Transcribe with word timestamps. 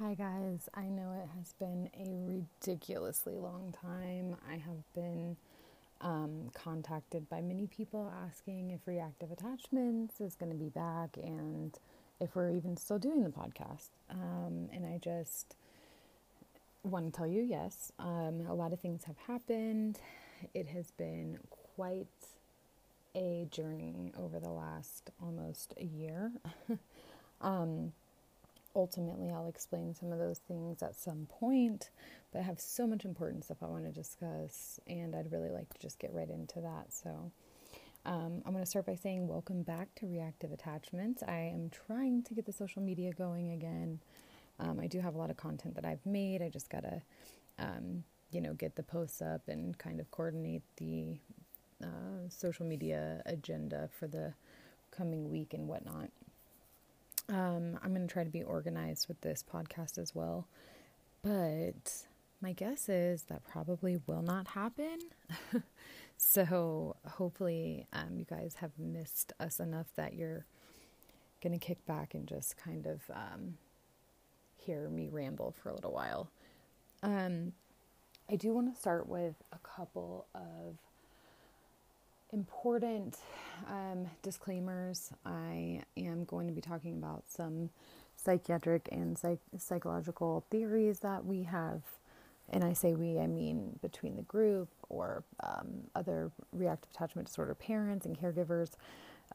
Hi, 0.00 0.14
guys. 0.14 0.68
I 0.74 0.86
know 0.86 1.12
it 1.22 1.28
has 1.38 1.52
been 1.52 1.88
a 1.96 2.42
ridiculously 2.66 3.34
long 3.34 3.72
time. 3.80 4.34
I 4.50 4.54
have 4.54 4.82
been 4.92 5.36
um, 6.00 6.50
contacted 6.52 7.28
by 7.28 7.40
many 7.40 7.68
people 7.68 8.12
asking 8.26 8.72
if 8.72 8.80
reactive 8.86 9.30
attachments 9.30 10.20
is 10.20 10.34
going 10.34 10.50
to 10.50 10.58
be 10.58 10.68
back 10.68 11.16
and 11.16 11.78
if 12.18 12.34
we're 12.34 12.50
even 12.50 12.76
still 12.76 12.98
doing 12.98 13.22
the 13.22 13.30
podcast. 13.30 13.90
Um, 14.10 14.68
and 14.72 14.84
I 14.84 14.98
just 15.00 15.54
want 16.82 17.12
to 17.12 17.16
tell 17.16 17.28
you 17.28 17.42
yes, 17.42 17.92
um, 18.00 18.46
a 18.48 18.54
lot 18.54 18.72
of 18.72 18.80
things 18.80 19.04
have 19.04 19.18
happened. 19.28 20.00
It 20.54 20.66
has 20.66 20.90
been 20.90 21.38
quite 21.76 22.08
a 23.14 23.46
journey 23.48 24.12
over 24.18 24.40
the 24.40 24.50
last 24.50 25.10
almost 25.22 25.72
a 25.80 25.84
year. 25.84 26.32
ultimately 28.74 29.30
I'll 29.30 29.48
explain 29.48 29.94
some 29.94 30.12
of 30.12 30.18
those 30.18 30.38
things 30.38 30.82
at 30.82 30.96
some 30.96 31.26
point, 31.28 31.90
but 32.32 32.40
I 32.40 32.42
have 32.42 32.60
so 32.60 32.86
much 32.86 33.04
important 33.04 33.44
stuff 33.44 33.58
I 33.62 33.66
want 33.66 33.84
to 33.84 33.92
discuss, 33.92 34.80
and 34.86 35.14
I'd 35.14 35.32
really 35.32 35.50
like 35.50 35.72
to 35.74 35.78
just 35.78 35.98
get 35.98 36.12
right 36.12 36.28
into 36.28 36.60
that. 36.60 36.92
So, 36.92 37.30
um, 38.06 38.42
I'm 38.44 38.52
going 38.52 38.64
to 38.64 38.70
start 38.70 38.86
by 38.86 38.96
saying 38.96 39.28
welcome 39.28 39.62
back 39.62 39.94
to 39.96 40.06
Reactive 40.06 40.52
Attachments. 40.52 41.22
I 41.26 41.52
am 41.54 41.70
trying 41.70 42.22
to 42.24 42.34
get 42.34 42.44
the 42.44 42.52
social 42.52 42.82
media 42.82 43.12
going 43.12 43.52
again. 43.52 44.00
Um, 44.60 44.78
I 44.80 44.86
do 44.86 45.00
have 45.00 45.14
a 45.14 45.18
lot 45.18 45.30
of 45.30 45.36
content 45.36 45.74
that 45.76 45.84
I've 45.84 46.04
made. 46.04 46.42
I 46.42 46.48
just 46.48 46.68
got 46.68 46.82
to, 46.82 47.02
um, 47.58 48.04
you 48.30 48.40
know, 48.40 48.52
get 48.54 48.76
the 48.76 48.82
posts 48.82 49.22
up 49.22 49.48
and 49.48 49.76
kind 49.78 50.00
of 50.00 50.10
coordinate 50.10 50.62
the 50.76 51.16
uh, 51.82 52.28
social 52.28 52.66
media 52.66 53.22
agenda 53.26 53.88
for 53.98 54.06
the 54.06 54.34
coming 54.90 55.30
week 55.30 55.54
and 55.54 55.66
whatnot. 55.66 56.10
Um, 57.28 57.78
I'm 57.82 57.94
going 57.94 58.06
to 58.06 58.12
try 58.12 58.24
to 58.24 58.30
be 58.30 58.42
organized 58.42 59.08
with 59.08 59.20
this 59.22 59.42
podcast 59.42 59.98
as 59.98 60.14
well. 60.14 60.46
But 61.22 62.04
my 62.40 62.52
guess 62.52 62.88
is 62.88 63.22
that 63.24 63.44
probably 63.48 63.98
will 64.06 64.22
not 64.22 64.48
happen. 64.48 64.98
so 66.18 66.96
hopefully, 67.06 67.86
um, 67.92 68.16
you 68.16 68.24
guys 68.24 68.56
have 68.60 68.72
missed 68.78 69.32
us 69.40 69.58
enough 69.58 69.86
that 69.96 70.14
you're 70.14 70.44
going 71.42 71.58
to 71.58 71.64
kick 71.64 71.84
back 71.86 72.14
and 72.14 72.26
just 72.26 72.56
kind 72.56 72.86
of 72.86 73.00
um, 73.10 73.56
hear 74.56 74.88
me 74.88 75.08
ramble 75.10 75.54
for 75.62 75.70
a 75.70 75.74
little 75.74 75.92
while. 75.92 76.30
Um, 77.02 77.52
I 78.30 78.36
do 78.36 78.54
want 78.54 78.72
to 78.72 78.80
start 78.80 79.08
with 79.08 79.34
a 79.52 79.58
couple 79.58 80.26
of 80.34 80.78
important 82.34 83.16
um, 83.68 84.06
disclaimers. 84.22 85.10
I 85.24 85.80
am 85.96 86.24
going 86.24 86.46
to 86.48 86.52
be 86.52 86.60
talking 86.60 86.94
about 86.94 87.24
some 87.28 87.70
psychiatric 88.16 88.88
and 88.92 89.16
psych- 89.16 89.38
psychological 89.56 90.44
theories 90.50 90.98
that 91.00 91.24
we 91.24 91.44
have. 91.44 91.82
And 92.50 92.62
I 92.62 92.74
say 92.74 92.94
we, 92.94 93.18
I 93.18 93.26
mean 93.26 93.78
between 93.80 94.16
the 94.16 94.22
group 94.22 94.68
or 94.90 95.22
um, 95.42 95.84
other 95.94 96.30
reactive 96.52 96.90
attachment 96.94 97.28
disorder 97.28 97.54
parents 97.54 98.04
and 98.04 98.18
caregivers, 98.18 98.72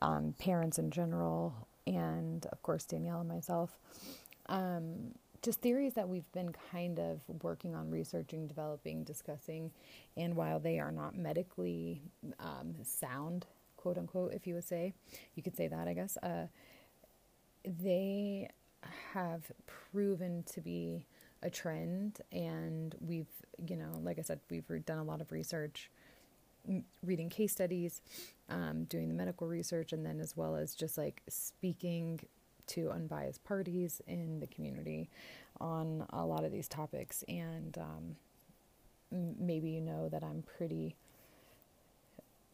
um, 0.02 0.36
parents 0.38 0.78
in 0.78 0.92
general, 0.92 1.56
and 1.88 2.46
of 2.52 2.62
course, 2.62 2.84
Danielle 2.84 3.22
and 3.22 3.30
myself. 3.30 3.80
Just 5.42 5.62
theories 5.62 5.94
that 5.94 6.10
we've 6.10 6.30
been 6.34 6.54
kind 6.72 7.00
of 7.00 7.22
working 7.44 7.74
on 7.74 7.90
researching, 7.90 8.46
developing, 8.46 9.04
discussing, 9.06 9.72
and 10.18 10.36
while 10.36 10.60
they 10.60 10.80
are 10.80 10.92
not 10.92 11.16
medically 11.18 12.02
um, 12.40 12.76
sound, 12.84 13.46
quote 13.78 13.98
unquote, 13.98 14.34
if 14.34 14.46
you 14.46 14.56
would 14.56 14.68
say, 14.68 14.94
you 15.36 15.44
could 15.44 15.56
say 15.56 15.68
that, 15.68 15.88
I 15.88 15.94
guess, 15.94 16.18
uh, 16.18 16.48
they 17.64 18.50
have 19.14 19.52
proven 19.66 20.44
to 20.54 20.62
be 20.62 21.06
a 21.42 21.50
trend, 21.50 22.20
and 22.34 22.96
we've, 23.00 23.28
you 23.66 23.78
know, 23.78 23.92
like 24.04 24.20
I 24.20 24.24
said, 24.24 24.42
we've 24.50 24.86
done 24.86 24.98
a 24.98 25.04
lot 25.04 25.22
of 25.22 25.32
research, 25.32 25.90
reading 27.02 27.30
case 27.30 27.54
studies, 27.54 28.02
um, 28.50 28.84
doing 28.86 29.08
the 29.08 29.14
medical 29.14 29.48
research, 29.48 29.94
and 29.94 30.06
then 30.06 30.20
as 30.20 30.36
well 30.36 30.58
as 30.58 30.76
just 30.76 30.98
like 30.98 31.22
speaking 31.30 32.20
to 32.70 32.92
unbiased 32.92 33.44
parties 33.44 34.02
in 34.08 34.40
the 34.40 34.48
community 34.48 35.10
on 35.60 36.06
a 36.12 36.26
lot 36.26 36.44
of 36.44 36.52
these 36.52 36.68
topics. 36.68 37.24
And 37.28 37.78
um, 37.78 38.16
maybe 39.40 39.70
you 39.70 39.82
know 39.82 40.10
that 40.10 40.24
I'm 40.24 40.44
pretty 40.58 40.96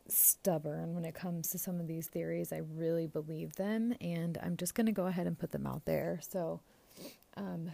stubborn 0.07 0.93
when 0.93 1.05
it 1.05 1.15
comes 1.15 1.49
to 1.49 1.57
some 1.57 1.79
of 1.79 1.87
these 1.87 2.07
theories. 2.07 2.53
I 2.53 2.61
really 2.75 3.07
believe 3.07 3.55
them, 3.55 3.95
and 4.01 4.37
I'm 4.41 4.57
just 4.57 4.75
going 4.75 4.85
to 4.85 4.91
go 4.91 5.07
ahead 5.07 5.27
and 5.27 5.37
put 5.37 5.51
them 5.51 5.65
out 5.65 5.85
there. 5.85 6.19
So, 6.27 6.59
um, 7.37 7.71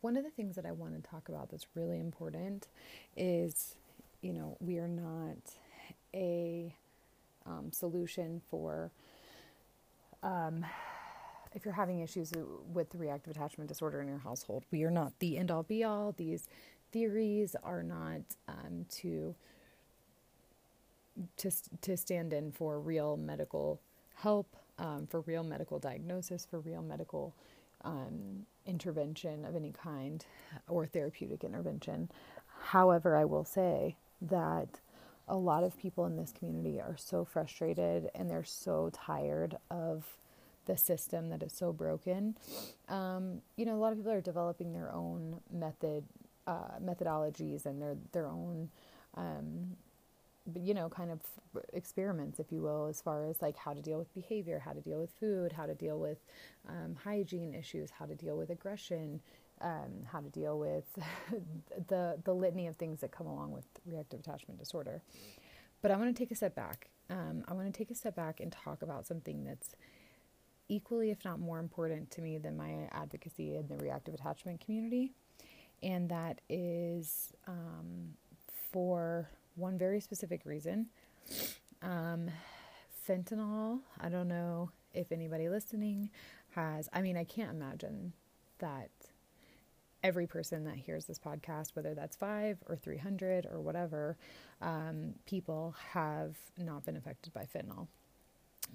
one 0.00 0.16
of 0.16 0.24
the 0.24 0.30
things 0.30 0.56
that 0.56 0.66
I 0.66 0.72
want 0.72 0.94
to 0.94 1.10
talk 1.10 1.28
about 1.28 1.50
that's 1.50 1.66
really 1.74 2.00
important 2.00 2.68
is, 3.16 3.76
you 4.20 4.32
know, 4.32 4.56
we 4.60 4.78
are 4.78 4.88
not 4.88 5.36
a 6.14 6.74
um, 7.46 7.70
solution 7.72 8.40
for 8.50 8.90
um, 10.22 10.64
if 11.54 11.64
you're 11.64 11.74
having 11.74 12.00
issues 12.00 12.32
with 12.72 12.90
the 12.90 12.98
reactive 12.98 13.34
attachment 13.34 13.68
disorder 13.68 14.00
in 14.00 14.08
your 14.08 14.18
household. 14.18 14.64
We 14.70 14.84
are 14.84 14.90
not 14.90 15.18
the 15.18 15.38
end 15.38 15.50
all 15.50 15.62
be 15.62 15.84
all. 15.84 16.12
These 16.12 16.48
theories 16.92 17.56
are 17.62 17.82
not 17.82 18.20
um, 18.48 18.86
to 18.90 19.34
to 21.36 21.50
to 21.82 21.96
stand 21.96 22.32
in 22.32 22.52
for 22.52 22.80
real 22.80 23.16
medical 23.16 23.80
help, 24.14 24.56
um, 24.78 25.06
for 25.06 25.20
real 25.22 25.42
medical 25.42 25.78
diagnosis, 25.78 26.46
for 26.48 26.60
real 26.60 26.82
medical 26.82 27.34
um, 27.84 28.46
intervention 28.66 29.44
of 29.44 29.56
any 29.56 29.72
kind 29.72 30.24
or 30.68 30.86
therapeutic 30.86 31.44
intervention. 31.44 32.10
However, 32.60 33.16
I 33.16 33.24
will 33.24 33.44
say 33.44 33.96
that 34.20 34.80
a 35.28 35.36
lot 35.36 35.64
of 35.64 35.76
people 35.78 36.06
in 36.06 36.16
this 36.16 36.32
community 36.32 36.80
are 36.80 36.96
so 36.96 37.24
frustrated 37.24 38.10
and 38.14 38.30
they're 38.30 38.44
so 38.44 38.90
tired 38.92 39.56
of 39.70 40.04
the 40.66 40.76
system 40.76 41.30
that 41.30 41.42
is 41.42 41.52
so 41.52 41.72
broken. 41.72 42.36
Um, 42.88 43.42
you 43.56 43.64
know, 43.64 43.74
a 43.74 43.80
lot 43.80 43.92
of 43.92 43.98
people 43.98 44.12
are 44.12 44.20
developing 44.20 44.72
their 44.72 44.92
own 44.92 45.40
method 45.50 46.04
uh, 46.46 46.78
methodologies 46.82 47.66
and 47.66 47.80
their 47.80 47.96
their 48.12 48.26
own, 48.26 48.68
um, 49.16 49.76
you 50.60 50.74
know, 50.74 50.88
kind 50.88 51.10
of 51.10 51.20
experiments, 51.72 52.40
if 52.40 52.50
you 52.50 52.60
will, 52.60 52.86
as 52.86 53.00
far 53.00 53.26
as 53.26 53.40
like 53.40 53.56
how 53.56 53.72
to 53.72 53.80
deal 53.80 53.98
with 53.98 54.12
behavior, 54.14 54.58
how 54.58 54.72
to 54.72 54.80
deal 54.80 55.00
with 55.00 55.10
food, 55.20 55.52
how 55.52 55.66
to 55.66 55.74
deal 55.74 55.98
with 55.98 56.18
um, 56.68 56.96
hygiene 57.04 57.54
issues, 57.54 57.90
how 57.90 58.06
to 58.06 58.14
deal 58.14 58.36
with 58.36 58.50
aggression. 58.50 59.20
Um, 59.60 60.06
how 60.10 60.18
to 60.18 60.28
deal 60.28 60.58
with 60.58 60.86
the 61.88 62.18
the 62.24 62.34
litany 62.34 62.66
of 62.66 62.74
things 62.74 63.00
that 63.00 63.12
come 63.12 63.28
along 63.28 63.52
with 63.52 63.62
reactive 63.86 64.18
attachment 64.18 64.58
disorder, 64.58 65.02
but 65.82 65.92
I 65.92 65.96
want 65.96 66.12
to 66.12 66.20
take 66.20 66.32
a 66.32 66.34
step 66.34 66.56
back. 66.56 66.88
Um, 67.08 67.44
I 67.46 67.54
want 67.54 67.72
to 67.72 67.78
take 67.78 67.88
a 67.92 67.94
step 67.94 68.16
back 68.16 68.40
and 68.40 68.50
talk 68.50 68.82
about 68.82 69.06
something 69.06 69.44
that's 69.44 69.76
equally, 70.72 71.10
if 71.10 71.24
not 71.24 71.38
more 71.38 71.58
important 71.58 72.10
to 72.12 72.22
me 72.22 72.38
than 72.38 72.56
my 72.56 72.88
advocacy 72.92 73.56
in 73.56 73.68
the 73.68 73.76
reactive 73.76 74.14
attachment 74.14 74.64
community. 74.64 75.12
And 75.82 76.08
that 76.08 76.40
is 76.48 77.34
um, 77.46 78.14
for 78.72 79.28
one 79.54 79.76
very 79.76 80.00
specific 80.00 80.46
reason. 80.46 80.86
Um, 81.82 82.30
fentanyl, 83.06 83.80
I 84.00 84.08
don't 84.08 84.28
know 84.28 84.70
if 84.94 85.12
anybody 85.12 85.48
listening 85.48 86.10
has, 86.54 86.88
I 86.92 87.02
mean, 87.02 87.16
I 87.16 87.24
can't 87.24 87.50
imagine 87.50 88.14
that 88.58 88.90
every 90.02 90.26
person 90.26 90.64
that 90.64 90.76
hears 90.76 91.04
this 91.04 91.18
podcast, 91.18 91.74
whether 91.74 91.94
that's 91.94 92.16
five 92.16 92.58
or 92.66 92.76
300 92.76 93.46
or 93.46 93.60
whatever, 93.60 94.16
um, 94.60 95.14
people 95.26 95.74
have 95.92 96.36
not 96.56 96.84
been 96.84 96.96
affected 96.96 97.32
by 97.32 97.42
fentanyl 97.42 97.88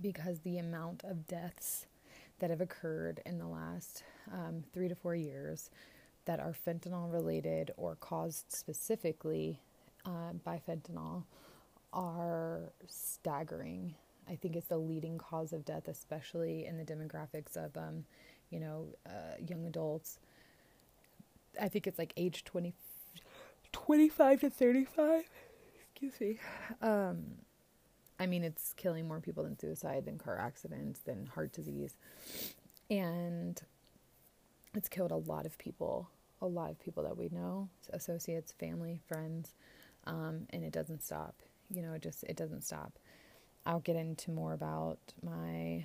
because 0.02 0.40
the 0.40 0.58
amount 0.58 1.03
of 1.03 1.28
deaths 1.28 1.85
that 2.40 2.50
have 2.50 2.62
occurred 2.62 3.22
in 3.25 3.40
the 3.40 3.47
last 3.47 4.03
um, 4.31 4.64
three 4.73 4.88
to 4.88 4.96
four 4.96 5.16
years 5.16 5.70
that 6.26 6.40
are 6.40 6.53
fentanyl 6.67 7.11
related 7.11 7.72
or 7.78 7.96
caused 7.96 8.46
specifically 8.52 9.59
uh, 10.05 10.34
by 10.44 10.61
fentanyl 10.67 11.23
are 11.94 12.72
staggering. 12.88 13.96
I 14.29 14.35
think 14.35 14.55
it's 14.55 14.67
the 14.67 14.78
leading 14.78 15.17
cause 15.17 15.53
of 15.53 15.66
death, 15.66 15.88
especially 15.88 16.66
in 16.66 16.78
the 16.78 16.84
demographics 16.84 17.55
of, 17.55 17.76
um, 17.78 18.03
you 18.49 18.59
know, 18.59 18.88
uh, 19.05 19.38
young 19.47 19.66
adults. 19.66 20.20
I 21.59 21.70
think 21.70 21.88
it's 21.88 21.97
like 21.97 22.14
age 22.17 22.44
20, 22.44 22.73
25 23.72 24.41
to 24.41 24.49
35. 24.49 25.23
Excuse 25.94 26.20
me. 26.20 26.40
Um, 26.82 27.23
I 28.19 28.25
mean, 28.25 28.43
it's 28.43 28.73
killing 28.73 29.08
more 29.08 29.19
people 29.19 29.43
than 29.43 29.58
suicide, 29.59 30.05
than 30.05 30.17
car 30.17 30.37
accidents, 30.40 30.99
than 31.02 31.28
heart 31.28 31.53
disease. 31.53 31.93
And 32.90 33.61
it's 34.73 34.90
killed 34.90 35.11
a 35.11 35.17
lot 35.17 35.46
of 35.46 35.58
people, 35.58 36.09
a 36.41 36.47
lot 36.47 36.72
of 36.72 36.79
people 36.79 37.03
that 37.03 37.17
we 37.17 37.29
know, 37.31 37.69
associates, 37.91 38.52
family, 38.52 39.02
friends, 39.08 39.53
um, 40.05 40.47
and 40.49 40.64
it 40.64 40.72
doesn't 40.72 41.03
stop. 41.03 41.35
You 41.69 41.81
know, 41.81 41.93
it 41.93 42.02
just 42.02 42.23
it 42.23 42.37
doesn't 42.37 42.64
stop. 42.64 42.97
I'll 43.66 43.81
get 43.81 43.97
into 43.97 44.31
more 44.31 44.53
about 44.53 44.99
my 45.22 45.84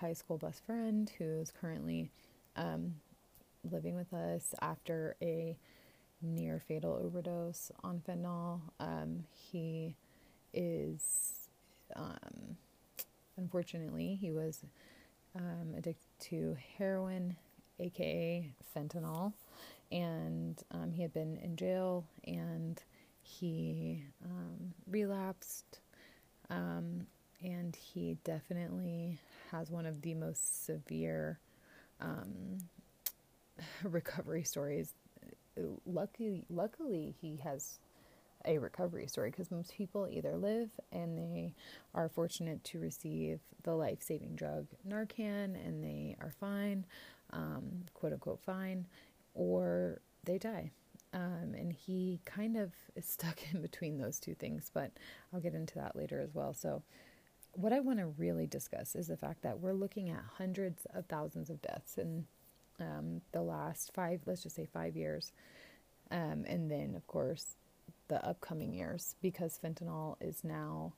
high 0.00 0.12
school 0.12 0.36
best 0.36 0.64
friend 0.66 1.10
who's 1.16 1.50
currently 1.50 2.10
um, 2.56 2.96
living 3.70 3.94
with 3.96 4.12
us 4.12 4.54
after 4.60 5.16
a 5.22 5.56
near 6.20 6.60
fatal 6.66 7.00
overdose 7.02 7.72
on 7.82 8.02
fentanyl. 8.06 8.60
Um, 8.80 9.24
he 9.32 9.96
is, 10.52 11.41
um, 11.96 12.56
unfortunately, 13.36 14.18
he 14.20 14.30
was 14.30 14.64
um, 15.36 15.74
addicted 15.76 16.08
to 16.20 16.56
heroin, 16.78 17.36
aka 17.78 18.50
fentanyl, 18.76 19.32
and 19.90 20.62
um, 20.70 20.90
he 20.92 21.02
had 21.02 21.12
been 21.12 21.36
in 21.38 21.56
jail 21.56 22.04
and 22.24 22.82
he 23.22 24.04
um, 24.24 24.72
relapsed. 24.90 25.80
Um, 26.50 27.06
and 27.42 27.74
he 27.74 28.16
definitely 28.24 29.18
has 29.50 29.70
one 29.70 29.86
of 29.86 30.02
the 30.02 30.14
most 30.14 30.64
severe 30.64 31.38
um, 32.00 32.58
recovery 33.82 34.44
stories. 34.44 34.94
Luckily, 35.86 36.44
luckily, 36.48 37.14
he 37.20 37.36
has 37.44 37.78
a 38.44 38.58
recovery 38.58 39.06
story 39.06 39.30
because 39.30 39.50
most 39.50 39.74
people 39.74 40.08
either 40.10 40.36
live 40.36 40.70
and 40.90 41.18
they 41.18 41.54
are 41.94 42.08
fortunate 42.08 42.62
to 42.64 42.78
receive 42.78 43.40
the 43.62 43.74
life 43.74 44.02
saving 44.02 44.34
drug 44.34 44.66
Narcan 44.88 45.54
and 45.66 45.82
they 45.82 46.16
are 46.20 46.32
fine, 46.40 46.84
um, 47.30 47.84
quote 47.94 48.12
unquote 48.12 48.40
fine, 48.40 48.86
or 49.34 50.00
they 50.24 50.38
die. 50.38 50.70
Um, 51.14 51.54
and 51.56 51.72
he 51.72 52.20
kind 52.24 52.56
of 52.56 52.72
is 52.96 53.06
stuck 53.06 53.40
in 53.52 53.60
between 53.60 53.98
those 53.98 54.18
two 54.18 54.34
things, 54.34 54.70
but 54.72 54.92
I'll 55.32 55.40
get 55.40 55.54
into 55.54 55.74
that 55.76 55.96
later 55.96 56.20
as 56.20 56.34
well. 56.34 56.54
So, 56.54 56.82
what 57.54 57.74
I 57.74 57.80
want 57.80 57.98
to 57.98 58.06
really 58.06 58.46
discuss 58.46 58.94
is 58.94 59.08
the 59.08 59.16
fact 59.18 59.42
that 59.42 59.60
we're 59.60 59.74
looking 59.74 60.08
at 60.08 60.24
hundreds 60.38 60.86
of 60.94 61.04
thousands 61.04 61.50
of 61.50 61.60
deaths 61.60 61.98
in 61.98 62.24
um, 62.80 63.20
the 63.32 63.42
last 63.42 63.92
five, 63.92 64.22
let's 64.24 64.42
just 64.42 64.56
say 64.56 64.66
five 64.72 64.96
years. 64.96 65.32
Um, 66.10 66.44
and 66.46 66.70
then, 66.70 66.94
of 66.94 67.06
course, 67.06 67.56
the 68.12 68.24
upcoming 68.28 68.74
years 68.74 69.16
because 69.22 69.58
fentanyl 69.62 70.16
is 70.20 70.44
now 70.44 70.92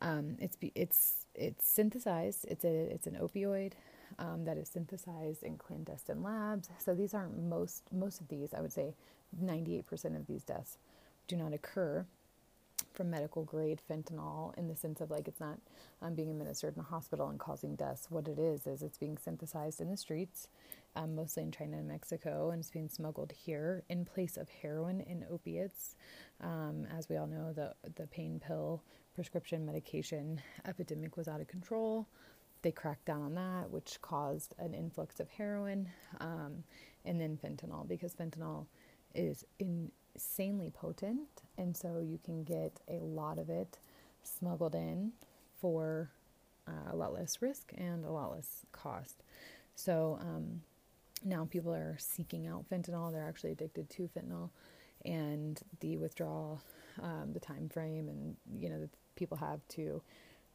um, 0.00 0.36
it's 0.40 0.56
it's 0.74 1.26
it's 1.34 1.68
synthesized. 1.68 2.46
It's 2.48 2.64
a 2.64 2.74
it's 2.94 3.06
an 3.06 3.18
opioid 3.20 3.72
um, 4.18 4.44
that 4.44 4.56
is 4.56 4.68
synthesized 4.68 5.42
in 5.42 5.58
clandestine 5.58 6.22
labs. 6.22 6.70
So 6.78 6.94
these 6.94 7.14
aren't 7.14 7.36
most 7.36 7.82
most 7.92 8.20
of 8.20 8.28
these. 8.28 8.54
I 8.54 8.60
would 8.60 8.72
say 8.72 8.94
ninety 9.38 9.76
eight 9.76 9.86
percent 9.86 10.16
of 10.16 10.26
these 10.26 10.44
deaths 10.44 10.78
do 11.26 11.36
not 11.36 11.52
occur 11.52 12.06
from 12.98 13.10
medical 13.10 13.44
grade 13.44 13.80
fentanyl 13.88 14.58
in 14.58 14.66
the 14.66 14.74
sense 14.74 15.00
of 15.00 15.08
like 15.08 15.28
it's 15.28 15.38
not 15.38 15.60
um, 16.02 16.16
being 16.16 16.30
administered 16.30 16.74
in 16.74 16.80
a 16.80 16.84
hospital 16.84 17.28
and 17.28 17.38
causing 17.38 17.76
deaths. 17.76 18.08
What 18.10 18.26
it 18.26 18.40
is 18.40 18.66
is 18.66 18.82
it's 18.82 18.98
being 18.98 19.16
synthesized 19.16 19.80
in 19.80 19.88
the 19.88 19.96
streets, 19.96 20.48
um, 20.96 21.14
mostly 21.14 21.44
in 21.44 21.52
China 21.52 21.76
and 21.78 21.86
Mexico, 21.86 22.50
and 22.50 22.58
it's 22.58 22.72
being 22.72 22.88
smuggled 22.88 23.30
here 23.30 23.84
in 23.88 24.04
place 24.04 24.36
of 24.36 24.48
heroin 24.48 25.00
and 25.08 25.24
opiates. 25.30 25.94
Um, 26.40 26.88
as 26.98 27.08
we 27.08 27.16
all 27.16 27.28
know, 27.28 27.52
the 27.52 27.72
the 27.94 28.08
pain 28.08 28.40
pill 28.44 28.82
prescription 29.14 29.64
medication 29.64 30.42
epidemic 30.66 31.16
was 31.16 31.28
out 31.28 31.40
of 31.40 31.46
control. 31.46 32.08
They 32.62 32.72
cracked 32.72 33.04
down 33.04 33.22
on 33.22 33.34
that, 33.36 33.70
which 33.70 34.02
caused 34.02 34.56
an 34.58 34.74
influx 34.74 35.20
of 35.20 35.28
heroin, 35.30 35.88
um, 36.20 36.64
and 37.04 37.20
then 37.20 37.38
fentanyl 37.38 37.86
because 37.86 38.12
fentanyl 38.16 38.66
is 39.14 39.44
insanely 40.18 40.68
potent, 40.68 41.42
and 41.56 41.76
so 41.76 42.00
you 42.00 42.18
can 42.24 42.42
get 42.42 42.80
a 42.88 42.98
lot 42.98 43.38
of 43.38 43.48
it 43.48 43.78
smuggled 44.24 44.74
in 44.74 45.12
for 45.60 46.10
uh, 46.66 46.92
a 46.92 46.96
lot 46.96 47.14
less 47.14 47.40
risk 47.40 47.72
and 47.78 48.04
a 48.04 48.10
lot 48.10 48.32
less 48.32 48.66
cost. 48.72 49.22
So 49.76 50.18
um, 50.20 50.62
now 51.24 51.46
people 51.48 51.72
are 51.72 51.96
seeking 52.00 52.48
out 52.48 52.68
fentanyl; 52.68 53.12
they're 53.12 53.28
actually 53.28 53.52
addicted 53.52 53.88
to 53.90 54.08
fentanyl, 54.16 54.50
and 55.04 55.60
the 55.78 55.96
withdrawal, 55.98 56.60
um, 57.00 57.30
the 57.32 57.40
time 57.40 57.68
frame, 57.68 58.08
and 58.08 58.36
you 58.60 58.68
know 58.68 58.80
that 58.80 58.90
people 59.14 59.36
have 59.36 59.60
to 59.68 60.02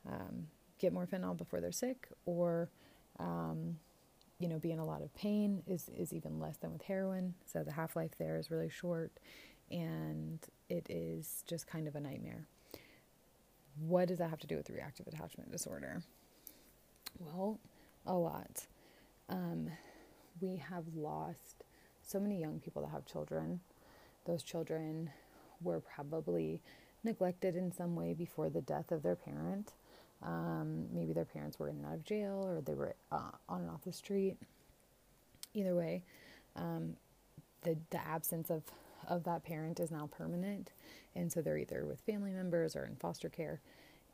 um, 0.09 0.47
get 0.77 0.91
more 0.91 1.07
fentanyl 1.07 1.37
before 1.37 1.61
they're 1.61 1.71
sick, 1.71 2.09
or 2.25 2.69
um, 3.17 3.77
you 4.39 4.49
know, 4.49 4.59
be 4.59 4.73
in 4.73 4.79
a 4.79 4.85
lot 4.85 5.01
of 5.01 5.13
pain 5.15 5.63
is, 5.65 5.89
is 5.97 6.11
even 6.11 6.37
less 6.37 6.57
than 6.57 6.73
with 6.73 6.81
heroin. 6.81 7.33
So 7.45 7.63
the 7.63 7.71
half 7.71 7.95
life 7.95 8.11
there 8.19 8.37
is 8.37 8.51
really 8.51 8.69
short 8.69 9.13
and 9.71 10.39
it 10.69 10.87
is 10.89 11.43
just 11.47 11.67
kind 11.67 11.87
of 11.87 11.95
a 11.95 11.99
nightmare. 11.99 12.45
What 13.79 14.07
does 14.07 14.19
that 14.19 14.29
have 14.29 14.39
to 14.39 14.47
do 14.47 14.55
with 14.55 14.69
reactive 14.69 15.07
attachment 15.07 15.51
disorder? 15.51 16.03
Well, 17.19 17.59
a 18.05 18.13
lot. 18.13 18.67
Um, 19.29 19.69
we 20.41 20.57
have 20.57 20.83
lost 20.95 21.63
so 22.05 22.19
many 22.19 22.39
young 22.39 22.59
people 22.59 22.81
that 22.83 22.91
have 22.91 23.05
children. 23.05 23.61
Those 24.25 24.43
children 24.43 25.09
were 25.61 25.79
probably 25.79 26.61
neglected 27.03 27.55
in 27.55 27.71
some 27.71 27.95
way 27.95 28.13
before 28.13 28.49
the 28.49 28.61
death 28.61 28.91
of 28.91 29.03
their 29.03 29.15
parent. 29.15 29.73
Um, 30.21 30.85
maybe 30.93 31.11
their 31.13 31.25
parents 31.25 31.59
were 31.59 31.67
in 31.67 31.77
and 31.77 31.85
out 31.85 31.93
of 31.95 32.05
jail 32.05 32.43
or 32.45 32.61
they 32.61 32.73
were 32.73 32.95
uh, 33.11 33.31
on 33.49 33.61
and 33.61 33.69
off 33.69 33.83
the 33.83 33.91
street. 33.91 34.37
Either 35.53 35.75
way, 35.75 36.03
um, 36.55 36.95
the, 37.63 37.77
the 37.89 38.05
absence 38.07 38.49
of, 38.49 38.63
of 39.07 39.23
that 39.23 39.43
parent 39.43 39.79
is 39.79 39.91
now 39.91 40.09
permanent. 40.11 40.71
And 41.15 41.31
so 41.31 41.41
they're 41.41 41.57
either 41.57 41.85
with 41.85 42.01
family 42.01 42.31
members 42.31 42.75
or 42.75 42.85
in 42.85 42.95
foster 42.95 43.29
care. 43.29 43.61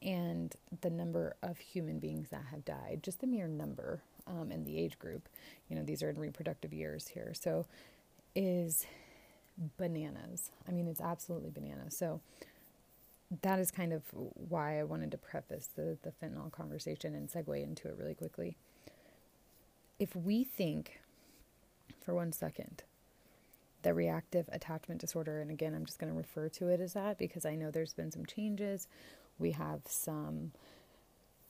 And 0.02 0.56
the 0.82 0.90
number 0.90 1.36
of 1.44 1.58
human 1.58 2.00
beings 2.00 2.30
that 2.30 2.46
have 2.52 2.64
died, 2.64 3.02
just 3.04 3.20
the 3.22 3.28
mere 3.28 3.48
number 3.48 4.02
um, 4.28 4.52
and 4.52 4.66
the 4.66 4.78
age 4.78 4.98
group, 4.98 5.28
you 5.70 5.76
know, 5.76 5.84
these 5.84 6.02
are 6.02 6.10
in 6.10 6.18
reproductive 6.18 6.74
years 6.74 7.10
here. 7.10 7.34
So 7.34 7.66
is 8.36 8.86
bananas. 9.78 10.52
I 10.68 10.72
mean, 10.72 10.88
it's 10.88 11.02
absolutely 11.02 11.50
bananas. 11.50 11.98
So 11.98 12.22
that 13.42 13.60
is 13.60 13.72
kind 13.72 13.94
of 13.94 14.04
why 14.14 14.80
I 14.80 14.84
wanted 14.84 15.12
to 15.12 15.18
preface 15.18 15.68
the, 15.76 15.98
the 16.02 16.12
fentanyl 16.12 16.52
conversation 16.52 17.14
and 17.14 17.30
segue 17.30 17.62
into 17.62 17.88
it 17.88 17.96
really 17.98 18.16
quickly. 18.16 18.58
If 20.00 20.16
we 20.16 20.44
think 20.44 21.02
for 22.04 22.14
one 22.16 22.32
second 22.32 22.84
that 23.84 23.96
reactive 23.96 24.50
attachment 24.52 25.02
disorder, 25.02 25.42
and 25.42 25.50
again, 25.52 25.74
I'm 25.74 25.86
just 25.86 26.00
going 26.00 26.12
to 26.12 26.18
refer 26.18 26.50
to 26.50 26.68
it 26.68 26.82
as 26.82 26.94
that 26.94 27.18
because 27.18 27.46
I 27.46 27.56
know 27.56 27.72
there's 27.72 27.94
been 27.94 28.12
some 28.12 28.26
changes. 28.26 28.88
We 29.38 29.52
have 29.52 29.82
some 29.86 30.52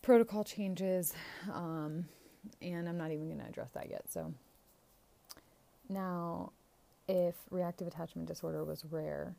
protocol 0.01 0.43
changes, 0.43 1.13
um, 1.53 2.05
and 2.61 2.87
I'm 2.87 2.97
not 2.97 3.11
even 3.11 3.27
going 3.27 3.39
to 3.39 3.47
address 3.47 3.71
that 3.73 3.89
yet. 3.89 4.03
So, 4.09 4.33
now, 5.89 6.51
if 7.07 7.35
reactive 7.49 7.87
attachment 7.87 8.27
disorder 8.27 8.63
was 8.63 8.85
rare, 8.85 9.35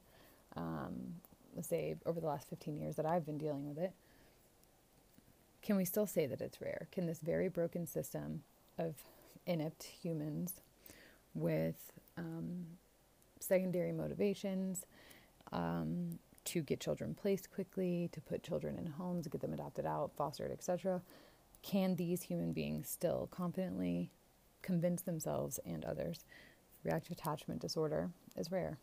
um, 0.57 1.15
let's 1.55 1.69
say 1.69 1.95
over 2.05 2.21
the 2.21 2.27
last 2.27 2.49
15 2.51 2.77
years 2.77 2.97
that 2.97 3.07
I've 3.07 3.25
been 3.25 3.39
dealing 3.39 3.69
with 3.69 3.79
it, 3.79 3.93
can 5.63 5.77
we 5.77 5.85
still 5.85 6.07
say 6.07 6.27
that 6.27 6.41
it's 6.41 6.61
rare? 6.61 6.89
Can 6.91 7.07
this 7.07 7.21
very 7.21 7.49
broken 7.49 7.87
system 7.87 8.43
of 8.79 8.95
inept 9.47 9.85
humans 9.85 10.55
with 11.35 11.93
um, 12.17 12.67
secondary 13.51 13.93
motivations 13.93 14.87
um, 15.53 16.19
to 16.47 16.63
get 16.63 16.81
children 16.81 17.15
placed 17.15 17.53
quickly, 17.53 18.09
to 18.13 18.21
put 18.21 18.43
children 18.43 18.79
in 18.79 18.87
homes, 18.87 19.29
get 19.29 19.43
them 19.43 19.53
adopted 19.53 19.87
out, 19.87 20.13
fostered, 20.17 20.51
etc., 20.51 21.03
can 21.63 21.97
these 21.97 22.23
human 22.23 22.55
beings 22.55 22.89
still 22.89 23.29
confidently 23.31 24.11
convince 24.63 25.03
themselves 25.03 25.61
and 25.67 25.85
others 25.85 26.25
reactive 26.85 27.13
attachment 27.13 27.61
disorder 27.61 28.11
is 28.37 28.51
rare? 28.51 28.79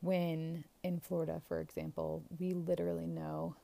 when 0.00 0.64
in 0.82 1.00
Florida, 1.00 1.40
for 1.48 1.60
example, 1.60 2.22
we 2.38 2.52
literally 2.54 3.06
know 3.06 3.56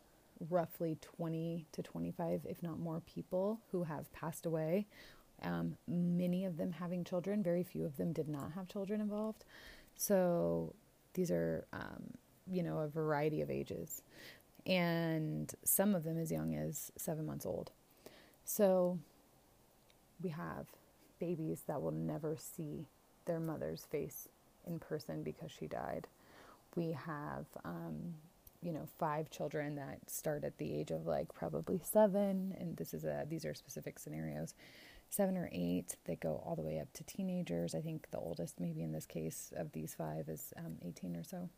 roughly 0.51 0.99
20 1.01 1.67
to 1.73 1.83
25, 1.83 2.47
if 2.49 2.63
not 2.63 2.79
more, 2.79 3.01
people 3.01 3.61
who 3.71 3.85
have 3.85 4.13
passed 4.13 4.47
away. 4.47 4.87
Um, 5.43 5.77
many 5.87 6.45
of 6.45 6.57
them 6.57 6.73
having 6.73 7.05
children, 7.05 7.43
very 7.43 7.63
few 7.63 7.85
of 7.85 7.97
them 7.97 8.13
did 8.13 8.29
not 8.29 8.53
have 8.53 8.69
children 8.69 9.01
involved. 9.01 9.45
So 9.97 10.75
these 11.15 11.31
are, 11.31 11.67
um, 11.73 12.03
you 12.51 12.63
know, 12.63 12.79
a 12.79 12.89
variety 12.89 13.41
of 13.41 13.51
ages, 13.51 14.03
and 14.67 15.53
some 15.65 15.95
of 15.95 16.05
them 16.05 16.19
as 16.19 16.31
young 16.31 16.55
as 16.55 16.91
seven 16.97 17.27
months 17.27 17.47
old. 17.47 17.71
So 18.45 18.99
we 20.23 20.31
have 20.31 20.67
babies 21.19 21.63
that 21.67 21.81
will 21.81 21.93
never 21.93 22.37
see 22.37 22.87
their 23.25 23.41
mother's 23.41 23.87
face 23.87 24.29
in 24.67 24.79
person 24.79 25.23
because 25.23 25.51
she 25.51 25.67
died. 25.67 26.07
We 26.77 26.93
have 26.93 27.47
um, 27.65 28.15
you 28.63 28.73
know 28.73 28.89
five 28.99 29.31
children 29.31 29.77
that 29.77 29.99
start 30.11 30.45
at 30.45 30.59
the 30.59 30.73
age 30.75 30.91
of 30.91 31.07
like 31.07 31.33
probably 31.33 31.81
seven. 31.83 32.55
And 32.59 32.77
this 32.77 32.95
is 32.95 33.05
a 33.05 33.27
these 33.29 33.45
are 33.45 33.55
specific 33.55 33.99
scenarios 33.99 34.55
seven 35.11 35.37
or 35.37 35.49
eight 35.53 35.97
that 36.07 36.21
go 36.21 36.43
all 36.45 36.57
the 36.57 36.63
way 36.63 36.79
up 36.79 36.93
to 36.93 37.05
teenagers 37.05 37.75
i 37.75 37.81
think 37.81 38.11
the 38.11 38.19
oldest 38.19 38.61
maybe 38.61 38.83
in 38.83 38.93
this 38.93 39.07
case 39.07 39.53
of 39.57 39.73
these 39.73 39.95
five 39.95 40.29
is 40.29 40.53
um, 40.57 40.77
18 40.85 41.17
or 41.17 41.25
so 41.25 41.49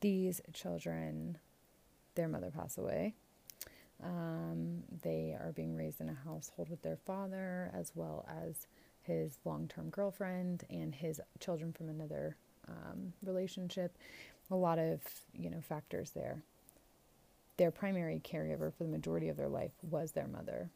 these 0.00 0.40
children 0.52 1.38
their 2.14 2.28
mother 2.28 2.50
passed 2.50 2.78
away 2.78 3.14
um, 4.02 4.82
they 5.02 5.36
are 5.38 5.52
being 5.52 5.76
raised 5.76 6.00
in 6.00 6.08
a 6.08 6.16
household 6.24 6.70
with 6.70 6.82
their 6.82 6.96
father 6.96 7.70
as 7.74 7.92
well 7.94 8.26
as 8.28 8.66
his 9.02 9.38
long 9.44 9.68
term 9.68 9.90
girlfriend 9.90 10.64
and 10.70 10.94
his 10.94 11.20
children 11.38 11.72
from 11.72 11.88
another 11.88 12.36
um, 12.68 13.12
relationship. 13.22 13.96
A 14.50 14.56
lot 14.56 14.78
of, 14.78 15.00
you 15.32 15.50
know, 15.50 15.60
factors 15.60 16.10
there. 16.10 16.42
Their 17.56 17.70
primary 17.70 18.20
caregiver 18.24 18.72
for 18.72 18.84
the 18.84 18.90
majority 18.90 19.28
of 19.28 19.36
their 19.36 19.48
life 19.48 19.72
was 19.82 20.12
their 20.12 20.26
mother. 20.26 20.70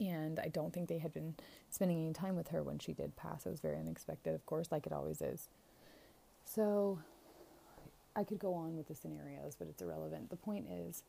And 0.00 0.38
I 0.38 0.48
don't 0.48 0.72
think 0.72 0.88
they 0.88 0.98
had 0.98 1.12
been 1.12 1.34
spending 1.70 1.98
any 1.98 2.12
time 2.12 2.36
with 2.36 2.48
her 2.48 2.62
when 2.62 2.78
she 2.78 2.92
did 2.92 3.16
pass. 3.16 3.46
It 3.46 3.50
was 3.50 3.60
very 3.60 3.78
unexpected, 3.78 4.34
of 4.34 4.46
course, 4.46 4.70
like 4.70 4.86
it 4.86 4.92
always 4.92 5.20
is. 5.20 5.48
So 6.44 7.00
I 8.14 8.24
could 8.24 8.38
go 8.38 8.54
on 8.54 8.76
with 8.76 8.88
the 8.88 8.94
scenarios, 8.94 9.54
but 9.58 9.68
it's 9.68 9.82
irrelevant. 9.82 10.30
The 10.30 10.36
point 10.36 10.66
is, 10.68 11.02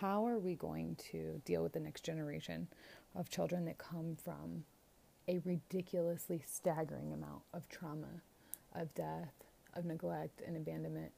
how 0.00 0.26
are 0.26 0.38
we 0.38 0.54
going 0.54 0.96
to 1.10 1.40
deal 1.44 1.62
with 1.62 1.72
the 1.72 1.80
next 1.80 2.02
generation 2.04 2.68
of 3.14 3.30
children 3.30 3.66
that 3.66 3.78
come 3.78 4.16
from 4.16 4.64
a 5.28 5.38
ridiculously 5.44 6.42
staggering 6.46 7.12
amount 7.12 7.42
of 7.52 7.68
trauma, 7.68 8.22
of 8.74 8.94
death, 8.94 9.32
of 9.74 9.84
neglect 9.84 10.42
and 10.46 10.56
abandonment, 10.56 11.12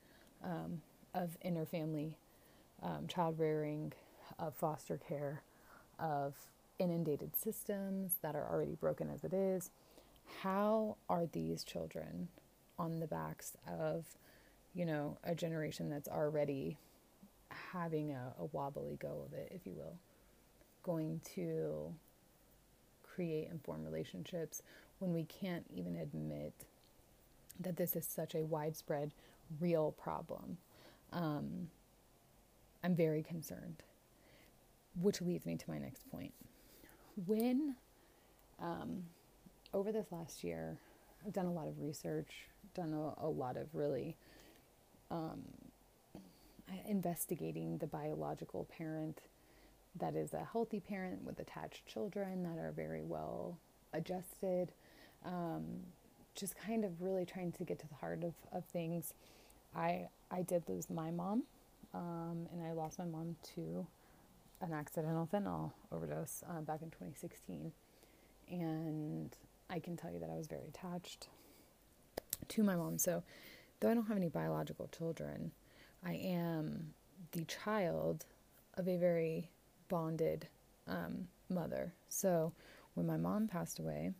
um, 0.44 0.80
of 1.14 1.36
interfamily 1.44 2.14
um, 2.82 3.06
child 3.08 3.38
rearing, 3.38 3.92
of 4.38 4.54
foster 4.54 4.98
care, 5.08 5.42
of 5.98 6.34
inundated 6.78 7.36
systems 7.36 8.16
that 8.22 8.34
are 8.34 8.48
already 8.50 8.74
broken 8.74 9.10
as 9.10 9.24
it 9.24 9.32
is? 9.32 9.70
How 10.42 10.96
are 11.08 11.26
these 11.26 11.64
children 11.64 12.28
on 12.78 13.00
the 13.00 13.06
backs 13.06 13.56
of, 13.66 14.04
you 14.74 14.84
know, 14.84 15.18
a 15.24 15.34
generation 15.34 15.88
that's 15.88 16.08
already 16.08 16.78
having 17.72 18.10
a, 18.12 18.34
a 18.38 18.44
wobbly 18.46 18.96
go 19.00 19.24
of 19.26 19.32
it, 19.32 19.52
if 19.54 19.66
you 19.66 19.74
will, 19.74 19.96
going 20.82 21.20
to 21.34 21.94
create 23.02 23.48
and 23.48 23.62
form 23.62 23.84
relationships 23.84 24.62
when 24.98 25.12
we 25.12 25.24
can't 25.24 25.64
even 25.74 25.96
admit 25.96 26.52
that 27.58 27.76
this 27.76 27.96
is 27.96 28.06
such 28.06 28.34
a 28.34 28.44
widespread, 28.44 29.12
real 29.60 29.92
problem. 29.92 30.58
Um, 31.12 31.68
I'm 32.84 32.94
very 32.94 33.22
concerned. 33.22 33.82
Which 35.00 35.20
leads 35.20 35.46
me 35.46 35.56
to 35.56 35.70
my 35.70 35.78
next 35.78 36.10
point. 36.10 36.32
When, 37.24 37.76
um, 38.60 39.04
over 39.72 39.90
this 39.90 40.06
last 40.10 40.44
year, 40.44 40.76
I've 41.24 41.32
done 41.32 41.46
a 41.46 41.52
lot 41.52 41.66
of 41.66 41.80
research, 41.80 42.30
done 42.74 42.92
a, 42.92 43.26
a 43.26 43.28
lot 43.28 43.56
of 43.56 43.68
really 43.74 44.16
um, 45.10 45.42
investigating 46.86 47.78
the 47.78 47.86
biological 47.86 48.66
parent 48.76 49.20
that 49.98 50.14
is 50.14 50.34
a 50.34 50.44
healthy 50.44 50.80
parent 50.80 51.24
with 51.24 51.38
attached 51.40 51.86
children 51.86 52.42
that 52.42 52.58
are 52.58 52.72
very 52.72 53.02
well 53.02 53.56
adjusted. 53.92 54.72
Um, 55.24 55.64
just 56.34 56.54
kind 56.58 56.84
of 56.84 57.00
really 57.00 57.24
trying 57.24 57.52
to 57.52 57.64
get 57.64 57.78
to 57.78 57.88
the 57.88 57.94
heart 57.94 58.22
of, 58.22 58.34
of 58.52 58.64
things. 58.66 59.14
I 59.74 60.08
I 60.30 60.42
did 60.42 60.64
lose 60.68 60.90
my 60.90 61.10
mom, 61.10 61.44
um, 61.94 62.46
and 62.52 62.62
I 62.66 62.72
lost 62.72 62.98
my 62.98 63.06
mom 63.06 63.36
to 63.54 63.86
an 64.60 64.72
accidental 64.72 65.28
fentanyl 65.32 65.72
overdose 65.92 66.42
uh, 66.48 66.60
back 66.60 66.82
in 66.82 66.90
2016. 66.90 67.72
And 68.48 69.34
I 69.68 69.78
can 69.78 69.96
tell 69.96 70.10
you 70.10 70.20
that 70.20 70.30
I 70.30 70.36
was 70.36 70.46
very 70.46 70.66
attached 70.68 71.28
to 72.48 72.62
my 72.62 72.76
mom. 72.76 72.98
So, 72.98 73.22
though 73.80 73.90
I 73.90 73.94
don't 73.94 74.06
have 74.06 74.16
any 74.16 74.28
biological 74.28 74.88
children, 74.96 75.52
I 76.04 76.14
am 76.14 76.94
the 77.32 77.44
child 77.44 78.24
of 78.74 78.88
a 78.88 78.96
very 78.96 79.50
bonded 79.88 80.48
um, 80.86 81.28
mother. 81.48 81.92
So 82.08 82.52
when 82.94 83.06
my 83.06 83.16
mom 83.16 83.48
passed 83.48 83.78
away, 83.78 84.12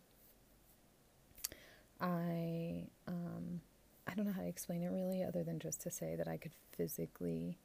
I 1.99 2.87
um, 3.07 3.61
I 4.07 4.13
don't 4.15 4.25
know 4.25 4.33
how 4.33 4.41
to 4.41 4.47
explain 4.47 4.83
it 4.83 4.89
really, 4.91 5.23
other 5.23 5.43
than 5.43 5.59
just 5.59 5.81
to 5.81 5.91
say 5.91 6.15
that 6.15 6.27
I 6.27 6.37
could 6.37 6.53
physically 6.75 7.57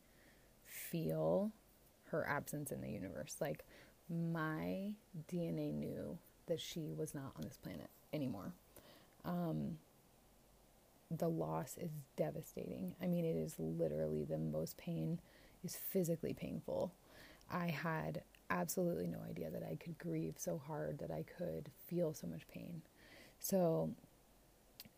feel 0.65 1.53
her 2.13 2.27
absence 2.29 2.71
in 2.71 2.81
the 2.81 2.91
universe. 2.91 3.37
Like 3.41 3.65
my 4.09 4.93
DNA 5.31 5.75
knew 5.75 6.19
that 6.47 6.61
she 6.61 6.93
was 6.97 7.15
not 7.15 7.33
on 7.37 7.43
this 7.43 7.57
planet 7.57 7.91
anymore. 8.13 8.53
Um, 9.25 9.79
the 11.11 11.29
loss 11.29 11.77
is 11.79 11.91
devastating. 12.17 12.95
I 13.03 13.07
mean, 13.07 13.25
it 13.25 13.37
is 13.37 13.55
literally 13.59 14.25
the 14.25 14.39
most 14.39 14.77
pain 14.77 15.21
is 15.65 15.77
physically 15.77 16.33
painful. 16.33 16.93
I 17.51 17.67
had 17.69 18.23
absolutely 18.51 19.07
no 19.07 19.19
idea 19.29 19.51
that 19.51 19.63
I 19.63 19.77
could 19.77 19.99
grieve 19.99 20.35
so 20.39 20.59
hard, 20.67 20.99
that 20.99 21.11
I 21.11 21.25
could 21.39 21.71
feel 21.87 22.15
so 22.15 22.27
much 22.27 22.47
pain. 22.49 22.83
So, 23.39 23.91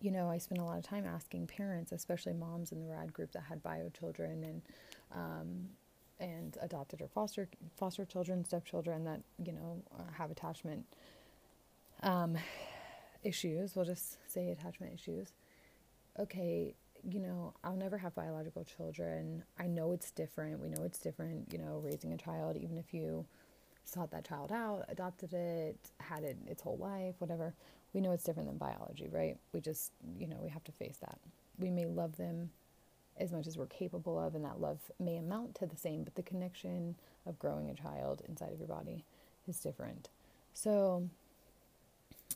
you 0.00 0.10
know, 0.10 0.28
I 0.28 0.38
spent 0.38 0.60
a 0.60 0.64
lot 0.64 0.78
of 0.78 0.84
time 0.84 1.04
asking 1.06 1.46
parents, 1.46 1.92
especially 1.92 2.32
moms 2.32 2.72
in 2.72 2.80
the 2.80 2.86
RAD 2.86 3.12
group 3.12 3.32
that 3.32 3.44
had 3.44 3.62
bio 3.62 3.88
children 3.90 4.44
and 4.44 4.62
um, 5.12 5.68
and 6.20 6.56
adopted 6.62 7.02
or 7.02 7.08
foster 7.08 7.48
foster 7.76 8.04
children, 8.04 8.44
stepchildren 8.44 9.04
that 9.04 9.20
you 9.44 9.52
know 9.52 9.82
uh, 9.98 10.02
have 10.16 10.30
attachment 10.30 10.84
um, 12.02 12.36
issues. 13.22 13.76
We'll 13.76 13.84
just 13.84 14.18
say 14.30 14.50
attachment 14.50 14.94
issues 14.94 15.32
okay, 16.18 16.74
you 17.02 17.20
know, 17.20 17.54
I'll 17.62 17.76
never 17.76 17.98
have 17.98 18.14
biological 18.14 18.64
children. 18.64 19.44
I 19.58 19.66
know 19.66 19.92
it's 19.92 20.10
different. 20.10 20.60
We 20.60 20.68
know 20.68 20.82
it's 20.84 20.98
different, 20.98 21.52
you 21.52 21.58
know, 21.58 21.80
raising 21.84 22.12
a 22.12 22.16
child, 22.16 22.56
even 22.56 22.78
if 22.78 22.94
you 22.94 23.26
sought 23.84 24.10
that 24.12 24.26
child 24.26 24.50
out, 24.52 24.84
adopted 24.88 25.34
it, 25.34 25.76
had 26.00 26.24
it 26.24 26.38
its 26.46 26.62
whole 26.62 26.78
life, 26.78 27.16
whatever. 27.18 27.54
We 27.92 28.00
know 28.00 28.12
it's 28.12 28.24
different 28.24 28.48
than 28.48 28.58
biology, 28.58 29.08
right? 29.10 29.36
We 29.52 29.60
just, 29.60 29.92
you 30.18 30.26
know, 30.26 30.38
we 30.42 30.48
have 30.50 30.64
to 30.64 30.72
face 30.72 30.96
that. 31.00 31.18
We 31.58 31.70
may 31.70 31.86
love 31.86 32.16
them 32.16 32.50
as 33.18 33.32
much 33.32 33.46
as 33.46 33.56
we're 33.56 33.66
capable 33.66 34.18
of, 34.18 34.34
and 34.34 34.44
that 34.44 34.60
love 34.60 34.78
may 34.98 35.16
amount 35.16 35.54
to 35.56 35.66
the 35.66 35.76
same, 35.76 36.02
but 36.02 36.14
the 36.14 36.22
connection 36.22 36.96
of 37.26 37.38
growing 37.38 37.70
a 37.70 37.74
child 37.74 38.22
inside 38.28 38.52
of 38.52 38.58
your 38.58 38.68
body 38.68 39.04
is 39.46 39.60
different. 39.60 40.08
So, 40.52 41.08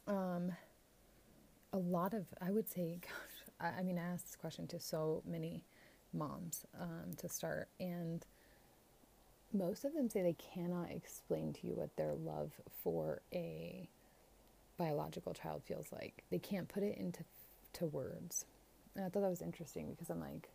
um, 0.06 0.52
a 1.73 1.78
lot 1.78 2.14
of, 2.14 2.26
I 2.40 2.50
would 2.50 2.68
say, 2.68 2.99
gosh, 3.02 3.73
I, 3.78 3.82
mean, 3.82 3.99
I 3.99 4.02
asked 4.02 4.26
this 4.26 4.37
question 4.37 4.66
to 4.68 4.80
so 4.80 5.23
many 5.26 5.64
moms 6.12 6.64
um, 6.80 7.14
to 7.18 7.28
start, 7.28 7.68
and 7.80 8.25
most 9.52 9.85
of 9.85 9.94
them 9.94 10.08
say 10.08 10.23
they 10.23 10.37
cannot 10.54 10.90
explain 10.90 11.52
to 11.54 11.66
you 11.66 11.75
what 11.75 11.97
their 11.97 12.14
love 12.14 12.52
for 12.82 13.20
a 13.32 13.88
biological 14.76 15.35
child 15.35 15.62
feels 15.64 15.88
like. 15.90 16.23
They 16.30 16.38
can't 16.38 16.68
put 16.68 16.82
it 16.82 16.97
into 16.97 17.25
to 17.75 17.87
words. 17.87 18.44
And 18.94 19.04
I 19.04 19.08
thought 19.08 19.23
that 19.23 19.30
was 19.30 19.42
interesting 19.42 19.90
because 19.90 20.11
I'm 20.11 20.20
like 20.20 20.49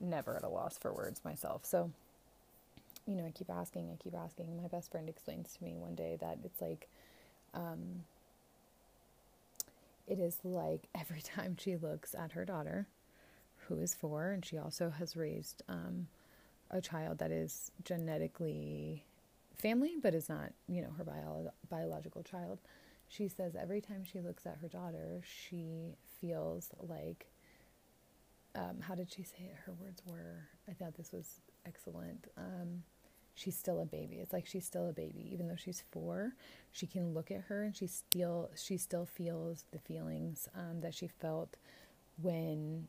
never 0.00 0.36
at 0.36 0.42
a 0.42 0.48
loss 0.48 0.78
for 0.78 0.92
words 0.92 1.24
myself. 1.24 1.64
So, 1.64 1.90
you 3.06 3.14
know, 3.16 3.26
I 3.26 3.30
keep 3.30 3.50
asking, 3.50 3.90
I 3.90 4.02
keep 4.02 4.14
asking. 4.14 4.56
My 4.60 4.68
best 4.68 4.90
friend 4.90 5.08
explains 5.08 5.54
to 5.54 5.64
me 5.64 5.76
one 5.76 5.94
day 5.94 6.16
that 6.20 6.38
it's 6.44 6.60
like 6.60 6.88
um, 7.54 8.04
it 10.06 10.18
is 10.18 10.38
like 10.44 10.88
every 10.94 11.22
time 11.22 11.56
she 11.58 11.76
looks 11.76 12.14
at 12.14 12.32
her 12.32 12.44
daughter, 12.44 12.86
who 13.68 13.78
is 13.78 13.94
four, 13.94 14.30
and 14.30 14.44
she 14.44 14.58
also 14.58 14.90
has 14.90 15.16
raised 15.16 15.62
um, 15.68 16.08
a 16.70 16.80
child 16.80 17.18
that 17.18 17.30
is 17.30 17.70
genetically 17.84 19.04
family, 19.54 19.94
but 20.00 20.14
is 20.14 20.28
not, 20.28 20.52
you 20.68 20.80
know, 20.82 20.90
her 20.96 21.04
bio- 21.04 21.52
biological 21.68 22.22
child. 22.22 22.58
She 23.08 23.28
says 23.28 23.54
every 23.56 23.80
time 23.80 24.04
she 24.04 24.20
looks 24.20 24.46
at 24.46 24.58
her 24.62 24.68
daughter, 24.68 25.20
she 25.24 25.94
feels 26.20 26.70
like, 26.80 27.26
um, 28.54 28.80
how 28.80 28.94
did 28.94 29.12
she 29.12 29.22
say 29.22 29.50
it? 29.50 29.56
Her 29.66 29.72
words 29.72 30.02
were, 30.04 30.48
I 30.68 30.72
thought 30.72 30.96
this 30.96 31.12
was 31.12 31.40
excellent. 31.66 32.26
Um, 32.36 32.82
she's 33.34 33.56
still 33.56 33.80
a 33.80 33.86
baby. 33.86 34.16
It's 34.16 34.32
like 34.32 34.46
she's 34.46 34.66
still 34.66 34.88
a 34.88 34.92
baby, 34.92 35.28
even 35.32 35.48
though 35.48 35.56
she's 35.56 35.82
four. 35.90 36.34
She 36.72 36.86
can 36.86 37.14
look 37.14 37.30
at 37.30 37.42
her 37.42 37.62
and 37.62 37.76
she 37.76 37.86
still 37.86 38.50
she 38.56 38.76
still 38.76 39.06
feels 39.06 39.64
the 39.72 39.78
feelings 39.78 40.48
um, 40.54 40.80
that 40.80 40.94
she 40.94 41.08
felt 41.08 41.56
when 42.20 42.88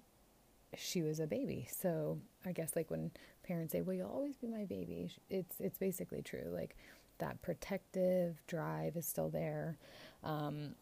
she 0.78 1.02
was 1.02 1.20
a 1.20 1.28
baby. 1.28 1.68
So 1.72 2.20
I 2.46 2.52
guess 2.52 2.76
like 2.76 2.90
when 2.92 3.12
parents 3.44 3.72
say, 3.72 3.82
"Well, 3.82 3.96
you'll 3.96 4.10
always 4.10 4.38
be 4.38 4.48
my 4.48 4.66
baby," 4.66 5.12
it's 5.30 5.56
it's 5.60 5.78
basically 5.78 6.22
true. 6.22 6.50
Like 6.54 6.76
that 7.20 7.42
protective 7.42 8.42
drive 8.48 8.96
is 8.98 9.06
still 9.06 9.30
there. 9.30 9.78
Um, 10.24 10.76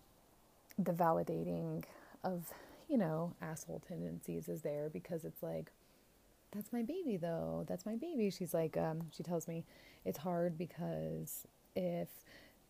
the 0.77 0.93
validating 0.93 1.83
of 2.23 2.51
you 2.89 2.97
know 2.97 3.35
asshole 3.41 3.81
tendencies 3.87 4.49
is 4.49 4.61
there 4.61 4.89
because 4.91 5.23
it's 5.23 5.43
like 5.43 5.71
that's 6.51 6.73
my 6.73 6.81
baby 6.81 7.15
though. 7.15 7.63
That's 7.67 7.85
my 7.85 7.95
baby. 7.95 8.31
She's 8.31 8.55
like 8.55 8.75
um, 8.75 9.03
she 9.11 9.21
tells 9.23 9.47
me 9.47 9.65
it's 10.03 10.17
hard 10.17 10.57
because 10.57 11.45
if 11.75 12.09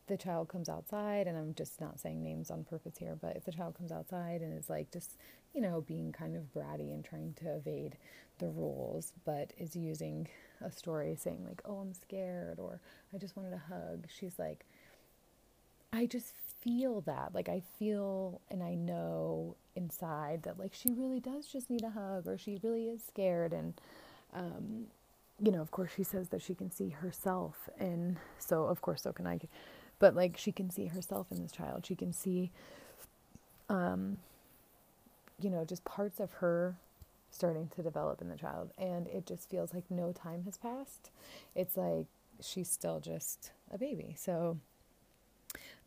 the 0.08 0.18
child 0.18 0.50
comes 0.50 0.68
outside 0.68 1.28
and 1.28 1.38
i'm 1.38 1.54
just 1.54 1.80
not 1.80 2.00
saying 2.00 2.24
names 2.24 2.50
on 2.50 2.64
purpose 2.64 2.98
here 2.98 3.16
but 3.22 3.38
if 3.38 3.46
the 3.46 3.52
child 3.52 3.76
comes 3.76 3.92
outside 3.92 4.42
and 4.42 4.58
is 4.58 4.68
like 4.70 4.92
just 4.92 5.18
you 5.54 5.62
know 5.62 5.82
being 5.82 6.12
kind 6.12 6.36
of 6.36 6.52
bratty 6.52 6.92
and 6.92 7.06
trying 7.06 7.32
to 7.34 7.46
evade 7.56 7.96
the 8.40 8.48
rules 8.48 9.14
but 9.24 9.54
is 9.58 9.76
using 9.76 10.28
a 10.66 10.72
story 10.72 11.16
saying 11.16 11.46
like 11.48 11.62
oh 11.66 11.78
i'm 11.78 11.94
scared 11.94 12.60
or 12.60 12.82
i 13.14 13.18
just 13.18 13.38
wanted 13.38 13.54
a 13.54 13.62
hug 13.70 14.06
she's 14.10 14.40
like 14.40 14.66
i 15.94 16.08
just 16.08 16.34
feel 16.62 17.02
that. 17.02 17.34
Like 17.34 17.50
I 17.50 17.62
feel 17.78 18.42
and 18.50 18.64
I 18.64 18.76
know 18.76 19.56
inside 19.76 20.44
that 20.44 20.60
like 20.60 20.74
she 20.74 20.92
really 20.92 21.20
does 21.20 21.48
just 21.48 21.70
need 21.70 21.84
a 21.84 21.90
hug 21.90 22.28
or 22.28 22.38
she 22.38 22.60
really 22.62 22.86
is 22.88 23.02
scared 23.04 23.54
and 23.54 23.74
um 24.34 24.88
you 25.42 25.52
know, 25.52 25.62
of 25.62 25.72
course 25.72 25.92
she 25.96 26.04
says 26.04 26.30
that 26.30 26.42
she 26.42 26.54
can 26.54 26.70
see 26.70 26.90
herself 26.90 27.70
and 27.80 28.18
so 28.38 28.66
of 28.66 28.82
course 28.82 29.04
so 29.04 29.14
can 29.14 29.26
I 29.26 29.40
but 30.00 30.16
like 30.16 30.38
she 30.38 30.52
can 30.52 30.70
see 30.70 30.88
herself 30.88 31.28
in 31.32 31.42
this 31.42 31.52
child. 31.52 31.86
She 31.86 31.96
can 31.96 32.14
see 32.14 32.52
um 33.70 34.18
you 35.42 35.50
know, 35.50 35.64
just 35.64 35.86
parts 35.86 36.20
of 36.20 36.32
her 36.34 36.76
starting 37.32 37.70
to 37.76 37.84
develop 37.84 38.22
in 38.22 38.28
the 38.28 38.36
child 38.36 38.72
and 38.78 39.08
it 39.08 39.26
just 39.26 39.50
feels 39.50 39.74
like 39.74 39.90
no 39.90 40.12
time 40.12 40.44
has 40.44 40.58
passed. 40.58 41.10
It's 41.56 41.78
like 41.78 42.08
she's 42.42 42.70
still 42.70 43.00
just 43.00 43.52
a 43.72 43.78
baby. 43.78 44.16
So 44.18 44.58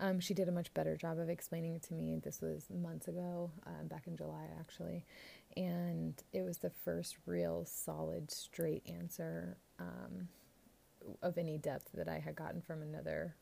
um, 0.02 0.18
she 0.18 0.35
did 0.35 0.49
a 0.49 0.52
much 0.52 0.75
better 0.75 0.97
job 0.97 1.18
of 1.18 1.30
explaining 1.30 1.76
it 1.76 1.82
to 1.85 1.94
me. 1.94 2.16
This 2.23 2.40
was 2.42 2.66
months 2.71 3.06
ago, 3.06 3.52
um, 3.66 3.87
back 3.87 4.09
in 4.09 4.16
July 4.16 4.49
actually, 4.59 5.06
and 5.56 6.21
it 6.32 6.42
was 6.42 6.59
the 6.59 6.71
first 6.71 7.16
real 7.25 7.64
solid, 7.64 8.30
straight 8.30 8.82
answer 8.87 9.56
um, 9.78 10.28
of 11.23 11.38
any 11.38 11.56
depth 11.56 11.90
that 11.94 12.09
I 12.09 12.18
had 12.18 12.35
gotten 12.35 12.61
from 12.61 12.82
another 12.82 13.37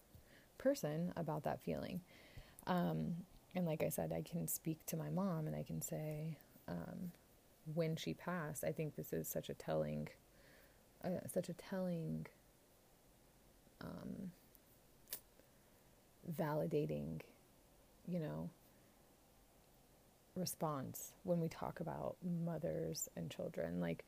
person 0.58 1.14
about 1.16 1.44
that 1.44 1.62
feeling. 1.62 2.02
Um, 2.66 3.14
and 3.54 3.64
like 3.64 3.82
I 3.82 3.88
said, 3.88 4.12
I 4.12 4.20
can 4.20 4.46
speak 4.46 4.84
to 4.86 4.98
my 4.98 5.08
mom 5.08 5.46
and 5.46 5.56
I 5.56 5.62
can 5.62 5.80
say, 5.80 6.36
um, 6.68 7.12
when 7.74 7.96
she 7.96 8.12
passed, 8.12 8.64
I 8.64 8.72
think 8.72 8.96
this 8.96 9.14
is 9.14 9.28
such 9.28 9.48
a 9.48 9.54
telling, 9.54 10.08
uh, 11.02 11.26
such 11.32 11.48
a 11.48 11.54
telling 11.54 12.26
um, 13.80 14.30
validating, 16.38 17.20
you 18.06 18.20
know, 18.20 18.50
response 20.36 21.12
when 21.24 21.40
we 21.40 21.48
talk 21.48 21.80
about 21.80 22.16
mothers 22.44 23.08
and 23.16 23.30
children. 23.30 23.80
Like 23.80 24.04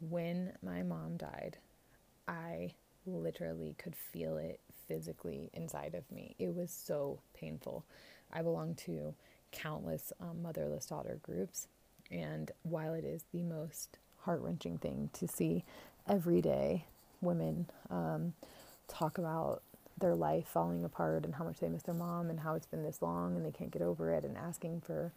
when 0.00 0.52
my 0.62 0.82
mom 0.82 1.16
died, 1.16 1.58
I 2.28 2.74
literally 3.06 3.74
could 3.78 3.96
feel 3.96 4.36
it 4.36 4.60
physically 4.86 5.50
inside 5.54 5.94
of 5.94 6.10
me. 6.10 6.34
It 6.38 6.54
was 6.54 6.70
so 6.70 7.20
painful. 7.34 7.84
I 8.32 8.42
belong 8.42 8.74
to 8.86 9.14
countless 9.50 10.12
um, 10.20 10.42
motherless 10.42 10.86
daughter 10.86 11.18
groups, 11.22 11.68
and 12.10 12.50
while 12.62 12.94
it 12.94 13.04
is 13.04 13.24
the 13.32 13.42
most 13.42 13.98
heart 14.20 14.40
wrenching 14.40 14.78
thing 14.78 15.10
to 15.14 15.28
see 15.28 15.64
every 16.08 16.40
day 16.40 16.86
women 17.20 17.66
um, 17.90 18.32
talk 18.88 19.18
about 19.18 19.62
their 20.02 20.14
life 20.14 20.46
falling 20.46 20.84
apart 20.84 21.24
and 21.24 21.36
how 21.36 21.44
much 21.44 21.60
they 21.60 21.68
miss 21.68 21.84
their 21.84 21.94
mom 21.94 22.28
and 22.28 22.40
how 22.40 22.54
it's 22.54 22.66
been 22.66 22.82
this 22.82 23.00
long 23.00 23.36
and 23.36 23.46
they 23.46 23.50
can't 23.50 23.70
get 23.70 23.80
over 23.80 24.12
it 24.12 24.24
and 24.24 24.36
asking 24.36 24.82
for 24.82 25.12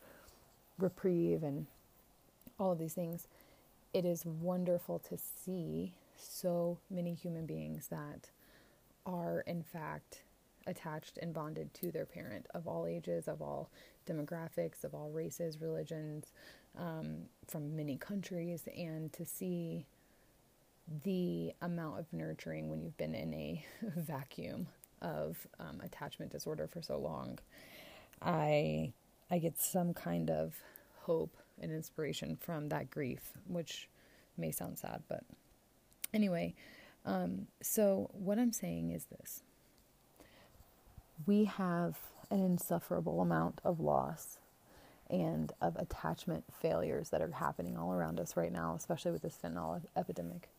reprieve 0.80 1.44
and 1.44 1.66
all 2.58 2.72
of 2.72 2.80
these 2.80 2.94
things. 2.94 3.28
It 3.94 4.06
is 4.06 4.26
wonderful 4.26 5.00
to 5.10 5.18
see 5.18 5.94
so 6.18 6.78
many 6.90 7.14
human 7.14 7.46
beings 7.46 7.88
that 7.88 8.30
are, 9.06 9.42
in 9.42 9.64
fact, 9.64 10.22
attached 10.68 11.18
and 11.22 11.34
bonded 11.34 11.74
to 11.76 11.92
their 11.92 12.06
parent 12.06 12.48
of 12.54 12.68
all 12.68 12.86
ages, 12.86 13.28
of 13.28 13.42
all 13.42 13.70
demographics, 14.08 14.84
of 14.84 14.94
all 14.94 15.10
races, 15.12 15.62
religions, 15.62 16.28
um, 16.78 17.24
from 17.48 17.76
many 17.76 17.98
countries, 17.98 18.64
and 18.78 19.14
to 19.14 19.26
see 19.26 19.86
the 21.04 21.54
amount 21.62 22.00
of 22.00 22.06
nurturing 22.12 22.70
when 22.70 22.82
you've 22.82 22.98
been 22.98 23.16
in 23.16 23.34
a 23.34 23.66
vacuum 23.96 24.68
of 25.02 25.48
um, 25.60 25.82
attachment 25.84 26.32
disorder 26.32 26.68
for 26.68 26.82
so 26.82 26.98
long, 26.98 27.40
I 28.22 28.94
I 29.30 29.40
get 29.40 29.60
some 29.60 29.94
kind 29.94 30.30
of 30.30 30.56
hope 31.02 31.36
and 31.60 31.72
inspiration 31.72 32.36
from 32.36 32.70
that 32.70 32.92
grief, 32.92 33.34
which 33.48 33.90
may 34.38 34.52
sound 34.52 34.78
sad, 34.78 35.04
but 35.08 35.24
anyway. 36.14 36.54
Um, 37.06 37.48
so 37.62 38.10
what 38.14 38.40
I'm 38.40 38.52
saying 38.52 38.92
is 38.92 39.06
this: 39.06 39.44
we 41.26 41.46
have 41.46 41.98
an 42.32 42.42
insufferable 42.42 43.22
amount 43.22 43.62
of 43.64 43.80
loss 43.80 44.40
and 45.10 45.52
of 45.62 45.76
attachment 45.76 46.44
failures 46.52 47.10
that 47.10 47.22
are 47.22 47.32
happening 47.32 47.78
all 47.78 47.94
around 47.94 48.20
us 48.20 48.36
right 48.36 48.52
now, 48.52 48.74
especially 48.76 49.12
with 49.12 49.22
this 49.22 49.38
fentanyl 49.42 49.82
epidemic. 49.96 50.50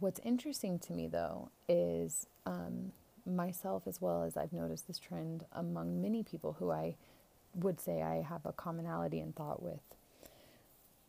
What's 0.00 0.20
interesting 0.24 0.78
to 0.80 0.94
me, 0.94 1.08
though, 1.08 1.50
is 1.68 2.26
um, 2.46 2.92
myself 3.26 3.82
as 3.86 4.00
well 4.00 4.22
as 4.22 4.34
I've 4.34 4.52
noticed 4.52 4.86
this 4.86 4.98
trend 4.98 5.44
among 5.52 6.00
many 6.00 6.22
people 6.22 6.56
who 6.58 6.70
I 6.70 6.96
would 7.54 7.78
say 7.78 8.00
I 8.00 8.22
have 8.22 8.46
a 8.46 8.52
commonality 8.52 9.20
in 9.20 9.32
thought 9.32 9.62
with. 9.62 9.82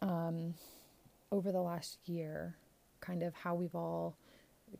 Um, 0.02 0.56
over 1.32 1.54
the 1.54 1.62
last 1.62 2.00
year, 2.06 2.58
kind 3.00 3.24
of 3.24 3.34
how 3.34 3.56
we've 3.56 3.76
all 3.76 4.18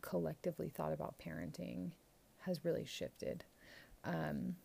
collectively 0.02 0.68
thought 0.68 0.92
about 0.92 1.14
parenting 1.18 1.92
has 2.40 2.66
really 2.66 2.84
shifted. 2.84 3.44
Um, 4.04 4.56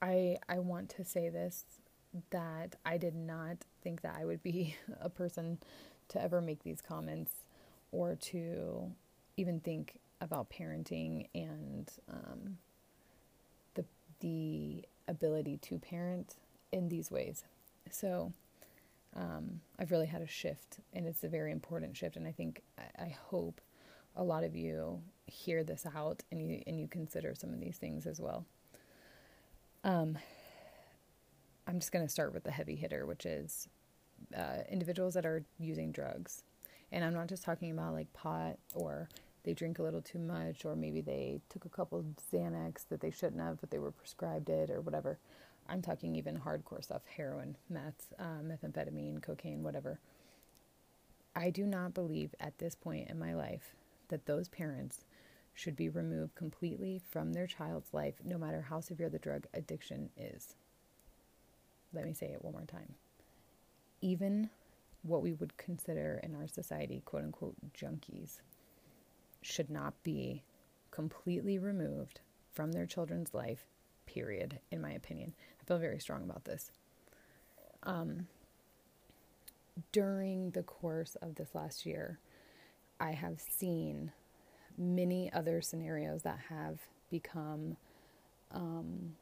I 0.00 0.38
I 0.48 0.60
want 0.60 0.90
to 0.90 1.04
say 1.04 1.28
this 1.28 1.64
that 2.30 2.76
I 2.84 2.98
did 2.98 3.16
not 3.16 3.58
think 3.82 4.02
that 4.02 4.16
I 4.16 4.24
would 4.24 4.44
be 4.44 4.76
a 5.00 5.08
person 5.08 5.58
to 6.08 6.22
ever 6.22 6.40
make 6.40 6.62
these 6.62 6.80
comments 6.80 7.32
or 7.96 8.14
to 8.14 8.92
even 9.38 9.58
think 9.58 9.98
about 10.20 10.50
parenting 10.50 11.28
and 11.34 11.90
um, 12.10 12.58
the 13.74 13.84
the 14.20 14.84
ability 15.08 15.56
to 15.58 15.78
parent 15.78 16.36
in 16.72 16.88
these 16.88 17.10
ways. 17.10 17.44
So 17.90 18.32
um, 19.14 19.60
I've 19.78 19.90
really 19.90 20.06
had 20.06 20.20
a 20.20 20.26
shift, 20.26 20.78
and 20.92 21.06
it's 21.06 21.24
a 21.24 21.28
very 21.28 21.52
important 21.52 21.96
shift. 21.96 22.16
And 22.16 22.26
I 22.26 22.32
think 22.32 22.62
I, 22.78 23.04
I 23.04 23.16
hope 23.30 23.60
a 24.14 24.22
lot 24.22 24.44
of 24.44 24.54
you 24.54 25.00
hear 25.26 25.64
this 25.64 25.86
out 25.94 26.22
and 26.30 26.40
you 26.40 26.62
and 26.66 26.78
you 26.78 26.88
consider 26.88 27.34
some 27.34 27.52
of 27.52 27.60
these 27.60 27.78
things 27.78 28.06
as 28.06 28.20
well. 28.20 28.44
Um, 29.84 30.18
I'm 31.66 31.80
just 31.80 31.92
going 31.92 32.04
to 32.04 32.12
start 32.12 32.34
with 32.34 32.44
the 32.44 32.50
heavy 32.50 32.76
hitter, 32.76 33.06
which 33.06 33.24
is 33.24 33.68
uh, 34.36 34.62
individuals 34.70 35.14
that 35.14 35.24
are 35.24 35.44
using 35.58 35.92
drugs. 35.92 36.42
And 36.96 37.04
I'm 37.04 37.12
not 37.12 37.28
just 37.28 37.44
talking 37.44 37.72
about 37.72 37.92
like 37.92 38.10
pot 38.14 38.56
or 38.74 39.10
they 39.44 39.52
drink 39.52 39.78
a 39.78 39.82
little 39.82 40.00
too 40.00 40.18
much 40.18 40.64
or 40.64 40.74
maybe 40.74 41.02
they 41.02 41.42
took 41.50 41.66
a 41.66 41.68
couple 41.68 42.02
Xanax 42.32 42.88
that 42.88 43.02
they 43.02 43.10
shouldn't 43.10 43.42
have, 43.42 43.60
but 43.60 43.70
they 43.70 43.78
were 43.78 43.90
prescribed 43.90 44.48
it 44.48 44.70
or 44.70 44.80
whatever. 44.80 45.18
I'm 45.68 45.82
talking 45.82 46.16
even 46.16 46.38
hardcore 46.38 46.82
stuff 46.82 47.02
heroin, 47.14 47.58
meth, 47.68 48.14
uh, 48.18 48.40
methamphetamine, 48.42 49.20
cocaine, 49.22 49.62
whatever. 49.62 49.98
I 51.34 51.50
do 51.50 51.66
not 51.66 51.92
believe 51.92 52.34
at 52.40 52.56
this 52.56 52.74
point 52.74 53.10
in 53.10 53.18
my 53.18 53.34
life 53.34 53.74
that 54.08 54.24
those 54.24 54.48
parents 54.48 55.04
should 55.52 55.76
be 55.76 55.90
removed 55.90 56.34
completely 56.34 57.02
from 57.10 57.34
their 57.34 57.46
child's 57.46 57.92
life, 57.92 58.14
no 58.24 58.38
matter 58.38 58.62
how 58.70 58.80
severe 58.80 59.10
the 59.10 59.18
drug 59.18 59.46
addiction 59.52 60.08
is. 60.16 60.54
Let 61.92 62.06
me 62.06 62.14
say 62.14 62.28
it 62.28 62.42
one 62.42 62.54
more 62.54 62.64
time. 62.64 62.94
Even 64.00 64.48
what 65.06 65.22
we 65.22 65.32
would 65.32 65.56
consider 65.56 66.20
in 66.22 66.34
our 66.34 66.48
society, 66.48 67.02
quote 67.04 67.24
unquote, 67.24 67.54
junkies, 67.72 68.40
should 69.42 69.70
not 69.70 70.02
be 70.02 70.42
completely 70.90 71.58
removed 71.58 72.20
from 72.52 72.72
their 72.72 72.86
children's 72.86 73.34
life, 73.34 73.66
period, 74.06 74.58
in 74.70 74.80
my 74.80 74.90
opinion. 74.92 75.34
I 75.60 75.64
feel 75.64 75.78
very 75.78 76.00
strong 76.00 76.22
about 76.22 76.44
this. 76.44 76.70
Um, 77.82 78.26
during 79.92 80.50
the 80.50 80.62
course 80.62 81.16
of 81.16 81.34
this 81.34 81.54
last 81.54 81.84
year, 81.86 82.18
I 82.98 83.12
have 83.12 83.40
seen 83.40 84.12
many 84.78 85.32
other 85.32 85.60
scenarios 85.60 86.22
that 86.22 86.38
have 86.48 86.80
become 87.10 87.76
um, 88.50 89.16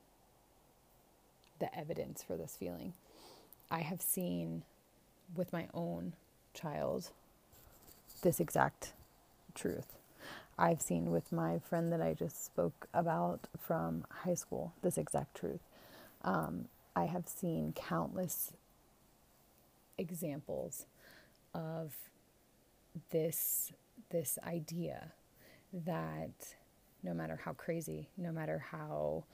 the 1.58 1.76
evidence 1.76 2.22
for 2.22 2.36
this 2.36 2.56
feeling. 2.56 2.94
I 3.70 3.80
have 3.80 4.00
seen 4.00 4.62
with 5.36 5.52
my 5.52 5.68
own 5.74 6.14
child 6.52 7.10
this 8.22 8.40
exact 8.40 8.92
truth. 9.54 9.96
I've 10.58 10.80
seen 10.80 11.10
with 11.10 11.32
my 11.32 11.58
friend 11.58 11.92
that 11.92 12.00
I 12.00 12.14
just 12.14 12.44
spoke 12.44 12.86
about 12.94 13.48
from 13.58 14.04
high 14.10 14.34
school 14.34 14.72
this 14.82 14.96
exact 14.96 15.36
truth. 15.36 15.60
Um, 16.22 16.66
I 16.96 17.04
have 17.04 17.28
seen 17.28 17.72
countless 17.74 18.52
examples 19.98 20.86
of 21.54 21.94
this 23.10 23.72
this 24.10 24.38
idea 24.46 25.12
that 25.72 26.54
no 27.02 27.12
matter 27.12 27.40
how 27.44 27.52
crazy, 27.52 28.08
no 28.16 28.32
matter 28.32 28.64
how 28.70 29.24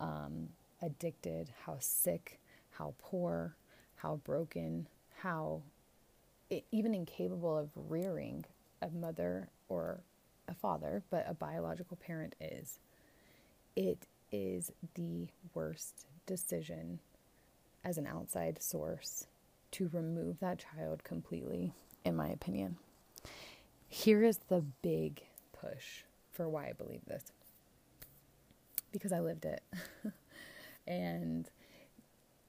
um, 0.00 0.48
addicted, 0.82 1.50
how 1.66 1.76
sick, 1.78 2.40
how 2.72 2.94
poor, 2.98 3.54
how 3.96 4.16
broken, 4.24 4.86
how 5.22 5.62
it, 6.48 6.64
even 6.70 6.94
incapable 6.94 7.56
of 7.56 7.70
rearing 7.74 8.44
a 8.82 8.88
mother 8.90 9.48
or 9.68 10.00
a 10.48 10.54
father, 10.54 11.02
but 11.10 11.24
a 11.28 11.34
biological 11.34 11.96
parent 11.96 12.34
is, 12.40 12.78
it 13.76 14.06
is 14.32 14.72
the 14.94 15.28
worst 15.54 16.06
decision 16.26 16.98
as 17.84 17.98
an 17.98 18.06
outside 18.06 18.62
source 18.62 19.26
to 19.72 19.90
remove 19.92 20.40
that 20.40 20.64
child 20.74 21.04
completely, 21.04 21.72
in 22.04 22.16
my 22.16 22.28
opinion. 22.28 22.76
Here 23.88 24.22
is 24.22 24.38
the 24.48 24.64
big 24.82 25.22
push 25.52 26.04
for 26.32 26.48
why 26.48 26.68
I 26.68 26.72
believe 26.72 27.04
this 27.06 27.32
because 28.92 29.12
I 29.12 29.20
lived 29.20 29.44
it. 29.44 29.62
and 30.86 31.48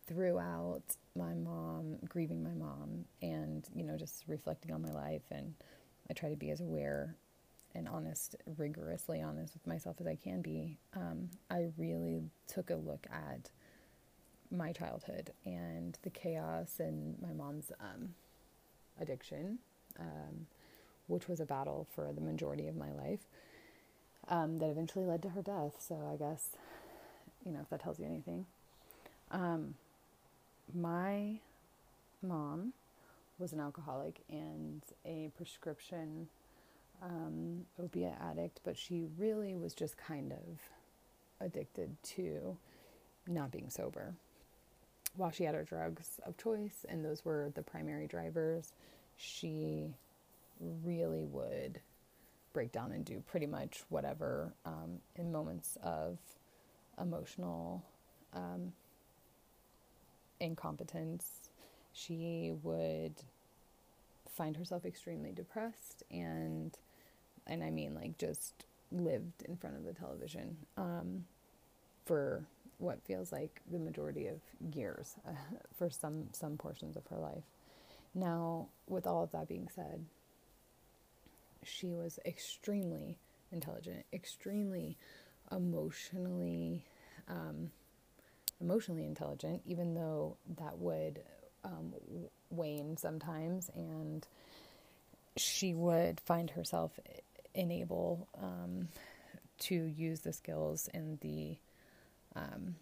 throughout 0.08 0.98
my 1.16 1.34
mom, 1.34 1.98
grieving 2.08 2.44
my 2.44 2.54
mom, 2.54 3.06
and, 3.22 3.68
you 3.76 3.84
know, 3.84 3.98
just 3.98 4.24
reflecting 4.28 4.72
on 4.74 4.82
my 4.82 4.92
life, 4.92 5.24
and 5.32 5.54
I 6.10 6.14
try 6.14 6.30
to 6.30 6.36
be 6.36 6.52
as 6.52 6.62
aware 6.62 7.16
and 7.74 7.88
honest, 7.88 8.36
rigorously 8.58 9.22
honest 9.22 9.54
with 9.54 9.66
myself 9.66 9.98
as 10.00 10.08
I 10.08 10.16
can 10.16 10.42
be, 10.42 10.78
um, 10.96 11.30
I 11.50 11.68
really 11.78 12.24
took 12.48 12.70
a 12.70 12.76
look 12.76 13.08
at 13.12 13.50
my 14.52 14.74
childhood 14.74 15.32
and 15.46 15.98
the 16.04 16.10
chaos 16.10 16.76
and 16.80 17.16
my 17.22 17.32
mom's 17.32 17.72
um, 17.80 18.14
addiction, 19.00 19.60
um, 20.00 20.48
which 21.08 21.30
was 21.30 21.40
a 21.40 21.46
battle 21.46 21.88
for 21.96 22.12
the 22.14 22.22
majority 22.22 22.68
of 22.68 22.76
my 22.76 22.92
life, 22.92 23.22
um, 24.28 24.60
that 24.60 24.70
eventually 24.70 25.06
led 25.06 25.22
to 25.22 25.30
her 25.30 25.42
death. 25.42 25.76
So 25.80 25.96
I 26.12 26.18
guess, 26.18 26.50
you 27.46 27.52
know, 27.54 27.60
if 27.62 27.70
that 27.70 27.82
tells 27.82 28.00
you 28.00 28.06
anything. 28.06 28.46
My 30.74 31.40
mom 32.22 32.74
was 33.38 33.54
an 33.54 33.60
alcoholic 33.60 34.22
and 34.30 34.82
a 35.06 35.32
prescription 35.36 36.28
um, 37.02 37.66
opiate 37.82 38.14
addict, 38.22 38.62
but 38.64 38.78
she 38.78 39.06
really 39.18 39.56
was 39.56 39.74
just 39.74 39.98
kind 39.98 40.32
of 40.32 40.60
addicted 41.46 41.96
to 42.04 42.58
not 43.28 43.52
being 43.52 43.70
sober. 43.70 44.14
While 45.16 45.32
she 45.32 45.44
had 45.44 45.56
her 45.56 45.64
drugs 45.64 46.20
of 46.26 46.38
choice, 46.38 46.86
and 46.88 47.04
those 47.04 47.26
were 47.26 47.52
the 47.56 47.64
primary 47.64 48.08
drivers, 48.08 48.72
she 49.18 49.94
really 50.86 51.26
would 51.26 51.82
break 52.54 52.72
down 52.72 52.92
and 52.92 53.04
do 53.04 53.22
pretty 53.28 53.48
much 53.48 53.84
whatever 53.90 54.54
um, 54.66 55.00
in 55.16 55.32
moments 55.32 55.78
of 55.84 56.18
emotional 57.00 57.84
um, 58.34 58.72
incompetence. 60.42 61.50
She 61.94 62.52
would 62.64 63.14
find 64.30 64.58
herself 64.58 64.86
extremely 64.86 65.32
depressed 65.32 66.04
and 66.10 66.78
and 67.48 67.64
I 67.64 67.70
mean 67.70 67.94
like 67.94 68.18
just 68.18 68.66
lived 68.92 69.44
in 69.48 69.56
front 69.56 69.76
of 69.76 69.84
the 69.84 69.94
television 69.94 70.58
um, 70.78 71.26
for 72.06 72.44
what 72.78 73.04
feels 73.06 73.32
like 73.32 73.62
the 73.72 73.80
majority 73.80 74.28
of 74.28 74.40
years 74.74 75.16
uh, 75.28 75.32
for 75.78 75.90
some 75.90 76.30
some 76.34 76.58
portions 76.58 76.98
of 76.98 77.06
her 77.08 77.18
life. 77.18 77.44
Now, 78.14 78.68
with 78.88 79.08
all 79.08 79.24
of 79.24 79.32
that 79.32 79.48
being 79.48 79.70
said, 79.74 80.06
she 81.64 81.94
was 81.94 82.20
extremely 82.26 83.18
intelligent, 83.52 84.06
extremely 84.12 84.98
emotionally 85.52 86.84
um, 87.30 87.72
emotionally 88.62 89.06
intelligent, 89.06 89.62
even 89.66 89.94
though 89.96 90.38
that 90.58 90.78
would 90.78 91.22
um, 91.64 91.94
wane 92.50 92.98
sometimes, 92.98 93.70
and 93.76 94.28
she 95.38 95.74
would 95.74 96.20
find 96.20 96.50
herself 96.50 97.00
unable 97.56 98.28
um, 98.42 98.88
to 99.60 99.76
use 99.76 100.22
the 100.22 100.34
skills 100.34 100.90
and 100.94 101.20
the 101.20 101.58
um, 102.36 102.76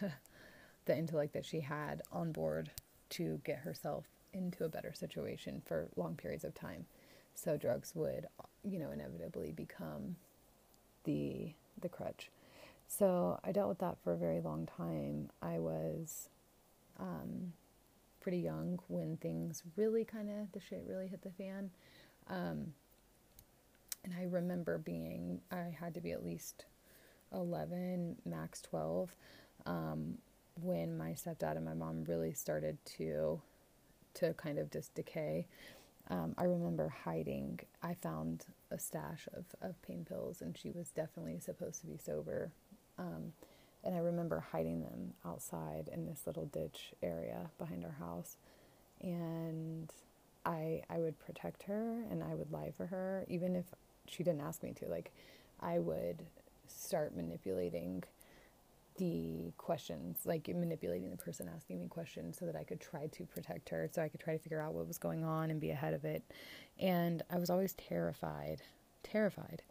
the 0.86 0.96
intellect 0.96 1.32
that 1.34 1.44
she 1.44 1.60
had 1.60 2.02
on 2.12 2.32
board 2.32 2.70
to 3.10 3.40
get 3.44 3.58
herself 3.58 4.04
into 4.32 4.64
a 4.64 4.68
better 4.68 4.92
situation 4.92 5.62
for 5.64 5.88
long 5.96 6.16
periods 6.16 6.44
of 6.44 6.54
time. 6.54 6.86
So 7.34 7.56
drugs 7.56 7.92
would, 7.94 8.26
you 8.62 8.78
know, 8.78 8.90
inevitably 8.90 9.52
become 9.52 10.16
the 11.04 11.52
the 11.80 11.88
crutch. 11.88 12.30
So 12.88 13.40
I 13.42 13.52
dealt 13.52 13.68
with 13.68 13.78
that 13.78 13.96
for 14.02 14.12
a 14.12 14.16
very 14.16 14.40
long 14.40 14.66
time. 14.66 15.30
I 15.42 15.58
was 15.58 16.28
um, 16.98 17.52
pretty 18.20 18.38
young 18.38 18.78
when 18.88 19.16
things 19.16 19.62
really 19.76 20.04
kind 20.04 20.30
of 20.30 20.52
the 20.52 20.60
shit 20.60 20.84
really 20.88 21.08
hit 21.08 21.22
the 21.22 21.30
fan. 21.30 21.70
Um, 22.28 22.72
and 24.04 24.14
I 24.18 24.24
remember 24.24 24.78
being, 24.78 25.40
I 25.50 25.74
had 25.78 25.94
to 25.94 26.00
be 26.00 26.12
at 26.12 26.24
least 26.24 26.66
11, 27.32 28.16
max 28.24 28.60
12, 28.62 29.14
um, 29.66 30.18
when 30.60 30.96
my 30.96 31.10
stepdad 31.10 31.56
and 31.56 31.64
my 31.64 31.74
mom 31.74 32.04
really 32.04 32.32
started 32.32 32.78
to, 32.98 33.40
to 34.14 34.34
kind 34.34 34.58
of 34.58 34.70
just 34.70 34.94
decay. 34.94 35.46
Um, 36.10 36.34
I 36.36 36.44
remember 36.44 36.94
hiding. 37.04 37.60
I 37.82 37.94
found 37.94 38.44
a 38.70 38.78
stash 38.78 39.26
of, 39.32 39.44
of 39.62 39.80
pain 39.82 40.04
pills, 40.06 40.42
and 40.42 40.56
she 40.56 40.70
was 40.70 40.90
definitely 40.90 41.40
supposed 41.40 41.80
to 41.80 41.86
be 41.86 41.96
sober. 41.96 42.52
Um, 42.98 43.32
and 43.82 43.94
I 43.94 43.98
remember 43.98 44.40
hiding 44.40 44.80
them 44.82 45.14
outside 45.24 45.90
in 45.92 46.06
this 46.06 46.22
little 46.26 46.46
ditch 46.46 46.92
area 47.02 47.50
behind 47.58 47.84
our 47.84 47.96
house. 47.98 48.36
And 49.00 49.92
I 50.46 50.82
I 50.88 50.98
would 50.98 51.18
protect 51.18 51.64
her 51.64 52.04
and 52.10 52.22
I 52.22 52.34
would 52.34 52.50
lie 52.50 52.72
for 52.76 52.86
her, 52.86 53.24
even 53.28 53.56
if 53.56 53.66
she 54.06 54.22
didn't 54.22 54.40
ask 54.40 54.62
me 54.62 54.72
to. 54.80 54.88
Like, 54.88 55.12
I 55.60 55.78
would 55.78 56.22
start 56.66 57.14
manipulating 57.14 58.04
the 58.96 59.52
questions, 59.58 60.20
like 60.24 60.48
manipulating 60.48 61.10
the 61.10 61.16
person 61.16 61.50
asking 61.54 61.80
me 61.80 61.88
questions 61.88 62.38
so 62.38 62.46
that 62.46 62.54
I 62.56 62.62
could 62.62 62.80
try 62.80 63.08
to 63.08 63.24
protect 63.24 63.68
her, 63.70 63.88
so 63.92 64.00
I 64.02 64.08
could 64.08 64.20
try 64.20 64.34
to 64.34 64.38
figure 64.38 64.60
out 64.60 64.72
what 64.72 64.86
was 64.86 64.98
going 64.98 65.24
on 65.24 65.50
and 65.50 65.60
be 65.60 65.70
ahead 65.70 65.94
of 65.94 66.04
it. 66.04 66.22
And 66.78 67.22
I 67.30 67.38
was 67.38 67.50
always 67.50 67.74
terrified, 67.74 68.62
terrified 69.02 69.62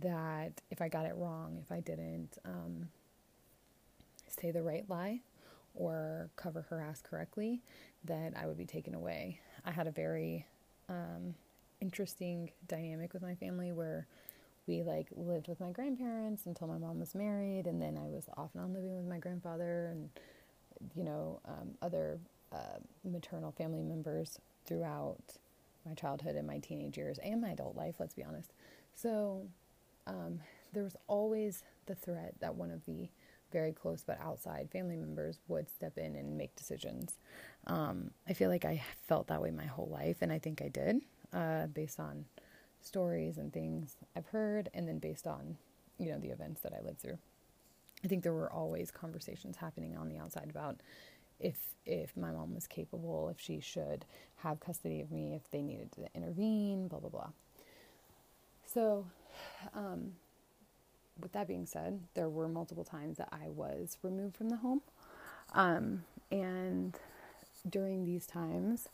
that 0.00 0.60
if 0.70 0.80
I 0.80 0.88
got 0.88 1.06
it 1.06 1.14
wrong, 1.16 1.58
if 1.62 1.70
I 1.70 1.80
didn't 1.80 2.38
um, 2.44 2.88
say 4.28 4.50
the 4.50 4.62
right 4.62 4.88
lie 4.88 5.20
or 5.74 6.30
cover 6.36 6.62
her 6.70 6.80
ass 6.80 7.02
correctly, 7.02 7.60
that 8.04 8.34
I 8.36 8.46
would 8.46 8.58
be 8.58 8.66
taken 8.66 8.94
away. 8.94 9.40
I 9.64 9.70
had 9.70 9.86
a 9.86 9.90
very 9.90 10.46
um, 10.88 11.34
interesting 11.80 12.50
dynamic 12.68 13.12
with 13.12 13.22
my 13.22 13.34
family 13.34 13.72
where 13.72 14.06
we 14.66 14.82
like 14.82 15.08
lived 15.14 15.48
with 15.48 15.60
my 15.60 15.70
grandparents 15.70 16.46
until 16.46 16.66
my 16.66 16.78
mom 16.78 16.98
was 16.98 17.14
married 17.14 17.66
and 17.66 17.80
then 17.80 17.98
i 17.98 18.08
was 18.08 18.28
off 18.36 18.50
and 18.54 18.62
on 18.62 18.72
living 18.72 18.96
with 18.96 19.06
my 19.06 19.18
grandfather 19.18 19.88
and 19.90 20.08
you 20.94 21.04
know 21.04 21.40
um, 21.46 21.70
other 21.82 22.18
uh, 22.52 22.78
maternal 23.04 23.52
family 23.52 23.82
members 23.82 24.38
throughout 24.64 25.18
my 25.84 25.94
childhood 25.94 26.36
and 26.36 26.46
my 26.46 26.58
teenage 26.58 26.96
years 26.96 27.18
and 27.18 27.40
my 27.40 27.50
adult 27.50 27.76
life 27.76 27.96
let's 27.98 28.14
be 28.14 28.24
honest 28.24 28.52
so 28.94 29.46
um, 30.06 30.40
there 30.72 30.82
was 30.84 30.96
always 31.06 31.62
the 31.86 31.94
threat 31.94 32.34
that 32.40 32.54
one 32.54 32.70
of 32.70 32.84
the 32.86 33.08
very 33.52 33.72
close 33.72 34.02
but 34.04 34.18
outside 34.20 34.68
family 34.70 34.96
members 34.96 35.38
would 35.46 35.68
step 35.70 35.96
in 35.96 36.16
and 36.16 36.36
make 36.36 36.54
decisions 36.56 37.18
um, 37.68 38.10
i 38.28 38.32
feel 38.32 38.50
like 38.50 38.64
i 38.64 38.82
felt 39.06 39.28
that 39.28 39.40
way 39.40 39.50
my 39.50 39.66
whole 39.66 39.88
life 39.88 40.16
and 40.20 40.32
i 40.32 40.38
think 40.38 40.60
i 40.60 40.68
did 40.68 41.00
uh, 41.32 41.66
based 41.66 42.00
on 42.00 42.24
stories 42.80 43.38
and 43.38 43.52
things 43.52 43.96
I've 44.16 44.26
heard, 44.26 44.68
and 44.74 44.86
then 44.86 44.98
based 44.98 45.26
on 45.26 45.56
you 45.98 46.10
know 46.10 46.18
the 46.18 46.30
events 46.30 46.60
that 46.62 46.72
I 46.72 46.84
lived 46.84 47.00
through. 47.00 47.18
I 48.04 48.08
think 48.08 48.22
there 48.22 48.32
were 48.32 48.52
always 48.52 48.90
conversations 48.90 49.56
happening 49.56 49.96
on 49.96 50.08
the 50.08 50.18
outside 50.18 50.50
about 50.50 50.80
if 51.40 51.56
if 51.86 52.16
my 52.16 52.30
mom 52.30 52.54
was 52.54 52.66
capable, 52.66 53.28
if 53.28 53.40
she 53.40 53.60
should 53.60 54.04
have 54.36 54.60
custody 54.60 55.00
of 55.00 55.10
me, 55.10 55.34
if 55.34 55.50
they 55.50 55.62
needed 55.62 55.92
to 55.92 56.06
intervene, 56.14 56.88
blah 56.88 57.00
blah 57.00 57.10
blah. 57.10 57.30
So, 58.74 59.06
um, 59.74 60.14
with 61.22 61.32
that 61.32 61.46
being 61.46 61.64
said, 61.64 62.00
there 62.14 62.28
were 62.28 62.48
multiple 62.48 62.84
times 62.84 63.18
that 63.18 63.28
I 63.30 63.48
was 63.50 63.98
removed 64.02 64.36
from 64.36 64.50
the 64.50 64.56
home, 64.56 64.82
um, 65.52 66.02
and 66.32 66.98
during 67.70 68.04
these 68.04 68.26
times, 68.26 68.88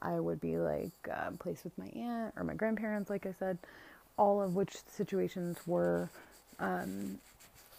I 0.00 0.20
would 0.20 0.40
be 0.40 0.58
like 0.58 0.92
um, 1.10 1.36
placed 1.36 1.64
with 1.64 1.76
my 1.76 1.88
aunt 1.88 2.34
or 2.36 2.44
my 2.44 2.54
grandparents, 2.54 3.10
like 3.10 3.26
I 3.26 3.34
said, 3.38 3.58
all 4.16 4.40
of 4.40 4.54
which 4.54 4.76
situations 4.86 5.58
were 5.66 6.08
um, 6.60 7.18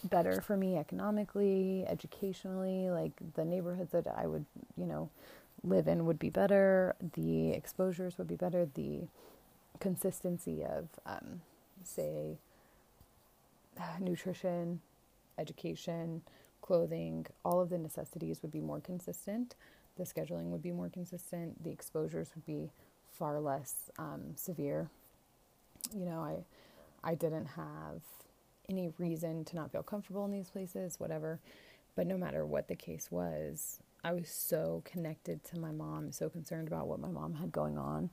better 0.04 0.40
for 0.40 0.56
me 0.56 0.76
economically, 0.76 1.84
educationally. 1.88 2.90
Like 2.90 3.12
the 3.34 3.44
neighborhoods 3.44 3.92
that 3.92 4.06
I 4.06 4.26
would, 4.26 4.44
you 4.76 4.86
know, 4.86 5.08
live 5.64 5.88
in 5.88 6.04
would 6.06 6.18
be 6.18 6.30
better. 6.30 6.94
The 7.14 7.50
exposures 7.52 8.18
would 8.18 8.28
be 8.28 8.36
better. 8.36 8.68
The 8.74 9.00
consistency 9.76 10.64
of, 10.64 10.88
um, 11.06 11.40
say, 11.84 12.38
nutrition, 14.00 14.80
education, 15.38 16.22
clothing, 16.62 17.26
all 17.44 17.60
of 17.60 17.70
the 17.70 17.78
necessities 17.78 18.40
would 18.42 18.52
be 18.52 18.60
more 18.60 18.80
consistent 18.80 19.54
the 19.96 20.04
scheduling 20.04 20.50
would 20.50 20.62
be 20.62 20.72
more 20.72 20.88
consistent, 20.88 21.62
the 21.64 21.70
exposures 21.70 22.30
would 22.34 22.44
be 22.46 22.70
far 23.12 23.40
less 23.40 23.90
um, 23.98 24.34
severe. 24.36 24.90
You 25.94 26.04
know, 26.04 26.20
I 26.20 26.44
I 27.08 27.14
didn't 27.14 27.46
have 27.46 28.02
any 28.68 28.92
reason 28.98 29.44
to 29.46 29.56
not 29.56 29.72
feel 29.72 29.82
comfortable 29.82 30.24
in 30.24 30.32
these 30.32 30.50
places, 30.50 30.98
whatever. 31.00 31.40
But 31.94 32.06
no 32.06 32.18
matter 32.18 32.44
what 32.44 32.68
the 32.68 32.76
case 32.76 33.08
was, 33.10 33.80
I 34.04 34.12
was 34.12 34.28
so 34.28 34.82
connected 34.84 35.42
to 35.44 35.58
my 35.58 35.70
mom, 35.72 36.12
so 36.12 36.28
concerned 36.28 36.68
about 36.68 36.88
what 36.88 37.00
my 37.00 37.08
mom 37.10 37.34
had 37.34 37.52
going 37.52 37.78
on 37.78 38.10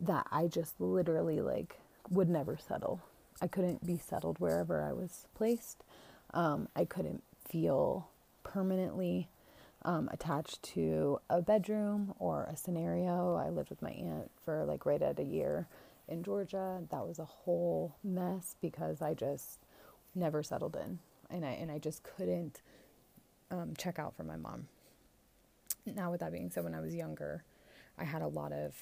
that 0.00 0.26
I 0.30 0.46
just 0.46 0.80
literally 0.80 1.40
like 1.40 1.80
would 2.10 2.28
never 2.28 2.56
settle. 2.56 3.00
I 3.40 3.46
couldn't 3.46 3.86
be 3.86 3.98
settled 3.98 4.38
wherever 4.38 4.82
I 4.82 4.92
was 4.92 5.26
placed. 5.34 5.82
Um, 6.32 6.68
I 6.74 6.84
couldn't 6.84 7.22
feel 7.48 8.08
permanently 8.42 9.28
um, 9.82 10.08
attached 10.12 10.62
to 10.62 11.20
a 11.28 11.42
bedroom 11.42 12.14
or 12.18 12.48
a 12.50 12.56
scenario. 12.56 13.34
I 13.34 13.50
lived 13.50 13.70
with 13.70 13.82
my 13.82 13.90
aunt 13.90 14.30
for 14.44 14.64
like 14.64 14.86
right 14.86 15.02
at 15.02 15.18
a 15.18 15.24
year 15.24 15.68
in 16.08 16.22
Georgia. 16.22 16.80
That 16.90 17.06
was 17.06 17.18
a 17.18 17.24
whole 17.24 17.94
mess 18.02 18.56
because 18.60 19.02
I 19.02 19.14
just 19.14 19.58
never 20.14 20.42
settled 20.42 20.76
in, 20.76 21.00
and 21.30 21.44
I 21.44 21.50
and 21.50 21.70
I 21.70 21.78
just 21.78 22.02
couldn't 22.02 22.60
um, 23.50 23.74
check 23.76 23.98
out 23.98 24.14
for 24.16 24.24
my 24.24 24.36
mom. 24.36 24.68
Now, 25.86 26.10
with 26.10 26.20
that 26.20 26.32
being 26.32 26.50
said, 26.50 26.64
when 26.64 26.74
I 26.74 26.80
was 26.80 26.94
younger, 26.94 27.44
I 27.98 28.04
had 28.04 28.22
a 28.22 28.26
lot 28.26 28.52
of 28.52 28.74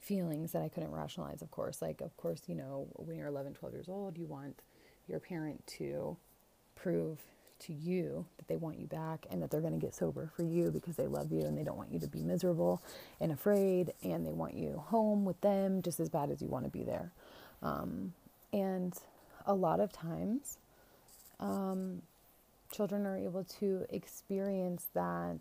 feelings 0.00 0.52
that 0.52 0.62
I 0.62 0.68
couldn't 0.68 0.92
rationalize, 0.92 1.42
of 1.42 1.50
course. 1.50 1.82
Like, 1.82 2.00
of 2.00 2.16
course, 2.16 2.42
you 2.46 2.54
know, 2.54 2.88
when 2.94 3.16
you're 3.16 3.28
11, 3.28 3.54
12 3.54 3.74
years 3.74 3.88
old, 3.88 4.18
you 4.18 4.26
want 4.26 4.60
your 5.08 5.20
parent 5.20 5.66
to 5.78 6.16
prove 6.74 7.18
to 7.60 7.72
you 7.74 8.24
that 8.38 8.48
they 8.48 8.56
want 8.56 8.78
you 8.78 8.86
back 8.86 9.26
and 9.30 9.42
that 9.42 9.50
they're 9.50 9.60
going 9.60 9.78
to 9.78 9.84
get 9.84 9.94
sober 9.94 10.30
for 10.34 10.42
you 10.42 10.70
because 10.70 10.96
they 10.96 11.06
love 11.06 11.30
you 11.30 11.42
and 11.42 11.58
they 11.58 11.62
don't 11.62 11.76
want 11.76 11.92
you 11.92 12.00
to 12.00 12.06
be 12.08 12.22
miserable 12.22 12.82
and 13.20 13.30
afraid 13.30 13.92
and 14.02 14.26
they 14.26 14.32
want 14.32 14.54
you 14.54 14.82
home 14.86 15.24
with 15.24 15.38
them 15.42 15.82
just 15.82 16.00
as 16.00 16.08
bad 16.08 16.30
as 16.30 16.40
you 16.40 16.48
want 16.48 16.64
to 16.64 16.70
be 16.70 16.82
there. 16.82 17.12
Um, 17.62 18.14
and 18.52 18.94
a 19.46 19.54
lot 19.54 19.80
of 19.80 19.92
times, 19.92 20.56
um, 21.38 22.02
children 22.72 23.06
are 23.06 23.16
able 23.16 23.44
to 23.44 23.84
experience 23.90 24.86
that 24.94 25.38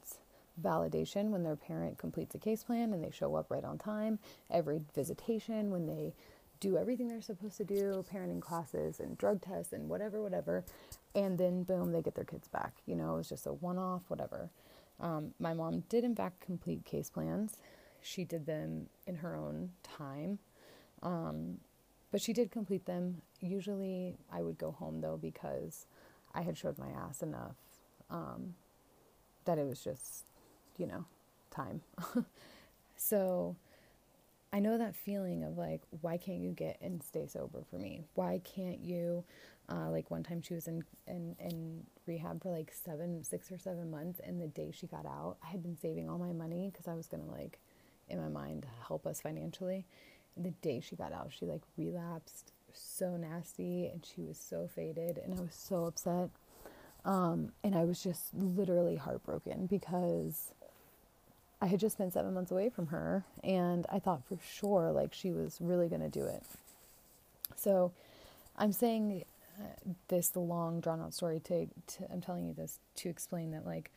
validation 0.61 1.29
when 1.29 1.43
their 1.43 1.55
parent 1.55 1.97
completes 1.97 2.35
a 2.35 2.39
case 2.39 2.63
plan 2.63 2.93
and 2.93 3.03
they 3.03 3.11
show 3.11 3.35
up 3.35 3.49
right 3.49 3.63
on 3.63 3.77
time, 3.77 4.19
every 4.49 4.81
visitation 4.93 5.71
when 5.71 5.87
they 5.87 6.13
do 6.59 6.77
everything 6.77 7.07
they're 7.07 7.21
supposed 7.21 7.57
to 7.57 7.63
do, 7.63 8.03
parenting 8.13 8.41
classes 8.41 8.99
and 8.99 9.17
drug 9.17 9.41
tests 9.41 9.73
and 9.73 9.87
whatever, 9.87 10.21
whatever. 10.21 10.63
And 11.15 11.37
then 11.37 11.63
boom, 11.63 11.91
they 11.91 12.01
get 12.01 12.15
their 12.15 12.25
kids 12.25 12.47
back. 12.47 12.73
You 12.85 12.95
know, 12.95 13.13
it 13.13 13.17
was 13.17 13.29
just 13.29 13.47
a 13.47 13.53
one 13.53 13.77
off, 13.77 14.01
whatever. 14.09 14.49
Um, 14.99 15.33
my 15.39 15.53
mom 15.53 15.83
did, 15.87 16.03
in 16.03 16.15
fact, 16.15 16.41
complete 16.41 16.83
case 16.83 17.09
plans. 17.09 17.57
She 18.01 18.25
did 18.25 18.45
them 18.45 18.87
in 19.07 19.15
her 19.15 19.35
own 19.35 19.71
time. 19.83 20.39
Um, 21.01 21.59
but 22.11 22.21
she 22.21 22.33
did 22.33 22.51
complete 22.51 22.85
them. 22.85 23.21
Usually 23.39 24.17
I 24.31 24.41
would 24.41 24.57
go 24.57 24.71
home 24.71 25.01
though 25.01 25.17
because 25.17 25.85
I 26.33 26.41
had 26.41 26.57
showed 26.57 26.77
my 26.77 26.89
ass 26.89 27.21
enough 27.21 27.55
um, 28.09 28.55
that 29.45 29.57
it 29.57 29.65
was 29.65 29.81
just, 29.83 30.25
you 30.79 30.87
know, 30.87 31.05
time. 31.51 31.81
so 32.97 33.55
I 34.51 34.59
know 34.59 34.77
that 34.77 34.95
feeling 34.95 35.43
of 35.43 35.57
like, 35.57 35.81
why 36.01 36.17
can't 36.17 36.39
you 36.39 36.51
get 36.51 36.77
and 36.81 37.03
stay 37.03 37.27
sober 37.27 37.59
for 37.69 37.77
me? 37.77 38.01
Why 38.15 38.41
can't 38.43 38.79
you? 38.79 39.23
Uh, 39.71 39.91
like 39.91 40.09
one 40.09 40.23
time 40.23 40.41
she 40.41 40.55
was 40.55 40.67
in, 40.67 40.83
in, 41.05 41.35
in 41.39 41.83
rehab 42.07 42.41
for 42.41 42.49
like 42.49 42.73
seven, 42.73 43.23
six 43.23 43.51
or 43.51 43.59
seven 43.59 43.91
months. 43.91 44.19
And 44.25 44.41
the 44.41 44.47
day 44.47 44.71
she 44.73 44.87
got 44.87 45.05
out, 45.05 45.37
I 45.43 45.47
had 45.47 45.61
been 45.61 45.77
saving 45.77 46.09
all 46.09 46.17
my 46.17 46.31
money 46.31 46.71
because 46.71 46.87
I 46.87 46.95
was 46.95 47.05
going 47.05 47.23
to 47.23 47.29
like, 47.29 47.59
in 48.07 48.19
my 48.19 48.29
mind, 48.29 48.65
help 48.87 49.05
us 49.05 49.21
financially. 49.21 49.85
And 50.35 50.43
the 50.43 50.51
day 50.67 50.79
she 50.79 50.95
got 50.95 51.13
out, 51.13 51.31
she 51.37 51.45
like 51.45 51.61
relapsed 51.77 52.51
so 52.73 53.15
nasty 53.15 53.87
and 53.87 54.03
she 54.03 54.21
was 54.21 54.37
so 54.39 54.67
faded. 54.73 55.19
And 55.19 55.37
I 55.37 55.41
was 55.41 55.53
so 55.55 55.85
upset. 55.85 56.29
Um, 57.05 57.51
and 57.63 57.75
I 57.75 57.83
was 57.83 58.03
just 58.03 58.33
literally 58.33 58.95
heartbroken 58.95 59.67
because 59.67 60.53
I 61.61 61.67
had 61.67 61.79
just 61.79 61.97
been 61.97 62.11
seven 62.11 62.33
months 62.33 62.51
away 62.51 62.69
from 62.69 62.87
her, 62.87 63.25
and 63.43 63.85
I 63.91 63.99
thought 63.99 64.23
for 64.25 64.37
sure 64.53 64.91
like 64.91 65.13
she 65.13 65.31
was 65.31 65.57
really 65.59 65.89
going 65.89 66.01
to 66.01 66.09
do 66.09 66.25
it. 66.25 66.43
So 67.55 67.91
I'm 68.57 68.71
saying 68.71 69.25
uh, 69.59 69.63
this 70.07 70.29
the 70.29 70.39
long 70.39 70.79
drawn 70.79 71.01
out 71.01 71.13
story 71.13 71.41
to, 71.41 71.65
to 71.65 72.11
I'm 72.11 72.21
telling 72.21 72.47
you 72.47 72.53
this 72.53 72.79
to 72.97 73.09
explain 73.09 73.51
that 73.51 73.65
like 73.65 73.91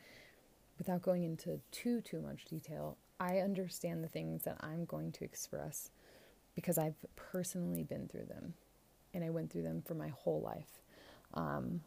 without 0.77 1.01
going 1.01 1.23
into 1.23 1.61
too 1.71 2.01
too 2.01 2.21
much 2.21 2.45
detail, 2.45 2.97
I 3.19 3.37
understand 3.37 4.03
the 4.03 4.09
things 4.09 4.43
that 4.43 4.57
I'm 4.59 4.83
going 4.85 5.11
to 5.13 5.23
express 5.23 5.89
because 6.55 6.77
I've 6.77 6.95
personally 7.15 7.83
been 7.83 8.07
through 8.07 8.25
them, 8.25 8.53
and 9.13 9.23
I 9.23 9.29
went 9.29 9.51
through 9.51 9.63
them 9.63 9.81
for 9.85 9.93
my 9.93 10.09
whole 10.09 10.41
life. 10.41 10.81
Um, 11.33 11.81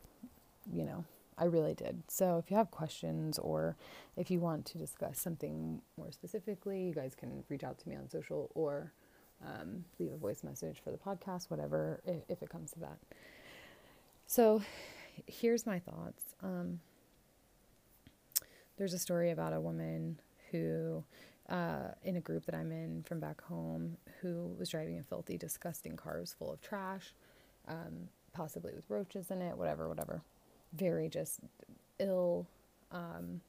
you 0.73 0.85
know, 0.85 1.05
I 1.39 1.45
really 1.45 1.75
did. 1.75 2.03
So 2.09 2.39
if 2.39 2.51
you 2.51 2.57
have 2.57 2.71
questions 2.71 3.39
or 3.39 3.77
if 4.17 4.31
you 4.31 4.41
want 4.41 4.65
to 4.67 4.79
discuss 4.79 5.21
something 5.21 5.83
more 5.99 6.11
specifically, 6.11 6.85
you 6.85 6.95
guys 6.95 7.15
can 7.15 7.45
reach 7.49 7.63
out 7.63 7.79
to 7.79 7.89
me 7.89 7.97
on 7.97 8.09
social 8.09 8.51
or 8.55 8.93
um, 9.45 9.85
leave 9.99 10.13
a 10.13 10.17
voice 10.17 10.43
message 10.43 10.81
for 10.83 10.91
the 10.91 10.97
podcast, 10.97 11.51
whatever, 11.51 12.01
if, 12.07 12.23
if, 12.29 12.43
it 12.43 12.49
comes 12.49 12.71
to 12.73 12.81
that. 12.81 12.97
So 14.27 14.63
here's 15.27 15.67
my 15.67 15.79
thoughts. 15.79 16.23
Um, 16.43 16.81
there's 18.79 18.95
a 18.95 18.99
story 18.99 19.31
about 19.31 19.53
a 19.53 19.61
woman 19.61 20.19
who, 20.51 21.05
uh, 21.51 21.89
in 22.03 22.17
a 22.17 22.21
group 22.21 22.47
that 22.47 22.55
I'm 22.55 22.73
in 22.73 23.05
from 23.07 23.21
back 23.21 23.43
home, 23.43 23.99
who 24.23 24.55
was 24.59 24.71
driving 24.71 24.99
a 24.99 25.03
filthy, 25.03 25.37
disgusting 25.37 25.97
car. 25.97 26.19
was 26.19 26.33
full 26.33 26.51
of 26.51 26.63
trash, 26.63 27.13
um, 27.69 28.09
possibly 28.33 28.73
with 28.75 28.85
roaches 28.89 29.31
in 29.31 29.43
it, 29.43 29.59
whatever, 29.59 29.87
whatever 29.87 30.23
very 30.77 31.09
just 31.09 31.41
ill, 31.99 32.47
um, 32.93 33.41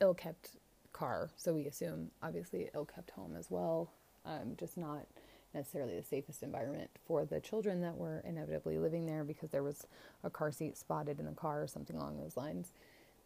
ill 0.00 0.14
kept 0.14 0.50
car. 0.92 1.30
So 1.36 1.52
we 1.52 1.66
assume 1.66 2.10
obviously 2.22 2.70
ill 2.74 2.86
kept 2.86 3.10
home 3.10 3.36
as 3.38 3.50
well. 3.50 3.90
Um, 4.24 4.56
just 4.58 4.76
not 4.76 5.06
necessarily 5.54 5.96
the 5.96 6.02
safest 6.02 6.42
environment 6.42 6.90
for 7.06 7.24
the 7.24 7.40
children 7.40 7.80
that 7.82 7.96
were 7.96 8.22
inevitably 8.26 8.78
living 8.78 9.06
there 9.06 9.22
because 9.24 9.50
there 9.50 9.62
was 9.62 9.86
a 10.24 10.30
car 10.30 10.50
seat 10.50 10.76
spotted 10.76 11.20
in 11.20 11.26
the 11.26 11.32
car 11.32 11.62
or 11.62 11.66
something 11.66 11.96
along 11.96 12.18
those 12.18 12.36
lines. 12.36 12.68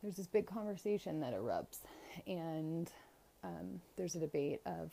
There's 0.02 0.16
this 0.16 0.26
big 0.26 0.46
conversation 0.46 1.20
that 1.20 1.34
erupts, 1.34 1.78
and 2.26 2.90
um, 3.42 3.80
there's 3.96 4.14
a 4.14 4.20
debate 4.20 4.60
of 4.64 4.92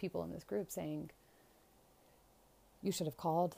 people 0.00 0.24
in 0.24 0.32
this 0.32 0.42
group 0.42 0.70
saying, 0.70 1.10
You 2.82 2.90
should 2.90 3.06
have 3.06 3.16
called 3.16 3.56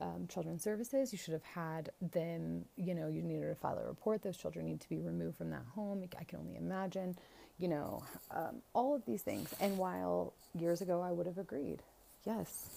um, 0.00 0.26
children's 0.28 0.62
services. 0.62 1.12
You 1.12 1.18
should 1.18 1.34
have 1.34 1.44
had 1.44 1.90
them, 2.12 2.64
you 2.76 2.94
know, 2.94 3.08
you 3.08 3.22
needed 3.22 3.48
to 3.48 3.54
file 3.54 3.78
a 3.78 3.86
report. 3.86 4.22
Those 4.22 4.36
children 4.36 4.66
need 4.66 4.80
to 4.80 4.88
be 4.88 5.00
removed 5.00 5.36
from 5.36 5.50
that 5.50 5.64
home. 5.74 6.04
I 6.18 6.24
can 6.24 6.38
only 6.38 6.56
imagine, 6.56 7.16
you 7.58 7.68
know, 7.68 8.04
um, 8.30 8.56
all 8.72 8.94
of 8.94 9.04
these 9.06 9.22
things. 9.22 9.54
And 9.60 9.78
while 9.78 10.32
years 10.54 10.80
ago 10.80 11.00
I 11.00 11.12
would 11.12 11.26
have 11.26 11.38
agreed, 11.38 11.82
yes, 12.24 12.68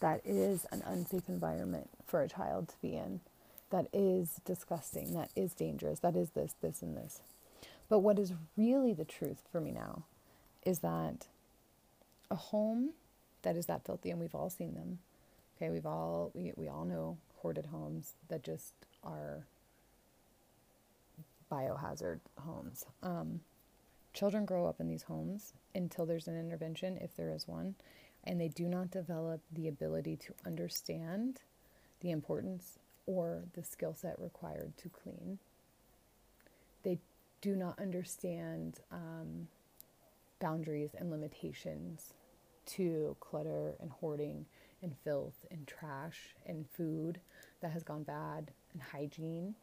that 0.00 0.20
is 0.24 0.66
an 0.72 0.82
unsafe 0.84 1.28
environment 1.28 1.88
for 2.06 2.22
a 2.22 2.28
child 2.28 2.68
to 2.68 2.74
be 2.82 2.94
in. 2.96 3.20
That 3.70 3.86
is 3.92 4.40
disgusting. 4.44 5.14
That 5.14 5.30
is 5.34 5.52
dangerous. 5.52 6.00
That 6.00 6.16
is 6.16 6.30
this, 6.30 6.54
this, 6.60 6.82
and 6.82 6.96
this. 6.96 7.20
But 7.88 8.00
what 8.00 8.18
is 8.18 8.32
really 8.56 8.92
the 8.92 9.04
truth 9.04 9.42
for 9.50 9.60
me 9.60 9.72
now 9.72 10.04
is 10.64 10.80
that 10.80 11.26
a 12.30 12.34
home 12.34 12.90
that 13.42 13.56
is 13.56 13.66
that 13.66 13.84
filthy, 13.84 14.10
and 14.10 14.20
we've 14.20 14.34
all 14.34 14.50
seen 14.50 14.74
them, 14.74 14.98
Okay, 15.56 15.70
we've 15.70 15.86
all 15.86 16.30
we, 16.34 16.52
we 16.56 16.68
all 16.68 16.84
know 16.84 17.16
hoarded 17.40 17.66
homes 17.66 18.14
that 18.28 18.42
just 18.42 18.74
are 19.02 19.46
biohazard 21.50 22.20
homes. 22.38 22.84
Um, 23.02 23.40
children 24.12 24.44
grow 24.44 24.66
up 24.66 24.80
in 24.80 24.88
these 24.88 25.04
homes 25.04 25.52
until 25.74 26.04
there's 26.04 26.28
an 26.28 26.38
intervention, 26.38 26.98
if 27.00 27.14
there 27.16 27.30
is 27.30 27.46
one, 27.46 27.74
and 28.24 28.40
they 28.40 28.48
do 28.48 28.64
not 28.64 28.90
develop 28.90 29.40
the 29.52 29.68
ability 29.68 30.16
to 30.16 30.34
understand 30.44 31.40
the 32.00 32.10
importance 32.10 32.78
or 33.06 33.44
the 33.54 33.62
skill 33.62 33.94
set 33.94 34.18
required 34.18 34.76
to 34.78 34.88
clean. 34.88 35.38
They 36.82 36.98
do 37.40 37.54
not 37.54 37.78
understand 37.78 38.80
um, 38.90 39.48
boundaries 40.40 40.90
and 40.98 41.10
limitations 41.10 42.12
to 42.66 43.16
clutter 43.20 43.74
and 43.80 43.90
hoarding 43.90 44.46
and 44.82 44.94
filth 45.04 45.46
and 45.50 45.66
trash 45.66 46.34
and 46.46 46.66
food 46.76 47.20
that 47.60 47.72
has 47.72 47.82
gone 47.82 48.02
bad 48.02 48.52
and 48.72 48.82
hygiene. 48.82 49.54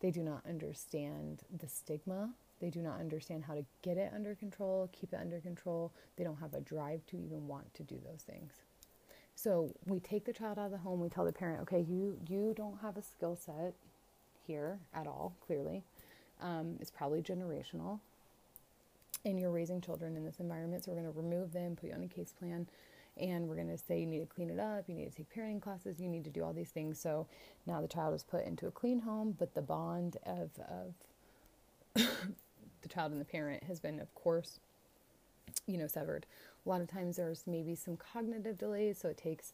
They 0.00 0.10
do 0.10 0.22
not 0.22 0.42
understand 0.46 1.42
the 1.56 1.68
stigma. 1.68 2.30
They 2.60 2.70
do 2.70 2.80
not 2.80 3.00
understand 3.00 3.44
how 3.44 3.54
to 3.54 3.64
get 3.82 3.96
it 3.96 4.12
under 4.14 4.34
control, 4.34 4.88
keep 4.92 5.12
it 5.12 5.20
under 5.20 5.40
control. 5.40 5.92
They 6.16 6.24
don't 6.24 6.40
have 6.40 6.54
a 6.54 6.60
drive 6.60 7.04
to 7.06 7.16
even 7.16 7.46
want 7.46 7.72
to 7.74 7.82
do 7.82 7.96
those 8.04 8.22
things. 8.22 8.52
So 9.34 9.74
we 9.86 10.00
take 10.00 10.24
the 10.24 10.32
child 10.32 10.58
out 10.58 10.66
of 10.66 10.70
the 10.72 10.78
home. 10.78 11.00
We 11.00 11.10
tell 11.10 11.26
the 11.26 11.32
parent, 11.32 11.60
okay, 11.62 11.80
you 11.80 12.18
you 12.26 12.54
don't 12.56 12.80
have 12.80 12.96
a 12.96 13.02
skill 13.02 13.36
set 13.36 13.74
here 14.46 14.78
at 14.94 15.06
all. 15.06 15.34
Clearly, 15.46 15.82
um, 16.40 16.76
it's 16.80 16.90
probably 16.90 17.20
generational. 17.20 18.00
And 19.24 19.38
you're 19.38 19.50
raising 19.50 19.80
children 19.80 20.16
in 20.16 20.24
this 20.24 20.40
environment, 20.40 20.84
so 20.84 20.92
we're 20.92 21.00
going 21.00 21.12
to 21.12 21.18
remove 21.20 21.52
them, 21.52 21.74
put 21.74 21.88
you 21.88 21.94
on 21.94 22.02
a 22.02 22.06
case 22.06 22.32
plan, 22.38 22.68
and 23.18 23.48
we're 23.48 23.56
going 23.56 23.68
to 23.68 23.78
say 23.78 23.98
you 23.98 24.06
need 24.06 24.20
to 24.20 24.26
clean 24.26 24.50
it 24.50 24.58
up, 24.58 24.84
you 24.88 24.94
need 24.94 25.10
to 25.10 25.16
take 25.16 25.34
parenting 25.34 25.60
classes, 25.60 26.00
you 26.00 26.08
need 26.08 26.24
to 26.24 26.30
do 26.30 26.44
all 26.44 26.52
these 26.52 26.70
things. 26.70 27.00
So 27.00 27.26
now 27.66 27.80
the 27.80 27.88
child 27.88 28.14
is 28.14 28.22
put 28.22 28.44
into 28.44 28.66
a 28.66 28.70
clean 28.70 29.00
home, 29.00 29.34
but 29.38 29.54
the 29.54 29.62
bond 29.62 30.16
of, 30.26 30.50
of 30.68 30.94
the 32.82 32.88
child 32.88 33.12
and 33.12 33.20
the 33.20 33.26
parent 33.26 33.64
has 33.64 33.80
been, 33.80 34.00
of 34.00 34.14
course, 34.14 34.60
you 35.66 35.78
know, 35.78 35.86
severed. 35.86 36.26
A 36.64 36.68
lot 36.68 36.80
of 36.80 36.88
times 36.88 37.16
there's 37.16 37.44
maybe 37.46 37.74
some 37.74 37.96
cognitive 37.96 38.58
delays, 38.58 38.98
so 38.98 39.08
it 39.08 39.16
takes 39.16 39.52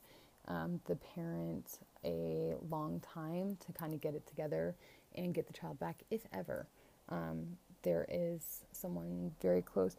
um, 0.49 0.81
the 0.87 0.97
parent 0.97 1.79
a 2.05 2.55
long 2.69 3.01
time 3.01 3.57
to 3.65 3.73
kind 3.73 3.95
of 3.95 4.01
get 4.01 4.15
it 4.15 4.27
together 4.27 4.75
and 5.15 5.35
get 5.35 5.47
the 5.47 5.53
child 5.53 5.79
back, 5.79 6.03
if 6.11 6.23
ever. 6.33 6.67
Um, 7.09 7.59
there 7.83 8.07
is 8.09 8.65
someone 8.73 9.33
very 9.41 9.63
close 9.63 9.97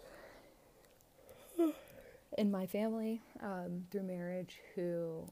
in 2.37 2.51
my 2.51 2.65
family 2.65 3.21
um, 3.41 3.83
through 3.91 4.03
marriage 4.03 4.59
who 4.75 5.27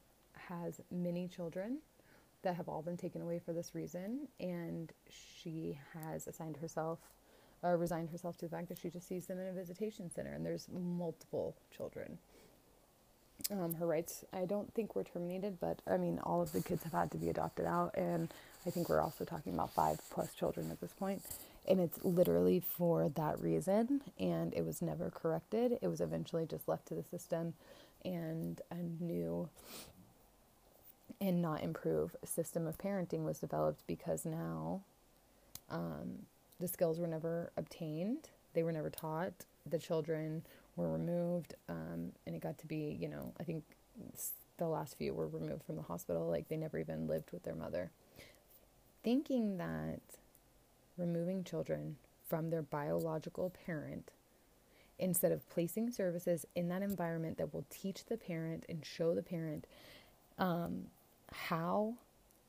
has 0.49 0.81
many 0.91 1.27
children 1.27 1.79
that 2.43 2.55
have 2.55 2.67
all 2.67 2.81
been 2.81 2.97
taken 2.97 3.21
away 3.21 3.39
for 3.39 3.53
this 3.53 3.75
reason, 3.75 4.27
and 4.39 4.91
she 5.09 5.77
has 5.93 6.27
assigned 6.27 6.57
herself 6.57 6.99
or 7.63 7.77
resigned 7.77 8.09
herself 8.09 8.37
to 8.37 8.45
the 8.45 8.55
fact 8.55 8.69
that 8.69 8.79
she 8.79 8.89
just 8.89 9.07
sees 9.07 9.27
them 9.27 9.39
in 9.39 9.47
a 9.47 9.53
visitation 9.53 10.09
center, 10.09 10.33
and 10.33 10.45
there's 10.45 10.67
multiple 10.71 11.55
children. 11.75 12.17
Um, 13.51 13.75
her 13.75 13.85
rights, 13.85 14.23
I 14.33 14.45
don't 14.45 14.73
think 14.73 14.95
were 14.95 15.03
terminated, 15.03 15.59
but 15.59 15.81
I 15.87 15.97
mean, 15.97 16.19
all 16.23 16.41
of 16.41 16.51
the 16.51 16.61
kids 16.61 16.83
have 16.83 16.93
had 16.93 17.11
to 17.11 17.17
be 17.17 17.29
adopted 17.29 17.65
out, 17.65 17.95
and 17.95 18.33
I 18.65 18.71
think 18.71 18.89
we're 18.89 19.01
also 19.01 19.23
talking 19.23 19.53
about 19.53 19.71
five 19.71 19.99
plus 20.11 20.33
children 20.33 20.71
at 20.71 20.81
this 20.81 20.93
point 20.93 21.21
and 21.67 21.79
it's 21.79 21.99
literally 22.03 22.59
for 22.59 23.09
that 23.09 23.39
reason 23.39 24.01
and 24.19 24.53
it 24.53 24.65
was 24.65 24.81
never 24.81 25.09
corrected. 25.09 25.77
It 25.81 25.87
was 25.87 26.01
eventually 26.01 26.45
just 26.45 26.67
left 26.67 26.87
to 26.87 26.95
the 26.95 27.03
system 27.03 27.53
and 28.03 28.61
a 28.71 29.03
new 29.03 29.49
and 31.19 31.41
not 31.41 31.61
improve 31.61 32.15
system 32.25 32.65
of 32.65 32.77
parenting 32.77 33.23
was 33.23 33.39
developed 33.39 33.83
because 33.85 34.25
now 34.25 34.81
um, 35.69 36.25
the 36.59 36.67
skills 36.67 36.99
were 36.99 37.07
never 37.07 37.51
obtained. 37.57 38.29
They 38.53 38.63
were 38.63 38.71
never 38.71 38.89
taught. 38.89 39.33
The 39.69 39.77
children 39.77 40.43
were 40.75 40.91
removed 40.91 41.53
um, 41.69 42.11
and 42.25 42.35
it 42.35 42.41
got 42.41 42.57
to 42.57 42.65
be 42.65 42.97
you 42.99 43.09
know 43.09 43.33
i 43.39 43.43
think 43.43 43.63
the 44.61 44.67
last 44.67 44.95
few 44.97 45.13
were 45.13 45.27
removed 45.27 45.63
from 45.63 45.75
the 45.75 45.81
hospital. 45.81 46.27
Like 46.27 46.47
they 46.47 46.55
never 46.55 46.77
even 46.77 47.07
lived 47.07 47.31
with 47.31 47.43
their 47.43 47.55
mother. 47.55 47.91
Thinking 49.03 49.57
that 49.57 49.99
removing 50.97 51.43
children 51.43 51.97
from 52.27 52.49
their 52.49 52.61
biological 52.61 53.53
parent 53.65 54.11
instead 54.99 55.31
of 55.31 55.49
placing 55.49 55.91
services 55.91 56.45
in 56.55 56.69
that 56.69 56.81
environment 56.81 57.37
that 57.37 57.53
will 57.53 57.65
teach 57.69 58.05
the 58.05 58.17
parent 58.17 58.65
and 58.69 58.85
show 58.85 59.15
the 59.15 59.23
parent 59.23 59.65
um, 60.37 60.83
how 61.33 61.95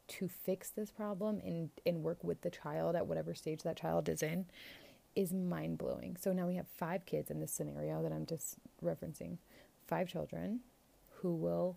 to 0.08 0.28
fix 0.28 0.70
this 0.70 0.90
problem 0.90 1.40
and, 1.44 1.70
and 1.86 2.02
work 2.02 2.22
with 2.22 2.42
the 2.42 2.50
child 2.50 2.94
at 2.94 3.06
whatever 3.06 3.34
stage 3.34 3.62
that 3.62 3.76
child 3.76 4.08
is 4.08 4.22
in 4.22 4.44
is 5.14 5.32
mind 5.32 5.78
blowing. 5.78 6.16
So 6.20 6.32
now 6.32 6.46
we 6.46 6.56
have 6.56 6.66
five 6.76 7.06
kids 7.06 7.30
in 7.30 7.40
this 7.40 7.52
scenario 7.52 8.02
that 8.02 8.12
I'm 8.12 8.26
just 8.26 8.56
referencing 8.84 9.38
five 9.86 10.08
children 10.08 10.60
who 11.20 11.34
will 11.34 11.76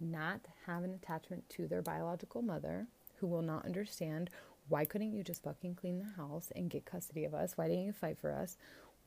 not 0.00 0.40
have 0.66 0.82
an 0.82 0.94
attachment 0.94 1.48
to 1.50 1.68
their 1.68 1.82
biological 1.82 2.42
mother, 2.42 2.86
who 3.16 3.26
will 3.26 3.42
not 3.42 3.64
understand 3.64 4.30
why 4.70 4.84
couldn't 4.84 5.12
you 5.12 5.22
just 5.22 5.42
fucking 5.42 5.74
clean 5.74 5.98
the 5.98 6.22
house 6.22 6.52
and 6.54 6.70
get 6.70 6.86
custody 6.86 7.24
of 7.24 7.34
us? 7.34 7.58
Why 7.58 7.68
didn't 7.68 7.84
you 7.84 7.92
fight 7.92 8.18
for 8.18 8.32
us? 8.32 8.56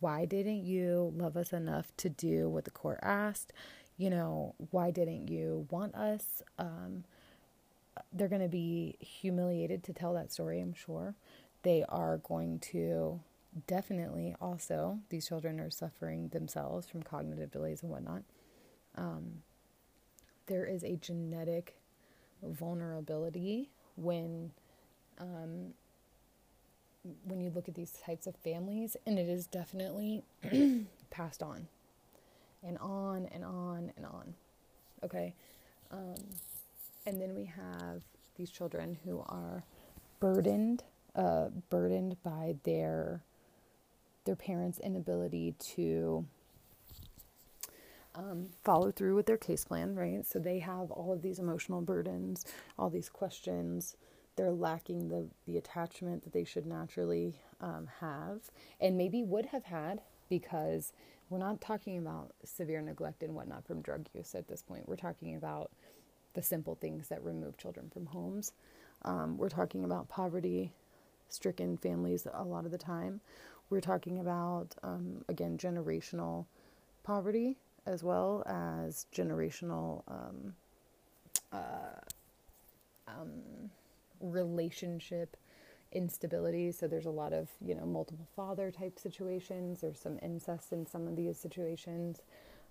Why 0.02 0.26
didn't 0.26 0.66
you 0.66 1.14
love 1.16 1.38
us 1.38 1.54
enough 1.54 1.96
to 1.98 2.10
do 2.10 2.50
what 2.50 2.66
the 2.66 2.72
court 2.72 3.00
asked? 3.02 3.54
You 3.98 4.10
know, 4.10 4.56
why 4.72 4.92
didn't 4.92 5.30
you 5.30 5.66
want 5.72 5.96
us? 5.96 6.44
Um, 6.60 7.06
they're 8.12 8.28
going 8.28 8.42
to 8.42 8.50
be 8.50 8.98
humiliated 9.00 9.84
to 9.86 9.94
tell 9.94 10.14
that 10.14 10.34
story, 10.34 10.60
I'm 10.60 10.74
sure. 10.74 11.16
They 11.62 11.86
are 11.88 12.18
going 12.18 12.60
to 12.72 13.22
definitely 13.66 14.36
also, 14.42 15.00
these 15.10 15.28
children 15.28 15.60
are 15.62 15.70
suffering 15.70 16.28
themselves 16.30 16.88
from 16.88 17.04
cognitive 17.04 17.52
delays 17.52 17.82
and 17.82 17.92
whatnot. 17.92 18.24
Um, 18.96 19.44
there 20.48 20.66
is 20.66 20.84
a 20.84 20.98
genetic 20.98 21.80
vulnerability 22.44 23.70
when 23.96 24.52
um, 25.20 25.74
when 27.26 27.42
you 27.42 27.50
look 27.50 27.68
at 27.68 27.76
these 27.76 27.92
types 28.06 28.28
of 28.28 28.36
families, 28.38 28.96
and 29.06 29.20
it 29.20 29.28
is 29.28 29.46
definitely 29.46 30.24
passed 31.10 31.44
on 31.44 31.68
and 32.66 32.78
on 32.80 33.28
and 33.32 33.44
on 33.44 33.92
and 33.98 34.06
on. 34.06 34.34
Okay. 35.04 35.34
Um, 35.92 36.16
and 37.06 37.22
then 37.22 37.36
we 37.36 37.46
have 37.46 38.02
these 38.38 38.50
children 38.50 38.98
who 39.06 39.20
are 39.28 39.64
burdened, 40.20 40.84
uh, 41.16 41.50
burdened 41.70 42.18
by 42.24 42.56
their 42.64 43.22
their 44.26 44.36
parents' 44.38 44.80
inability 44.80 45.54
to 45.60 46.26
um, 48.16 48.48
follow 48.64 48.90
through 48.90 49.16
with 49.16 49.26
their 49.26 49.38
case 49.38 49.66
plan, 49.66 49.96
right? 49.96 50.26
So 50.26 50.40
they 50.40 50.60
have 50.60 50.92
all 50.92 51.12
of 51.12 51.22
these 51.22 51.40
emotional 51.40 51.82
burdens, 51.82 52.46
all 52.78 52.90
these 52.90 53.10
questions, 53.10 53.98
they're 54.36 54.52
lacking 54.52 55.10
the 55.10 55.28
the 55.46 55.58
attachment 55.58 56.24
that 56.24 56.34
they 56.34 56.44
should 56.44 56.66
naturally 56.66 57.36
um, 57.62 57.88
have 58.00 58.52
and 58.80 58.98
maybe 58.98 59.24
would 59.24 59.48
have 59.48 59.66
had 59.66 60.02
because 60.30 60.94
we're 61.30 61.38
not 61.38 61.62
talking 61.62 61.98
about 61.98 62.34
severe 62.44 62.82
neglect 62.82 63.24
and 63.24 63.34
whatnot 63.34 63.66
from 63.66 63.82
drug 63.82 64.08
use 64.14 64.36
at 64.36 64.48
this 64.48 64.62
point. 64.62 64.88
We're 64.88 64.96
talking 64.96 65.36
about 65.36 65.72
the 66.34 66.44
simple 66.44 66.76
things 66.76 67.08
that 67.08 67.24
remove 67.24 67.58
children 67.58 67.90
from 67.92 68.08
homes. 68.08 68.54
Um, 69.04 69.38
we're 69.38 69.50
talking 69.50 69.84
about 69.84 70.10
poverty 70.10 70.74
stricken 71.30 71.78
families 71.78 72.28
a 72.32 72.44
lot 72.44 72.66
of 72.66 72.72
the 72.72 72.78
time. 72.78 73.22
We're 73.70 73.82
talking 73.82 74.20
about, 74.20 74.76
um, 74.84 75.24
again, 75.28 75.58
generational 75.58 76.46
poverty 77.04 77.58
as 77.86 78.04
well 78.04 78.44
as 78.46 79.08
generational 79.14 80.04
um, 80.08 80.54
uh, 81.52 82.00
um, 83.08 83.72
relationship 84.24 85.38
instability. 85.92 86.72
So 86.72 86.88
there's 86.88 87.06
a 87.06 87.12
lot 87.12 87.34
of, 87.34 87.50
you 87.64 87.76
know, 87.76 87.86
multiple 87.86 88.28
father 88.36 88.72
type 88.72 88.98
situations. 88.98 89.82
There's 89.82 90.00
some 90.00 90.18
incest 90.22 90.74
in 90.74 90.86
some 90.86 91.08
of 91.08 91.16
these 91.16 91.38
situations. 91.38 92.22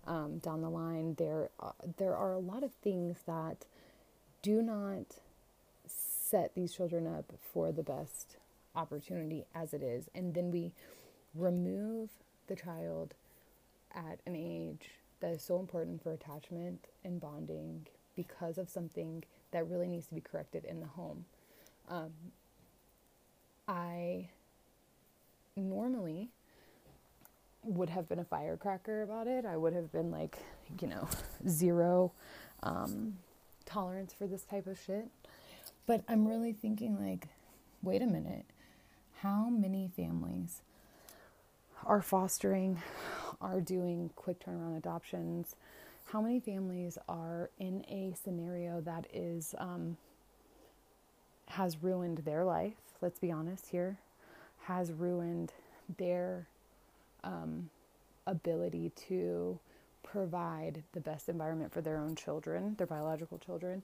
Um, 0.04 0.38
down 0.38 0.62
the 0.62 0.70
line, 0.70 1.14
there 1.16 1.50
uh, 1.60 1.70
there 1.96 2.16
are 2.16 2.32
a 2.32 2.38
lot 2.40 2.64
of 2.64 2.72
things 2.82 3.18
that 3.26 3.66
do 4.42 4.60
not 4.60 5.18
set 5.86 6.54
these 6.56 6.72
children 6.72 7.06
up 7.06 7.32
for 7.52 7.70
the 7.70 7.84
best 7.84 8.36
opportunity 8.74 9.44
as 9.54 9.72
it 9.72 9.82
is, 9.82 10.10
and 10.12 10.34
then 10.34 10.50
we 10.50 10.72
remove 11.36 12.08
the 12.48 12.56
child 12.56 13.14
at 13.94 14.18
an 14.26 14.34
age 14.34 14.90
that 15.20 15.30
is 15.30 15.42
so 15.42 15.60
important 15.60 16.02
for 16.02 16.12
attachment 16.12 16.88
and 17.04 17.20
bonding 17.20 17.86
because 18.16 18.58
of 18.58 18.68
something 18.68 19.22
that 19.52 19.68
really 19.68 19.86
needs 19.86 20.08
to 20.08 20.14
be 20.14 20.20
corrected 20.20 20.64
in 20.64 20.80
the 20.80 20.86
home. 20.86 21.24
Um, 21.92 22.10
I 23.68 24.28
normally 25.56 26.30
would 27.62 27.90
have 27.90 28.08
been 28.08 28.18
a 28.18 28.24
firecracker 28.24 29.02
about 29.02 29.26
it. 29.26 29.44
I 29.44 29.58
would 29.58 29.74
have 29.74 29.92
been 29.92 30.10
like, 30.10 30.38
you 30.80 30.88
know, 30.88 31.06
zero 31.48 32.12
um, 32.62 33.18
tolerance 33.66 34.14
for 34.14 34.26
this 34.26 34.42
type 34.42 34.66
of 34.66 34.80
shit. 34.80 35.08
But 35.86 36.02
I'm 36.08 36.26
really 36.26 36.52
thinking, 36.54 36.98
like, 36.98 37.28
wait 37.82 38.00
a 38.00 38.06
minute. 38.06 38.46
How 39.18 39.50
many 39.50 39.90
families 39.94 40.62
are 41.84 42.00
fostering, 42.00 42.80
are 43.40 43.60
doing 43.60 44.10
quick 44.16 44.40
turnaround 44.40 44.78
adoptions? 44.78 45.56
How 46.06 46.22
many 46.22 46.40
families 46.40 46.96
are 47.06 47.50
in 47.58 47.84
a 47.88 48.14
scenario 48.22 48.80
that 48.80 49.06
is 49.12 49.54
um, 49.58 49.98
has 51.52 51.82
ruined 51.82 52.18
their 52.18 52.44
life, 52.44 52.74
let's 53.00 53.18
be 53.18 53.30
honest 53.30 53.68
here, 53.68 53.98
has 54.62 54.92
ruined 54.92 55.52
their 55.98 56.46
um, 57.24 57.68
ability 58.26 58.90
to 59.08 59.58
provide 60.02 60.82
the 60.92 61.00
best 61.00 61.28
environment 61.28 61.72
for 61.72 61.80
their 61.80 61.98
own 61.98 62.14
children, 62.14 62.74
their 62.78 62.86
biological 62.86 63.38
children, 63.38 63.82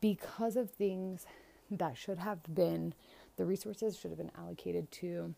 because 0.00 0.56
of 0.56 0.70
things 0.70 1.26
that 1.70 1.96
should 1.96 2.18
have 2.18 2.38
been, 2.54 2.94
the 3.36 3.44
resources 3.44 3.98
should 3.98 4.10
have 4.10 4.18
been 4.18 4.32
allocated 4.38 4.90
to 4.92 5.34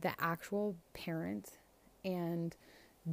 the 0.00 0.12
actual 0.18 0.74
parent 0.94 1.50
and 2.04 2.56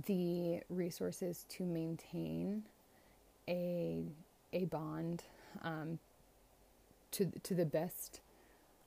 the 0.08 0.62
resources 0.70 1.46
to 1.50 1.64
maintain 1.64 2.64
a 3.48 4.04
a 4.54 4.66
bond 4.66 5.24
um, 5.64 6.00
to 7.16 7.32
to 7.44 7.54
the 7.54 7.66
best 7.66 8.22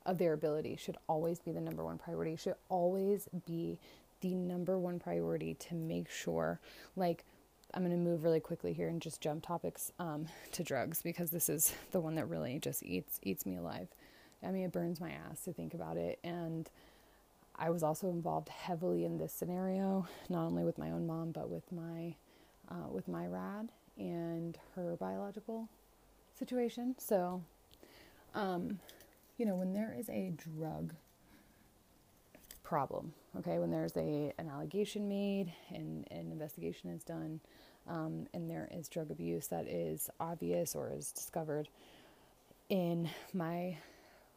of 0.06 0.18
their 0.18 0.32
ability 0.32 0.76
should 0.76 0.96
always 1.06 1.38
be 1.38 1.52
the 1.52 1.60
number 1.60 1.84
one 1.84 1.98
priority. 1.98 2.36
Should 2.36 2.54
always 2.68 3.28
be 3.46 3.78
the 4.20 4.34
number 4.34 4.78
one 4.78 4.98
priority 4.98 5.54
to 5.54 5.74
make 5.74 6.10
sure, 6.10 6.60
like 6.96 7.24
I'm 7.74 7.84
going 7.84 7.92
to 7.92 8.02
move 8.02 8.24
really 8.24 8.40
quickly 8.40 8.72
here 8.72 8.88
and 8.88 9.00
just 9.00 9.20
jump 9.20 9.46
topics 9.46 9.92
um, 9.98 10.26
to 10.52 10.62
drugs 10.62 11.02
because 11.02 11.30
this 11.30 11.48
is 11.48 11.74
the 11.92 12.00
one 12.00 12.14
that 12.14 12.28
really 12.28 12.58
just 12.58 12.82
eats 12.82 13.20
eats 13.22 13.44
me 13.44 13.56
alive. 13.56 13.88
I 14.42 14.50
mean, 14.50 14.64
it 14.64 14.72
burns 14.72 15.00
my 15.00 15.10
ass 15.10 15.42
to 15.44 15.52
think 15.52 15.74
about 15.74 15.96
it. 15.96 16.18
And 16.22 16.70
I 17.56 17.70
was 17.70 17.82
also 17.82 18.08
involved 18.08 18.48
heavily 18.48 19.04
in 19.04 19.18
this 19.18 19.32
scenario, 19.32 20.06
not 20.28 20.46
only 20.46 20.64
with 20.64 20.78
my 20.78 20.90
own 20.90 21.06
mom, 21.06 21.32
but 21.32 21.50
with 21.50 21.70
my 21.72 22.14
uh, 22.70 22.88
with 22.88 23.08
my 23.08 23.26
rad 23.26 23.70
and 23.96 24.56
her 24.76 24.96
biological 24.96 25.68
situation. 26.38 26.94
So, 26.98 27.42
um, 28.34 28.78
you 29.36 29.46
know, 29.46 29.54
when 29.54 29.72
there 29.72 29.94
is 29.98 30.08
a 30.08 30.32
drug 30.36 30.94
problem, 32.62 33.12
okay, 33.38 33.58
when 33.58 33.70
there's 33.70 33.96
a 33.96 34.32
an 34.38 34.48
allegation 34.48 35.08
made 35.08 35.52
and 35.70 36.06
an 36.10 36.30
investigation 36.32 36.90
is 36.90 37.02
done, 37.04 37.40
um, 37.88 38.26
and 38.34 38.50
there 38.50 38.68
is 38.72 38.88
drug 38.88 39.10
abuse 39.10 39.46
that 39.48 39.66
is 39.66 40.10
obvious 40.20 40.74
or 40.74 40.92
is 40.92 41.12
discovered 41.12 41.68
in 42.68 43.08
my 43.32 43.76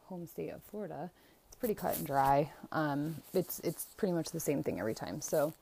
home 0.06 0.26
state 0.26 0.50
of 0.50 0.62
Florida, 0.62 1.10
it's 1.48 1.56
pretty 1.56 1.74
cut 1.74 1.96
and 1.96 2.06
dry. 2.06 2.50
Um, 2.70 3.16
it's 3.34 3.60
it's 3.60 3.86
pretty 3.96 4.12
much 4.12 4.30
the 4.30 4.40
same 4.40 4.62
thing 4.62 4.80
every 4.80 4.94
time. 4.94 5.20
So, 5.20 5.52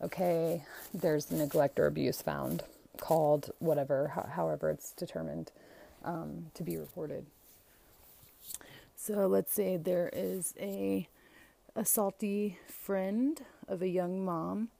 okay, 0.00 0.64
there's 0.92 1.30
neglect 1.30 1.78
or 1.78 1.86
abuse 1.86 2.22
found, 2.22 2.62
called 2.98 3.50
whatever, 3.58 4.08
however 4.34 4.70
it's 4.70 4.92
determined 4.92 5.50
um, 6.04 6.46
to 6.54 6.62
be 6.62 6.76
reported. 6.76 7.26
So 9.06 9.26
let's 9.26 9.52
say 9.52 9.76
there 9.76 10.08
is 10.14 10.54
a 10.58 11.06
a 11.76 11.84
salty 11.84 12.58
friend 12.66 13.38
of 13.68 13.82
a 13.82 13.88
young 13.88 14.24
mom 14.24 14.70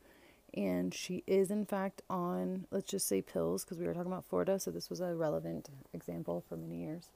and 0.54 0.94
she 0.94 1.22
is 1.26 1.50
in 1.50 1.66
fact 1.66 2.00
on 2.08 2.66
let's 2.70 2.90
just 2.90 3.06
say 3.06 3.20
pills 3.20 3.64
because 3.64 3.78
we 3.78 3.86
were 3.86 3.92
talking 3.92 4.10
about 4.10 4.24
Florida 4.24 4.58
so 4.58 4.70
this 4.70 4.88
was 4.88 5.02
a 5.02 5.14
relevant 5.14 5.68
example 5.92 6.42
for 6.48 6.56
many 6.56 6.76
years. 6.76 7.10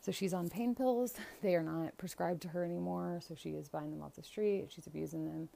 So 0.00 0.12
she's 0.12 0.32
on 0.32 0.48
pain 0.48 0.72
pills. 0.76 1.14
They 1.42 1.56
are 1.56 1.64
not 1.64 1.98
prescribed 1.98 2.42
to 2.42 2.48
her 2.50 2.64
anymore, 2.64 3.18
so 3.26 3.34
she 3.34 3.50
is 3.50 3.68
buying 3.68 3.90
them 3.90 4.00
off 4.00 4.14
the 4.14 4.22
street. 4.22 4.66
She's 4.68 4.86
abusing 4.86 5.24
them. 5.24 5.48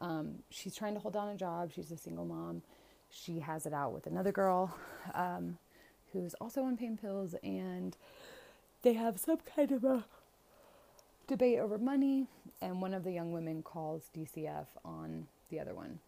Um, 0.00 0.42
she's 0.50 0.74
trying 0.74 0.94
to 0.94 1.00
hold 1.00 1.14
down 1.14 1.28
a 1.28 1.36
job. 1.36 1.70
She's 1.72 1.92
a 1.92 1.96
single 1.96 2.24
mom. 2.24 2.62
She 3.10 3.38
has 3.38 3.64
it 3.64 3.72
out 3.72 3.92
with 3.92 4.08
another 4.08 4.32
girl 4.32 4.76
um, 5.14 5.58
who's 6.12 6.34
also 6.40 6.64
on 6.64 6.76
pain 6.76 6.98
pills, 7.00 7.36
and 7.44 7.96
they 8.82 8.94
have 8.94 9.18
some 9.18 9.38
kind 9.38 9.72
of 9.72 9.84
a 9.84 10.04
debate 11.26 11.58
over 11.58 11.78
money. 11.78 12.28
And 12.60 12.80
one 12.80 12.94
of 12.94 13.04
the 13.04 13.12
young 13.12 13.32
women 13.32 13.62
calls 13.62 14.04
DCF 14.16 14.66
on 14.84 15.26
the 15.50 15.60
other 15.60 15.74
one. 15.74 15.98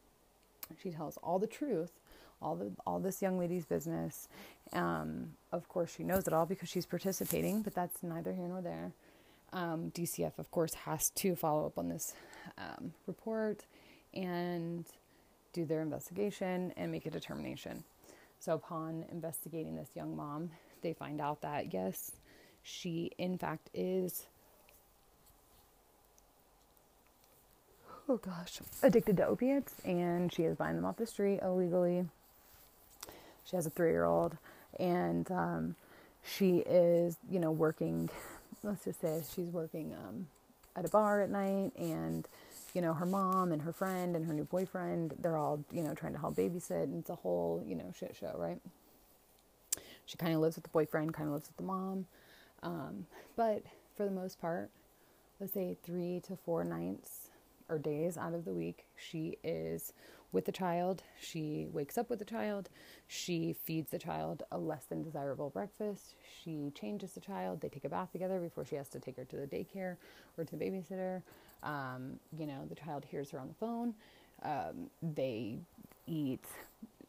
She 0.83 0.91
tells 0.91 1.17
all 1.19 1.39
the 1.39 1.47
truth, 1.47 1.93
all 2.41 2.55
the 2.57 2.71
all 2.87 3.01
this 3.01 3.21
young 3.21 3.39
lady's 3.39 3.65
business. 3.65 4.29
Um, 4.73 5.33
of 5.53 5.69
course, 5.69 5.95
she 5.97 6.05
knows 6.05 6.27
it 6.27 6.33
all 6.33 6.47
because 6.47 6.69
she's 6.69 6.87
participating, 6.87 7.63
but 7.63 7.75
that's 7.75 8.03
neither 8.03 8.33
here 8.33 8.49
nor 8.49 8.61
there. 8.61 8.93
Um, 9.53 9.91
DCF, 9.95 10.39
of 10.39 10.51
course, 10.51 10.75
has 10.75 11.11
to 11.17 11.35
follow 11.35 11.67
up 11.67 11.79
on 11.79 11.89
this 11.89 12.15
um, 12.59 12.93
report 13.07 13.65
and 14.15 14.85
do 15.53 15.65
their 15.65 15.81
investigation 15.81 16.73
and 16.77 16.93
make 16.93 17.07
a 17.07 17.11
determination. 17.11 17.83
So, 18.41 18.55
upon 18.55 19.05
investigating 19.11 19.75
this 19.75 19.89
young 19.95 20.17
mom, 20.17 20.51
they 20.83 20.93
find 20.93 21.21
out 21.21 21.41
that 21.43 21.73
yes, 21.73 22.13
she 22.69 23.11
in 23.19 23.39
fact 23.39 23.71
is 23.73 24.27
oh 28.09 28.17
gosh, 28.17 28.61
addicted 28.83 29.17
to 29.19 29.27
opiates 29.27 29.75
and 29.85 30.33
she 30.33 30.45
is 30.45 30.57
buying 30.57 30.77
them 30.77 30.85
off 30.85 30.97
the 30.97 31.07
street 31.07 31.41
illegally. 31.43 32.07
She 33.45 33.57
has 33.57 33.67
a 33.67 33.71
three 33.71 33.91
year 33.91 34.05
old 34.05 34.37
and 34.79 35.31
um, 35.31 35.77
she 36.25 36.59
is, 36.59 37.17
you 37.31 37.39
know, 37.39 37.51
working, 37.51 38.09
let's 38.63 38.85
just 38.85 39.01
say 39.01 39.23
she's 39.35 39.49
working 39.49 39.95
um, 39.95 40.27
at 40.75 40.85
a 40.85 40.89
bar 40.89 41.23
at 41.23 41.31
night 41.31 41.73
and, 41.77 42.27
you 42.75 42.81
know, 42.81 42.95
her 42.95 43.07
mom 43.07 43.53
and 43.53 43.63
her 43.63 43.73
friend 43.73 44.17
and 44.17 44.27
her 44.27 44.33
new 44.33 44.45
boyfriend, 44.45 45.15
they're 45.21 45.37
all, 45.37 45.63
you 45.73 45.83
know, 45.83 45.95
trying 45.95 46.13
to 46.13 46.19
help 46.19 46.37
babysit 46.37 46.85
and 46.85 47.01
it's 47.01 47.11
a 47.11 47.15
whole, 47.15 47.63
you 47.67 47.75
know, 47.75 47.93
shit 47.99 48.17
show, 48.19 48.35
right? 48.37 48.61
She 50.07 50.17
kind 50.17 50.33
of 50.35 50.41
lives 50.41 50.57
with 50.57 50.65
the 50.65 50.71
boyfriend, 50.71 51.13
kind 51.13 51.29
of 51.29 51.35
lives 51.35 51.49
with 51.49 51.57
the 51.59 51.63
mom. 51.63 52.07
Um, 52.63 53.07
but 53.37 53.65
for 53.97 54.05
the 54.05 54.11
most 54.11 54.41
part, 54.41 54.71
let's 55.41 55.53
say 55.53 55.77
three 55.83 56.21
to 56.27 56.37
four 56.37 56.65
nights 56.65 57.29
or 57.69 57.79
days 57.79 58.17
out 58.17 58.35
of 58.35 58.45
the 58.45 58.53
week, 58.53 58.87
she 58.97 59.39
is 59.45 59.93
with 60.33 60.45
the 60.45 60.53
child. 60.53 61.03
She 61.21 61.67
wakes 61.73 61.97
up 61.97 62.11
with 62.11 62.19
the 62.19 62.25
child. 62.25 62.69
She 63.07 63.55
feeds 63.65 63.91
the 63.91 63.99
child 63.99 64.43
a 64.53 64.59
less 64.59 64.85
than 64.85 65.03
desirable 65.03 65.51
breakfast. 65.51 66.15
She 66.43 66.71
changes 66.75 67.13
the 67.13 67.21
child. 67.21 67.61
They 67.61 67.69
take 67.69 67.85
a 67.85 67.89
bath 67.89 68.13
together 68.13 68.39
before 68.39 68.65
she 68.65 68.77
has 68.77 68.89
to 68.91 69.01
take 69.01 69.17
her 69.17 69.25
to 69.25 69.37
the 69.37 69.47
daycare 69.47 69.97
or 70.37 70.45
to 70.45 70.57
the 70.57 70.65
babysitter. 70.65 71.23
Um, 71.63 72.19
you 72.39 72.47
know, 72.47 72.67
the 72.69 72.75
child 72.75 73.05
hears 73.05 73.31
her 73.31 73.39
on 73.41 73.49
the 73.49 73.55
phone. 73.55 73.95
Um, 74.43 74.91
they 75.03 75.59
eat, 76.07 76.45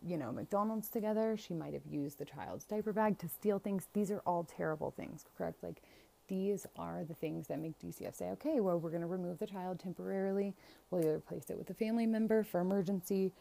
you 0.05 0.17
know, 0.17 0.31
McDonald's 0.31 0.89
together. 0.89 1.35
She 1.37 1.53
might 1.53 1.73
have 1.73 1.85
used 1.89 2.19
the 2.19 2.25
child's 2.25 2.65
diaper 2.65 2.93
bag 2.93 3.17
to 3.19 3.27
steal 3.27 3.59
things. 3.59 3.87
These 3.93 4.11
are 4.11 4.19
all 4.25 4.43
terrible 4.43 4.91
things, 4.91 5.25
correct? 5.37 5.63
Like, 5.63 5.81
these 6.27 6.65
are 6.77 7.03
the 7.03 7.15
things 7.15 7.47
that 7.47 7.59
make 7.59 7.79
DCF 7.79 8.15
say, 8.15 8.29
okay, 8.29 8.59
well, 8.59 8.79
we're 8.79 8.91
going 8.91 9.01
to 9.01 9.07
remove 9.07 9.39
the 9.39 9.47
child 9.47 9.79
temporarily. 9.79 10.53
We'll 10.89 11.01
either 11.01 11.19
place 11.19 11.49
it 11.49 11.57
with 11.57 11.69
a 11.69 11.73
family 11.73 12.05
member 12.05 12.43
for 12.43 12.59
emergency, 12.59 13.33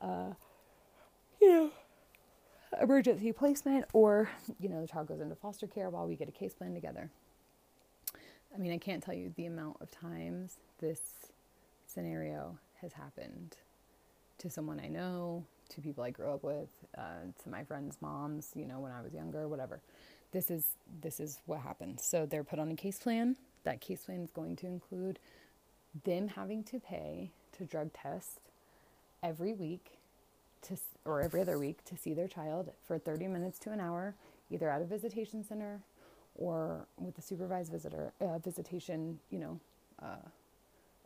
uh, 0.00 0.32
you 1.40 1.48
know, 1.52 1.70
emergency 2.80 3.32
placement, 3.32 3.84
or, 3.92 4.28
you 4.58 4.68
know, 4.68 4.80
the 4.80 4.88
child 4.88 5.06
goes 5.06 5.20
into 5.20 5.34
foster 5.36 5.66
care 5.66 5.88
while 5.90 6.06
we 6.06 6.16
get 6.16 6.28
a 6.28 6.32
case 6.32 6.54
plan 6.54 6.74
together. 6.74 7.10
I 8.54 8.58
mean, 8.58 8.72
I 8.72 8.78
can't 8.78 9.02
tell 9.02 9.14
you 9.14 9.32
the 9.36 9.46
amount 9.46 9.76
of 9.80 9.90
times 9.90 10.56
this 10.78 11.00
scenario 11.86 12.58
has 12.80 12.92
happened 12.92 13.56
to 14.38 14.50
someone 14.50 14.80
I 14.80 14.88
know, 14.88 15.44
to 15.74 15.80
people 15.80 16.04
I 16.04 16.10
grew 16.10 16.30
up 16.30 16.42
with, 16.42 16.68
uh, 16.96 17.24
to 17.42 17.48
my 17.50 17.64
friends' 17.64 17.96
moms, 18.00 18.50
you 18.54 18.66
know, 18.66 18.80
when 18.80 18.92
I 18.92 19.00
was 19.02 19.12
younger, 19.12 19.48
whatever 19.48 19.80
this 20.32 20.50
is 20.50 20.64
this 21.00 21.20
is 21.20 21.38
what 21.46 21.60
happens. 21.60 22.04
So 22.04 22.26
they're 22.26 22.44
put 22.44 22.58
on 22.58 22.70
a 22.70 22.74
case 22.74 22.98
plan. 22.98 23.36
That 23.64 23.80
case 23.80 24.04
plan 24.04 24.22
is 24.22 24.30
going 24.30 24.56
to 24.56 24.66
include 24.66 25.18
them 26.04 26.28
having 26.28 26.64
to 26.64 26.80
pay 26.80 27.30
to 27.56 27.64
drug 27.64 27.92
test 27.92 28.40
every 29.22 29.52
week 29.52 29.98
to 30.62 30.76
or 31.04 31.20
every 31.20 31.40
other 31.40 31.58
week 31.58 31.84
to 31.84 31.96
see 31.96 32.14
their 32.14 32.28
child 32.28 32.70
for 32.86 32.98
30 32.98 33.28
minutes 33.28 33.58
to 33.60 33.70
an 33.70 33.80
hour, 33.80 34.14
either 34.50 34.68
at 34.68 34.80
a 34.80 34.84
visitation 34.84 35.44
center 35.44 35.80
or 36.34 36.86
with 36.98 37.18
a 37.18 37.22
supervised 37.22 37.70
visitor 37.70 38.12
uh, 38.20 38.38
visitation, 38.38 39.18
you 39.30 39.38
know, 39.38 39.60
uh, 40.02 40.28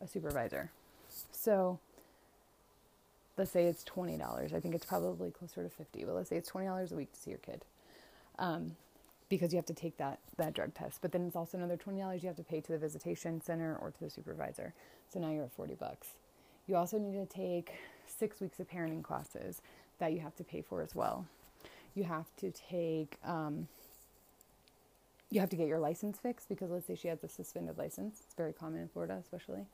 a 0.00 0.06
supervisor. 0.06 0.70
So 1.32 1.80
let's 3.36 3.50
say 3.50 3.66
it's 3.66 3.84
twenty 3.84 4.16
dollars. 4.16 4.52
I 4.52 4.60
think 4.60 4.74
it's 4.74 4.86
probably 4.86 5.30
closer 5.30 5.62
to 5.62 5.68
fifty, 5.70 6.04
but 6.04 6.14
let's 6.14 6.28
say 6.28 6.36
it's 6.36 6.48
twenty 6.48 6.66
dollars 6.66 6.92
a 6.92 6.96
week 6.96 7.12
to 7.12 7.20
see 7.20 7.30
your 7.30 7.38
kid. 7.40 7.64
Um, 8.38 8.76
because 9.28 9.52
you 9.52 9.56
have 9.56 9.66
to 9.66 9.74
take 9.74 9.96
that 9.98 10.18
that 10.36 10.54
drug 10.54 10.74
test. 10.74 11.00
But 11.02 11.12
then 11.12 11.26
it's 11.26 11.36
also 11.36 11.58
another 11.58 11.76
twenty 11.76 12.00
dollars 12.00 12.22
you 12.22 12.28
have 12.28 12.36
to 12.36 12.44
pay 12.44 12.60
to 12.60 12.72
the 12.72 12.78
visitation 12.78 13.40
center 13.40 13.76
or 13.80 13.90
to 13.90 14.04
the 14.04 14.10
supervisor. 14.10 14.74
So 15.12 15.20
now 15.20 15.30
you're 15.30 15.44
at 15.44 15.52
forty 15.52 15.74
bucks. 15.74 16.08
You 16.66 16.76
also 16.76 16.98
need 16.98 17.14
to 17.14 17.26
take 17.26 17.72
six 18.06 18.40
weeks 18.40 18.60
of 18.60 18.68
parenting 18.68 19.02
classes 19.02 19.62
that 19.98 20.12
you 20.12 20.20
have 20.20 20.36
to 20.36 20.44
pay 20.44 20.62
for 20.62 20.82
as 20.82 20.94
well. 20.94 21.26
You 21.94 22.04
have 22.04 22.26
to 22.38 22.50
take 22.50 23.18
um, 23.24 23.68
you 25.30 25.40
have 25.40 25.50
to 25.50 25.56
get 25.56 25.66
your 25.66 25.80
license 25.80 26.18
fixed 26.18 26.48
because 26.48 26.70
let's 26.70 26.86
say 26.86 26.94
she 26.94 27.08
has 27.08 27.22
a 27.24 27.28
suspended 27.28 27.78
license. 27.78 28.20
It's 28.24 28.34
very 28.34 28.52
common 28.52 28.80
in 28.80 28.88
Florida, 28.88 29.18
especially. 29.20 29.66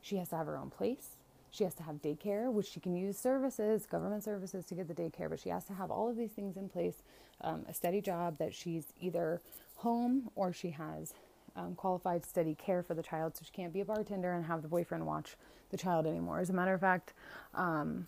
She 0.00 0.16
has 0.16 0.28
to 0.30 0.36
have 0.36 0.46
her 0.46 0.56
own 0.56 0.70
place. 0.70 1.16
She 1.50 1.64
has 1.64 1.74
to 1.74 1.82
have 1.82 1.96
daycare, 1.96 2.52
which 2.52 2.68
she 2.68 2.80
can 2.80 2.94
use 2.94 3.18
services, 3.18 3.86
government 3.86 4.24
services 4.24 4.66
to 4.66 4.74
get 4.74 4.88
the 4.88 4.94
daycare, 4.94 5.30
but 5.30 5.40
she 5.40 5.48
has 5.48 5.64
to 5.64 5.74
have 5.74 5.90
all 5.90 6.08
of 6.08 6.16
these 6.16 6.32
things 6.32 6.56
in 6.56 6.68
place 6.68 7.02
um, 7.40 7.64
a 7.68 7.74
steady 7.74 8.00
job 8.00 8.38
that 8.38 8.54
she's 8.54 8.86
either 9.00 9.40
home 9.76 10.30
or 10.34 10.52
she 10.52 10.70
has 10.70 11.14
um, 11.56 11.74
qualified 11.74 12.24
steady 12.24 12.54
care 12.54 12.82
for 12.82 12.94
the 12.94 13.02
child, 13.02 13.36
so 13.36 13.42
she 13.44 13.52
can't 13.52 13.72
be 13.72 13.80
a 13.80 13.84
bartender 13.84 14.32
and 14.32 14.44
have 14.44 14.62
the 14.62 14.68
boyfriend 14.68 15.06
watch 15.06 15.36
the 15.70 15.76
child 15.76 16.06
anymore. 16.06 16.38
As 16.38 16.50
a 16.50 16.52
matter 16.52 16.74
of 16.74 16.80
fact, 16.80 17.12
um, 17.54 18.06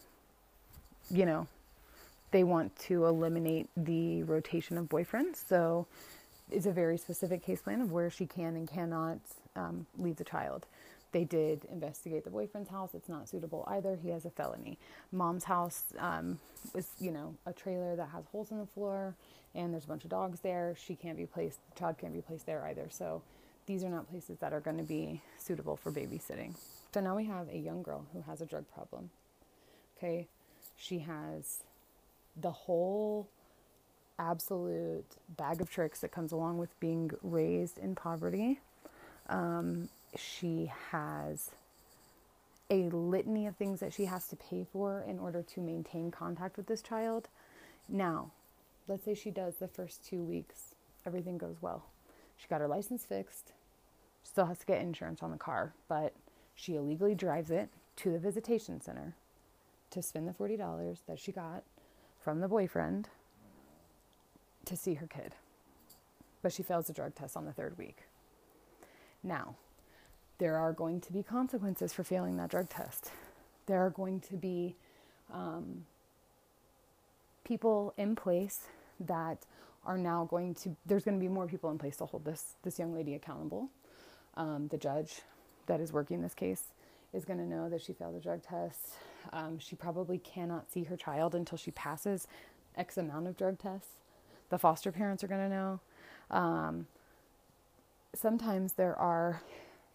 you 1.11 1.26
know, 1.26 1.47
they 2.30 2.45
want 2.45 2.76
to 2.78 3.07
eliminate 3.07 3.68
the 3.76 4.22
rotation 4.22 4.78
of 4.78 4.86
boyfriends, 4.88 5.36
so 5.49 5.86
it's 6.51 6.66
a 6.66 6.72
very 6.72 6.97
specific 6.97 7.43
case 7.43 7.62
plan 7.62 7.80
of 7.80 7.91
where 7.93 8.11
she 8.11 8.26
can 8.26 8.57
and 8.57 8.68
cannot 8.68 9.18
um, 9.57 9.86
leave 9.99 10.16
the 10.16 10.24
child. 10.24 10.66
They 11.12 11.24
did 11.24 11.64
investigate 11.70 12.24
the 12.24 12.30
boyfriend's 12.30 12.70
house. 12.70 12.90
It's 12.94 13.08
not 13.08 13.28
suitable 13.28 13.64
either. 13.68 13.98
He 14.00 14.11
has 14.11 14.24
a 14.24 14.30
felony. 14.30 14.78
Mom's 15.12 15.44
house 15.44 15.84
um, 15.98 16.38
is, 16.74 16.88
you 17.00 17.11
know, 17.11 17.34
a 17.46 17.52
trailer 17.52 17.96
that 17.96 18.11
has 18.11 18.24
holes 18.30 18.50
in 18.50 18.58
the 18.58 18.66
floor, 18.66 19.14
and 19.54 19.72
there's 19.72 19.84
a 19.84 19.88
bunch 19.88 20.04
of 20.04 20.11
dogs 20.11 20.40
there. 20.40 20.76
She 20.78 20.94
can't 20.94 21.16
be 21.16 21.26
placed. 21.26 21.58
The 21.74 21.80
child 21.80 21.98
can't 21.98 22.12
be 22.12 22.20
placed 22.20 22.46
there 22.46 22.64
either. 22.66 22.86
So 22.90 23.22
these 23.66 23.82
are 23.82 23.88
not 23.88 24.08
places 24.08 24.38
that 24.38 24.52
are 24.52 24.61
going 24.61 24.78
to 24.78 24.84
be 24.84 25.20
suitable 25.38 25.76
for 25.76 25.90
babysitting. 25.90 26.54
So 26.94 27.00
now 27.00 27.16
we 27.16 27.24
have 27.26 27.48
a 27.48 27.58
young 27.58 27.82
girl 27.82 28.04
who 28.12 28.22
has 28.22 28.40
a 28.40 28.46
drug 28.46 28.64
problem. 28.72 29.11
Okay, 29.98 30.28
she 30.76 31.00
has 31.00 31.61
the 32.40 32.50
whole 32.50 33.28
absolute 34.18 35.04
bag 35.36 35.61
of 35.61 35.70
tricks 35.70 36.00
that 36.00 36.12
comes 36.12 36.32
along 36.32 36.58
with 36.58 36.78
being 36.80 37.11
raised 37.22 37.78
in 37.78 37.94
poverty. 37.94 38.61
Um, 39.28 39.88
she 40.16 40.70
has 40.90 41.50
a 42.70 42.88
litany 42.90 43.46
of 43.46 43.56
things 43.56 43.80
that 43.80 43.92
she 43.92 44.04
has 44.04 44.28
to 44.28 44.36
pay 44.36 44.64
for 44.72 45.04
in 45.06 45.18
order 45.18 45.42
to 45.42 45.61
maintain 45.61 46.11
contact 46.11 46.56
with 46.56 46.66
this 46.66 46.82
child. 46.82 47.28
Now, 47.88 48.30
let's 48.86 49.04
say 49.04 49.14
she 49.14 49.30
does 49.30 49.56
the 49.56 49.68
first 49.68 50.04
two 50.04 50.22
weeks, 50.22 50.74
everything 51.04 51.36
goes 51.36 51.56
well. 51.61 51.84
She 52.36 52.48
got 52.48 52.61
her 52.61 52.68
license 52.68 53.04
fixed, 53.04 53.52
still 54.22 54.46
has 54.46 54.58
to 54.58 54.66
get 54.66 54.80
insurance 54.80 55.22
on 55.22 55.30
the 55.32 55.36
car, 55.36 55.72
but 55.88 56.12
she 56.54 56.76
illegally 56.76 57.14
drives 57.14 57.50
it 57.50 57.68
to 57.96 58.11
the 58.11 58.18
visitation 58.18 58.80
center 58.80 59.14
to 59.90 60.02
spend 60.02 60.28
the 60.28 60.32
$40 60.32 60.98
that 61.06 61.18
she 61.18 61.32
got 61.32 61.64
from 62.22 62.40
the 62.40 62.48
boyfriend 62.48 63.08
to 64.64 64.76
see 64.76 64.94
her 64.94 65.06
kid. 65.06 65.34
But 66.42 66.52
she 66.52 66.62
fails 66.62 66.86
the 66.86 66.92
drug 66.92 67.14
test 67.14 67.36
on 67.36 67.44
the 67.44 67.52
third 67.52 67.76
week. 67.76 68.04
Now, 69.22 69.56
there 70.41 70.57
are 70.57 70.72
going 70.72 71.01
to 71.03 71.12
be 71.12 71.22
consequences 71.22 71.93
for 71.93 72.03
failing 72.03 72.36
that 72.38 72.51
drug 72.51 72.68
test. 72.68 73.12
There 73.66 73.84
are 73.84 73.91
going 73.91 74.20
to 74.22 74.34
be 74.34 74.74
um, 75.32 75.84
people 77.45 77.95
in 77.97 78.16
place 78.16 78.62
that 78.99 79.45
are 79.84 79.99
now 79.99 80.26
going 80.28 80.55
to, 80.55 80.74
there's 80.86 81.05
going 81.05 81.18
to 81.18 81.20
be 81.20 81.28
more 81.28 81.47
people 81.47 81.70
in 81.70 81.78
place 81.78 81.99
to 81.99 82.07
hold 82.07 82.24
this, 82.24 82.55
this 82.62 82.78
young 82.78 82.95
lady 82.95 83.14
accountable. 83.14 83.68
Um, 84.36 84.68
the 84.68 84.78
judge 84.78 85.20
that 85.66 85.78
is 85.78 85.93
working 85.93 86.22
this 86.22 86.34
case 86.34 86.64
is 87.12 87.24
going 87.24 87.38
to 87.38 87.45
know 87.45 87.68
that 87.68 87.82
she 87.82 87.93
failed 87.93 88.16
the 88.16 88.20
drug 88.20 88.43
test. 88.43 88.95
Um, 89.32 89.59
she 89.59 89.76
probably 89.76 90.18
cannot 90.18 90.72
see 90.72 90.84
her 90.84 90.97
child 90.97 91.34
until 91.34 91.59
she 91.59 91.70
passes 91.70 92.26
X 92.76 92.97
amount 92.97 93.26
of 93.26 93.36
drug 93.36 93.59
tests. 93.59 93.91
The 94.49 94.59
foster 94.59 94.91
parents 94.91 95.22
are 95.22 95.28
going 95.28 95.49
to 95.51 95.55
know. 95.55 95.80
Um, 96.30 96.86
sometimes 98.14 98.72
there 98.74 98.97
are 98.97 99.43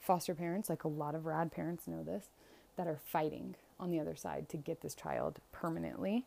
foster 0.05 0.35
parents, 0.35 0.69
like 0.69 0.83
a 0.83 0.89
lot 0.89 1.15
of 1.15 1.25
rad 1.25 1.51
parents 1.51 1.87
know 1.87 2.03
this, 2.03 2.27
that 2.77 2.87
are 2.87 2.99
fighting 3.03 3.55
on 3.79 3.89
the 3.89 3.99
other 3.99 4.15
side 4.15 4.47
to 4.49 4.57
get 4.57 4.81
this 4.81 4.95
child 4.95 5.39
permanently. 5.51 6.25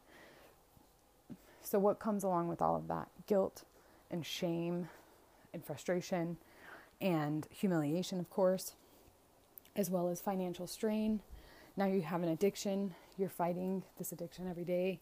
So, 1.62 1.79
what 1.79 1.99
comes 1.99 2.24
along 2.24 2.49
with 2.49 2.61
all 2.61 2.76
of 2.76 2.89
that? 2.89 3.09
Guilt 3.26 3.64
and 4.11 4.24
shame 4.24 4.89
and 5.53 5.64
frustration 5.64 6.39
and 7.01 7.47
humiliation, 7.51 8.18
of 8.18 8.31
course, 8.31 8.74
as 9.76 9.91
well 9.91 10.09
as 10.09 10.20
financial 10.20 10.66
strain. 10.66 11.20
Now 11.76 11.87
you 11.87 12.03
have 12.03 12.22
an 12.22 12.31
addiction, 12.31 12.95
you're 13.16 13.29
fighting 13.29 13.85
this 13.99 14.11
addiction 14.12 14.49
every 14.49 14.64
day 14.64 15.01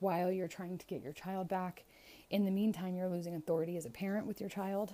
while 0.00 0.30
you're 0.30 0.48
trying 0.48 0.78
to 0.78 0.86
get 0.86 1.02
your 1.02 1.12
child 1.12 1.48
back. 1.48 1.84
In 2.30 2.44
the 2.44 2.50
meantime, 2.50 2.94
you're 2.94 3.08
losing 3.08 3.34
authority 3.34 3.76
as 3.76 3.86
a 3.86 3.90
parent 3.90 4.26
with 4.26 4.40
your 4.40 4.50
child. 4.50 4.92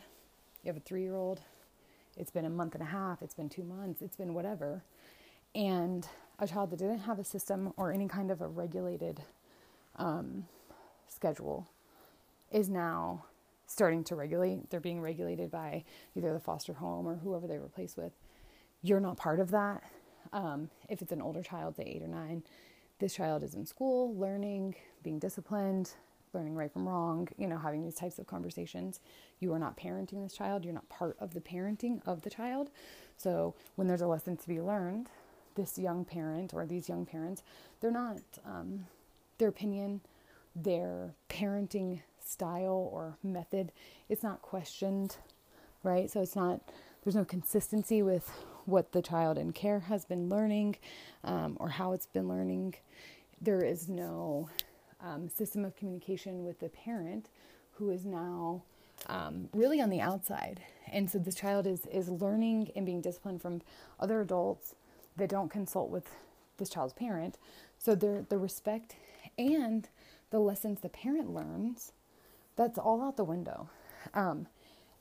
You 0.62 0.68
have 0.68 0.76
a 0.76 0.80
three 0.80 1.02
year 1.02 1.16
old, 1.16 1.40
it's 2.16 2.30
been 2.30 2.44
a 2.44 2.50
month 2.50 2.74
and 2.74 2.82
a 2.82 2.86
half, 2.86 3.22
it's 3.22 3.34
been 3.34 3.48
two 3.48 3.64
months, 3.64 4.02
it's 4.02 4.16
been 4.16 4.34
whatever. 4.34 4.82
And 5.54 6.06
a 6.38 6.46
child 6.46 6.70
that 6.70 6.78
didn't 6.78 7.00
have 7.00 7.18
a 7.18 7.24
system 7.24 7.72
or 7.76 7.92
any 7.92 8.08
kind 8.08 8.30
of 8.30 8.40
a 8.40 8.46
regulated 8.48 9.22
um, 9.96 10.44
schedule 11.08 11.68
is 12.50 12.68
now 12.68 13.24
starting 13.66 14.04
to 14.04 14.14
regulate. 14.14 14.70
They're 14.70 14.80
being 14.80 15.00
regulated 15.00 15.50
by 15.50 15.84
either 16.14 16.32
the 16.32 16.40
foster 16.40 16.74
home 16.74 17.06
or 17.06 17.16
whoever 17.16 17.46
they 17.46 17.58
were 17.58 17.68
placed 17.68 17.96
with. 17.96 18.12
You're 18.82 19.00
not 19.00 19.16
part 19.16 19.40
of 19.40 19.50
that. 19.50 19.82
Um, 20.32 20.70
if 20.88 21.02
it's 21.02 21.12
an 21.12 21.22
older 21.22 21.42
child, 21.42 21.76
say 21.76 21.84
eight 21.84 22.02
or 22.02 22.08
nine, 22.08 22.42
this 22.98 23.14
child 23.14 23.42
is 23.42 23.54
in 23.54 23.66
school, 23.66 24.14
learning, 24.16 24.74
being 25.02 25.18
disciplined, 25.18 25.92
learning 26.36 26.54
right 26.54 26.72
from 26.72 26.88
wrong, 26.88 27.28
you 27.36 27.48
know, 27.48 27.58
having 27.58 27.82
these 27.82 27.96
types 27.96 28.18
of 28.18 28.26
conversations. 28.26 29.00
You 29.40 29.52
are 29.54 29.58
not 29.58 29.76
parenting 29.76 30.22
this 30.22 30.34
child, 30.34 30.64
you're 30.64 30.74
not 30.74 30.88
part 30.88 31.16
of 31.18 31.34
the 31.34 31.40
parenting 31.40 32.00
of 32.06 32.22
the 32.22 32.30
child. 32.30 32.70
So 33.16 33.54
when 33.74 33.88
there's 33.88 34.02
a 34.02 34.06
lesson 34.06 34.36
to 34.36 34.48
be 34.48 34.60
learned, 34.60 35.08
this 35.56 35.78
young 35.78 36.04
parent 36.04 36.54
or 36.54 36.66
these 36.66 36.88
young 36.88 37.06
parents, 37.06 37.42
they're 37.80 37.90
not, 37.90 38.18
um, 38.44 38.86
their 39.38 39.48
opinion, 39.48 40.02
their 40.54 41.14
parenting 41.28 42.02
style 42.24 42.90
or 42.92 43.16
method, 43.22 43.72
it's 44.08 44.22
not 44.22 44.42
questioned, 44.42 45.16
right? 45.82 46.10
So 46.10 46.20
it's 46.20 46.36
not, 46.36 46.60
there's 47.02 47.16
no 47.16 47.24
consistency 47.24 48.02
with 48.02 48.30
what 48.66 48.92
the 48.92 49.02
child 49.02 49.38
in 49.38 49.52
care 49.52 49.80
has 49.80 50.04
been 50.04 50.28
learning 50.28 50.76
um, 51.24 51.56
or 51.60 51.70
how 51.70 51.92
it's 51.92 52.06
been 52.06 52.28
learning. 52.28 52.74
There 53.40 53.62
is 53.62 53.88
no 53.88 54.48
um, 55.06 55.28
system 55.28 55.64
of 55.64 55.76
communication 55.76 56.44
with 56.44 56.58
the 56.60 56.68
parent 56.68 57.28
who 57.72 57.90
is 57.90 58.04
now 58.04 58.62
um, 59.06 59.48
really 59.52 59.80
on 59.80 59.90
the 59.90 60.00
outside. 60.00 60.60
And 60.92 61.10
so 61.10 61.18
this 61.18 61.34
child 61.34 61.66
is, 61.66 61.86
is 61.86 62.08
learning 62.08 62.70
and 62.74 62.86
being 62.86 63.00
disciplined 63.00 63.42
from 63.42 63.62
other 64.00 64.20
adults 64.20 64.74
that 65.16 65.28
don't 65.28 65.50
consult 65.50 65.90
with 65.90 66.06
this 66.58 66.70
child's 66.70 66.94
parent. 66.94 67.38
So 67.78 67.94
the 67.94 68.24
the 68.28 68.38
respect 68.38 68.96
and 69.38 69.88
the 70.30 70.38
lessons 70.38 70.80
the 70.80 70.88
parent 70.88 71.32
learns, 71.32 71.92
that's 72.56 72.78
all 72.78 73.02
out 73.02 73.16
the 73.16 73.24
window. 73.24 73.68
Um, 74.14 74.46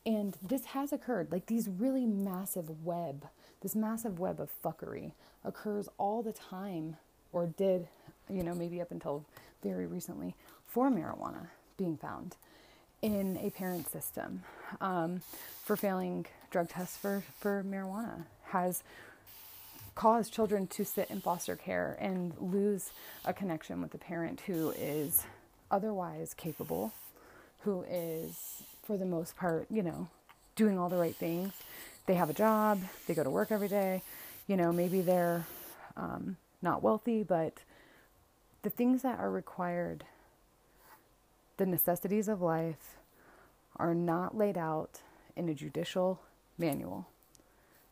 and 0.05 0.37
this 0.41 0.65
has 0.65 0.93
occurred. 0.93 1.31
Like 1.31 1.47
these 1.47 1.67
really 1.67 2.05
massive 2.05 2.85
web, 2.85 3.27
this 3.61 3.75
massive 3.75 4.19
web 4.19 4.39
of 4.39 4.49
fuckery 4.63 5.13
occurs 5.43 5.89
all 5.97 6.21
the 6.21 6.33
time, 6.33 6.97
or 7.31 7.47
did, 7.47 7.87
you 8.29 8.43
know, 8.43 8.53
maybe 8.53 8.81
up 8.81 8.91
until 8.91 9.25
very 9.63 9.85
recently 9.85 10.35
for 10.67 10.89
marijuana 10.89 11.47
being 11.77 11.97
found 11.97 12.35
in 13.01 13.37
a 13.41 13.49
parent 13.51 13.89
system 13.89 14.43
um, 14.81 15.21
for 15.63 15.75
failing 15.75 16.25
drug 16.51 16.69
tests 16.69 16.97
for, 16.97 17.23
for 17.39 17.63
marijuana 17.67 18.23
has 18.45 18.83
caused 19.95 20.33
children 20.33 20.67
to 20.67 20.83
sit 20.83 21.09
in 21.09 21.21
foster 21.21 21.55
care 21.55 21.97
and 21.99 22.33
lose 22.39 22.91
a 23.23 23.33
connection 23.33 23.81
with 23.81 23.91
the 23.91 23.97
parent 23.97 24.41
who 24.41 24.71
is 24.71 25.23
otherwise 25.71 26.33
capable, 26.33 26.93
who 27.61 27.83
is, 27.89 28.63
for 28.83 28.97
the 28.97 29.05
most 29.05 29.35
part, 29.37 29.65
you 29.69 29.81
know, 29.81 30.07
doing 30.55 30.77
all 30.77 30.89
the 30.89 30.97
right 30.97 31.15
things. 31.15 31.53
They 32.05 32.15
have 32.15 32.29
a 32.29 32.33
job, 32.33 32.81
they 33.07 33.13
go 33.13 33.23
to 33.23 33.29
work 33.29 33.51
every 33.51 33.67
day, 33.67 34.01
you 34.47 34.57
know, 34.57 34.71
maybe 34.71 35.01
they're 35.01 35.45
um, 35.97 36.37
not 36.61 36.83
wealthy, 36.83 37.23
but 37.23 37.53
the 38.65 38.71
things 38.71 39.03
that 39.03 39.19
are 39.19 39.29
required, 39.29 40.03
the 41.57 41.67
necessities 41.67 42.27
of 42.27 42.41
life, 42.41 42.97
are 43.75 43.93
not 43.93 44.35
laid 44.35 44.57
out 44.57 45.01
in 45.35 45.47
a 45.47 45.53
judicial 45.53 46.19
manual. 46.57 47.07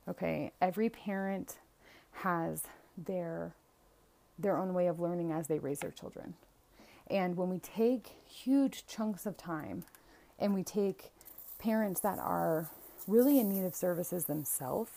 Okay, 0.09 0.51
every 0.59 0.89
parent 0.89 1.59
has 2.23 2.63
their 2.97 3.53
their 4.39 4.57
own 4.57 4.73
way 4.73 4.87
of 4.87 4.99
learning 4.99 5.31
as 5.31 5.45
they 5.45 5.59
raise 5.59 5.77
their 5.77 5.91
children. 5.91 6.33
And 7.05 7.37
when 7.37 7.49
we 7.49 7.59
take 7.59 8.15
huge 8.25 8.87
chunks 8.87 9.27
of 9.27 9.37
time 9.37 9.83
and 10.39 10.55
we 10.55 10.63
take 10.63 11.11
parents 11.59 11.99
that 11.99 12.17
are 12.17 12.67
really 13.07 13.39
in 13.39 13.47
need 13.47 13.63
of 13.63 13.75
services 13.75 14.25
themselves 14.25 14.91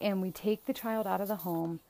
and 0.00 0.22
we 0.22 0.30
take 0.30 0.66
the 0.66 0.72
child 0.72 1.08
out 1.08 1.20
of 1.20 1.26
the 1.26 1.36
home 1.36 1.80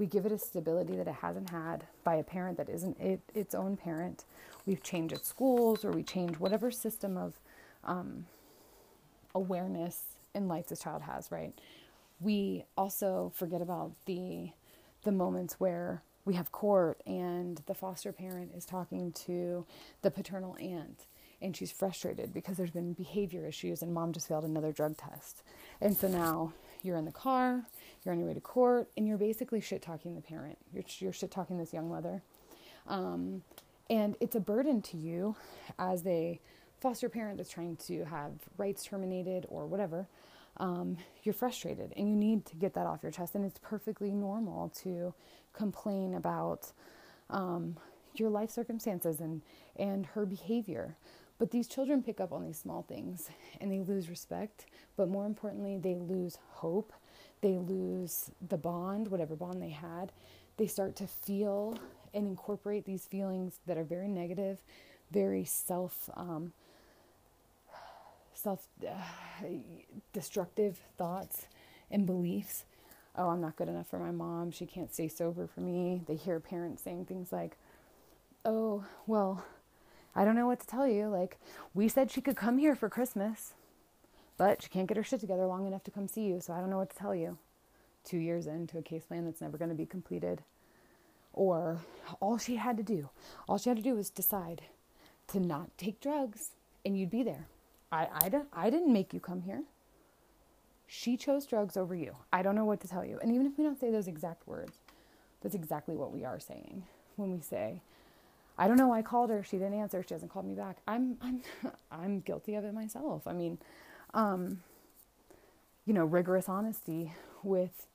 we 0.00 0.06
give 0.06 0.24
it 0.24 0.32
a 0.32 0.38
stability 0.38 0.96
that 0.96 1.06
it 1.06 1.14
hasn't 1.20 1.50
had 1.50 1.84
by 2.04 2.14
a 2.16 2.22
parent 2.22 2.56
that 2.56 2.70
isn't 2.70 2.98
it, 2.98 3.20
its 3.34 3.54
own 3.54 3.76
parent. 3.76 4.24
We've 4.64 4.82
changed 4.82 5.12
its 5.12 5.28
schools 5.28 5.84
or 5.84 5.90
we 5.90 6.02
change 6.02 6.40
whatever 6.40 6.70
system 6.70 7.18
of 7.18 7.34
um, 7.84 8.24
awareness 9.34 10.02
in 10.34 10.48
life 10.48 10.68
this 10.68 10.80
child 10.80 11.02
has, 11.02 11.30
right? 11.30 11.52
We 12.18 12.64
also 12.78 13.30
forget 13.36 13.60
about 13.60 13.92
the 14.06 14.50
the 15.02 15.12
moments 15.12 15.54
where 15.58 16.02
we 16.26 16.34
have 16.34 16.52
court 16.52 17.00
and 17.06 17.62
the 17.66 17.74
foster 17.74 18.12
parent 18.12 18.52
is 18.54 18.66
talking 18.66 19.12
to 19.12 19.64
the 20.02 20.10
paternal 20.10 20.56
aunt 20.60 21.06
and 21.42 21.56
she's 21.56 21.72
frustrated 21.72 22.32
because 22.34 22.56
there's 22.56 22.70
been 22.70 22.92
behavior 22.92 23.46
issues 23.46 23.82
and 23.82 23.92
mom 23.92 24.12
just 24.12 24.28
failed 24.28 24.44
another 24.44 24.72
drug 24.72 24.96
test. 24.96 25.42
And 25.80 25.96
so 25.96 26.08
now 26.08 26.52
you're 26.82 26.96
in 26.96 27.06
the 27.06 27.12
car, 27.12 27.64
you're 28.04 28.12
on 28.12 28.18
your 28.18 28.28
way 28.28 28.34
to 28.34 28.40
court, 28.40 28.88
and 28.96 29.06
you're 29.06 29.18
basically 29.18 29.60
shit 29.60 29.82
talking 29.82 30.14
the 30.14 30.20
parent. 30.20 30.58
You're, 30.72 30.84
you're 30.98 31.12
shit 31.12 31.30
talking 31.30 31.58
this 31.58 31.72
young 31.72 31.88
mother. 31.88 32.22
Um, 32.86 33.42
and 33.88 34.16
it's 34.20 34.36
a 34.36 34.40
burden 34.40 34.82
to 34.82 34.96
you 34.96 35.36
as 35.78 36.06
a 36.06 36.40
foster 36.80 37.08
parent 37.08 37.36
that's 37.36 37.50
trying 37.50 37.76
to 37.76 38.04
have 38.04 38.32
rights 38.56 38.84
terminated 38.84 39.46
or 39.48 39.66
whatever. 39.66 40.06
Um, 40.56 40.96
you're 41.22 41.32
frustrated 41.34 41.92
and 41.96 42.08
you 42.08 42.16
need 42.16 42.44
to 42.46 42.56
get 42.56 42.74
that 42.74 42.86
off 42.86 43.02
your 43.02 43.12
chest. 43.12 43.34
And 43.34 43.44
it's 43.44 43.58
perfectly 43.62 44.10
normal 44.10 44.70
to 44.82 45.14
complain 45.52 46.14
about 46.14 46.72
um, 47.28 47.76
your 48.14 48.30
life 48.30 48.50
circumstances 48.50 49.20
and, 49.20 49.42
and 49.76 50.06
her 50.06 50.24
behavior. 50.24 50.96
But 51.38 51.50
these 51.50 51.66
children 51.66 52.02
pick 52.02 52.20
up 52.20 52.32
on 52.32 52.44
these 52.44 52.58
small 52.58 52.82
things 52.82 53.30
and 53.60 53.72
they 53.72 53.80
lose 53.80 54.10
respect, 54.10 54.66
but 54.96 55.08
more 55.08 55.26
importantly, 55.26 55.78
they 55.78 55.94
lose 55.94 56.38
hope. 56.48 56.92
They 57.40 57.56
lose 57.56 58.30
the 58.46 58.58
bond, 58.58 59.08
whatever 59.08 59.34
bond 59.34 59.62
they 59.62 59.70
had. 59.70 60.12
They 60.56 60.66
start 60.66 60.96
to 60.96 61.06
feel 61.06 61.78
and 62.12 62.26
incorporate 62.26 62.84
these 62.84 63.06
feelings 63.06 63.60
that 63.66 63.78
are 63.78 63.84
very 63.84 64.08
negative, 64.08 64.58
very 65.10 65.44
self 65.44 66.10
um, 66.14 66.52
self 68.34 68.66
uh, 68.86 68.92
destructive 70.12 70.80
thoughts 70.96 71.46
and 71.90 72.06
beliefs. 72.06 72.64
Oh, 73.16 73.28
I'm 73.28 73.40
not 73.40 73.56
good 73.56 73.68
enough 73.68 73.88
for 73.88 73.98
my 73.98 74.10
mom. 74.10 74.50
She 74.50 74.66
can't 74.66 74.92
stay 74.92 75.08
sober 75.08 75.46
for 75.46 75.60
me. 75.60 76.02
They 76.06 76.14
hear 76.16 76.40
parents 76.40 76.82
saying 76.82 77.06
things 77.06 77.32
like, 77.32 77.56
"Oh, 78.44 78.84
well, 79.06 79.44
I 80.14 80.24
don't 80.24 80.34
know 80.36 80.46
what 80.46 80.60
to 80.60 80.66
tell 80.66 80.86
you. 80.86 81.08
Like, 81.08 81.38
we 81.74 81.88
said 81.88 82.10
she 82.10 82.20
could 82.20 82.36
come 82.36 82.58
here 82.58 82.74
for 82.74 82.88
Christmas, 82.88 83.54
but 84.40 84.62
she 84.62 84.70
can't 84.70 84.88
get 84.88 84.96
her 84.96 85.02
shit 85.02 85.20
together 85.20 85.46
long 85.46 85.66
enough 85.66 85.84
to 85.84 85.90
come 85.90 86.08
see 86.08 86.22
you, 86.22 86.40
so 86.40 86.54
I 86.54 86.60
don't 86.60 86.70
know 86.70 86.78
what 86.78 86.88
to 86.88 86.96
tell 86.96 87.14
you." 87.14 87.36
2 88.04 88.16
years 88.16 88.46
into 88.46 88.78
a 88.78 88.82
case 88.82 89.04
plan 89.04 89.26
that's 89.26 89.42
never 89.42 89.58
going 89.58 89.68
to 89.68 89.74
be 89.74 89.84
completed. 89.84 90.42
Or 91.34 91.80
all 92.20 92.38
she 92.38 92.56
had 92.56 92.78
to 92.78 92.82
do, 92.82 93.10
all 93.46 93.58
she 93.58 93.68
had 93.68 93.76
to 93.76 93.82
do 93.82 93.94
was 93.94 94.08
decide 94.08 94.62
to 95.26 95.40
not 95.40 95.76
take 95.76 96.00
drugs 96.00 96.52
and 96.86 96.98
you'd 96.98 97.10
be 97.10 97.22
there. 97.22 97.48
I, 97.92 98.08
I, 98.10 98.30
I 98.54 98.70
didn't 98.70 98.90
make 98.90 99.12
you 99.12 99.20
come 99.20 99.42
here. 99.42 99.64
She 100.86 101.18
chose 101.18 101.44
drugs 101.44 101.76
over 101.76 101.94
you. 101.94 102.16
I 102.32 102.40
don't 102.42 102.54
know 102.54 102.64
what 102.64 102.80
to 102.80 102.88
tell 102.88 103.04
you. 103.04 103.18
And 103.20 103.30
even 103.32 103.46
if 103.46 103.58
we 103.58 103.64
don't 103.64 103.78
say 103.78 103.90
those 103.90 104.08
exact 104.08 104.48
words, 104.48 104.78
that's 105.42 105.54
exactly 105.54 105.96
what 105.96 106.12
we 106.12 106.24
are 106.24 106.40
saying 106.40 106.84
when 107.16 107.30
we 107.30 107.42
say, 107.42 107.82
I 108.56 108.66
don't 108.66 108.78
know. 108.78 108.92
I 108.92 109.02
called 109.02 109.28
her. 109.28 109.44
She 109.44 109.58
didn't 109.58 109.78
answer. 109.78 110.02
She 110.02 110.14
hasn't 110.14 110.32
called 110.32 110.46
me 110.46 110.54
back. 110.54 110.78
I'm, 110.88 111.18
I'm, 111.20 111.42
I'm 111.92 112.20
guilty 112.20 112.54
of 112.54 112.64
it 112.64 112.72
myself. 112.72 113.26
I 113.26 113.34
mean, 113.34 113.58
um, 114.14 114.62
you 115.86 115.94
know, 115.94 116.04
rigorous 116.04 116.48
honesty 116.48 117.12
with 117.42 117.86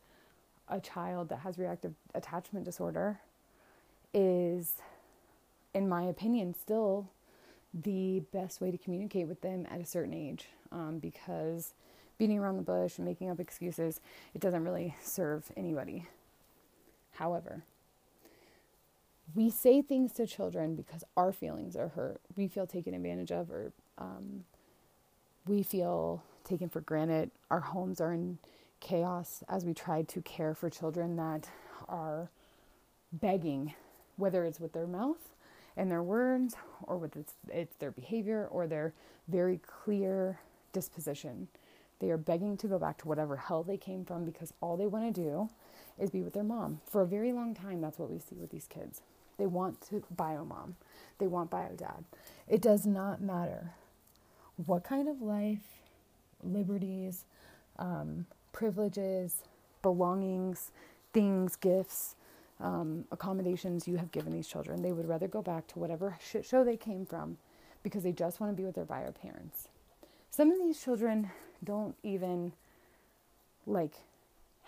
a 0.68 0.80
child 0.80 1.30
that 1.30 1.40
has 1.40 1.58
reactive 1.58 1.94
attachment 2.14 2.66
disorder 2.66 3.20
is, 4.14 4.76
in 5.74 5.88
my 5.88 6.04
opinion, 6.04 6.54
still 6.54 7.10
the 7.74 8.22
best 8.32 8.62
way 8.62 8.72
to 8.72 8.78
communicate 8.78 9.28
with 9.28 9.42
them 9.42 9.68
at 9.70 9.82
a 9.82 9.86
certain 9.86 10.14
age 10.14 10.48
um, 10.72 11.00
because 11.00 11.74
beating 12.18 12.40
around 12.40 12.56
the 12.56 12.64
bush 12.64 12.98
and 12.98 13.06
making 13.06 13.30
up 13.30 13.40
excuses 13.40 14.00
it 14.34 14.40
doesn't 14.40 14.64
really 14.64 14.96
serve 15.02 15.52
anybody. 15.58 16.08
However 17.12 17.64
we 19.34 19.50
say 19.50 19.82
things 19.82 20.12
to 20.14 20.28
children 20.28 20.76
because 20.76 21.04
our 21.18 21.32
feelings 21.32 21.76
are 21.76 21.90
hurt 21.90 22.22
we 22.36 22.48
feel 22.48 22.68
taken 22.68 22.94
advantage 22.94 23.32
of 23.32 23.50
or 23.50 23.72
um, 23.98 24.44
we 25.48 25.64
feel 25.64 26.24
taken 26.44 26.70
for 26.70 26.82
granted 26.82 27.32
our 27.50 27.60
homes 27.60 28.00
are 28.02 28.14
in 28.14 28.38
chaos 28.80 29.44
as 29.50 29.66
we 29.66 29.74
try 29.74 30.02
to 30.04 30.22
care 30.22 30.54
for 30.54 30.70
children 30.70 31.16
that 31.16 31.50
are 31.88 32.30
begging 33.12 33.74
whether 34.18 34.46
it's 34.46 34.60
with 34.60 34.74
their 34.74 34.88
mouth 34.88 35.30
and 35.78 35.92
their 35.92 36.04
words 36.04 36.56
or 36.84 36.98
with 36.98 37.16
its, 37.16 37.34
it's 37.50 37.76
their 37.78 37.92
behavior 37.92 38.48
or 38.52 38.68
their 38.68 38.94
very 39.28 39.60
clear 39.66 40.40
disposition. 40.72 41.48
They 42.00 42.10
are 42.12 42.18
begging 42.18 42.58
to 42.58 42.68
go 42.68 42.80
back 42.80 42.98
to 43.00 43.08
whatever 43.08 43.38
hell 43.38 43.64
they 43.64 43.78
came 43.78 44.06
from 44.06 44.26
because 44.26 44.54
all 44.62 44.78
they 44.78 44.88
want 44.88 45.14
to 45.14 45.22
do 45.22 45.50
is 46.00 46.10
be 46.10 46.22
with 46.22 46.34
their 46.34 46.44
mom. 46.44 46.82
For 46.90 47.02
a 47.02 47.08
very 47.08 47.32
long 47.32 47.54
time, 47.54 47.82
that's 47.82 47.98
what 47.98 48.12
we 48.12 48.20
see 48.20 48.36
with 48.36 48.52
these 48.52 48.68
kids. 48.68 49.02
They 49.38 49.46
want 49.46 49.82
to 49.90 50.04
bio 50.16 50.46
mom, 50.46 50.76
they 51.18 51.28
want 51.28 51.50
bio 51.50 51.74
dad. 51.76 52.06
It 52.48 52.62
does 52.62 52.86
not 52.86 53.22
matter 53.22 53.74
what 54.66 54.84
kind 54.84 55.08
of 55.08 55.22
life, 55.22 55.82
liberties, 56.44 57.26
um, 57.78 58.26
privileges, 58.54 59.44
belongings, 59.82 60.72
things, 61.14 61.56
gifts, 61.56 62.16
um, 62.60 63.06
accommodations 63.12 63.88
you 63.88 63.98
have 63.98 64.12
given 64.12 64.32
these 64.32 64.48
children. 64.48 64.82
They 64.82 64.92
would 64.94 65.08
rather 65.08 65.28
go 65.28 65.42
back 65.42 65.68
to 65.68 65.80
whatever 65.80 66.18
shit 66.26 66.46
show 66.46 66.64
they 66.64 66.78
came 66.78 67.06
from 67.06 67.38
because 67.84 68.04
they 68.04 68.12
just 68.12 68.40
want 68.40 68.52
to 68.52 68.58
be 68.58 68.66
with 68.66 68.76
their 68.76 68.86
bio 68.86 69.12
parents. 69.12 69.68
Some 70.32 70.52
of 70.52 70.60
these 70.60 70.82
children 70.82 71.32
don't 71.64 71.96
even 72.04 72.54
like 73.66 73.94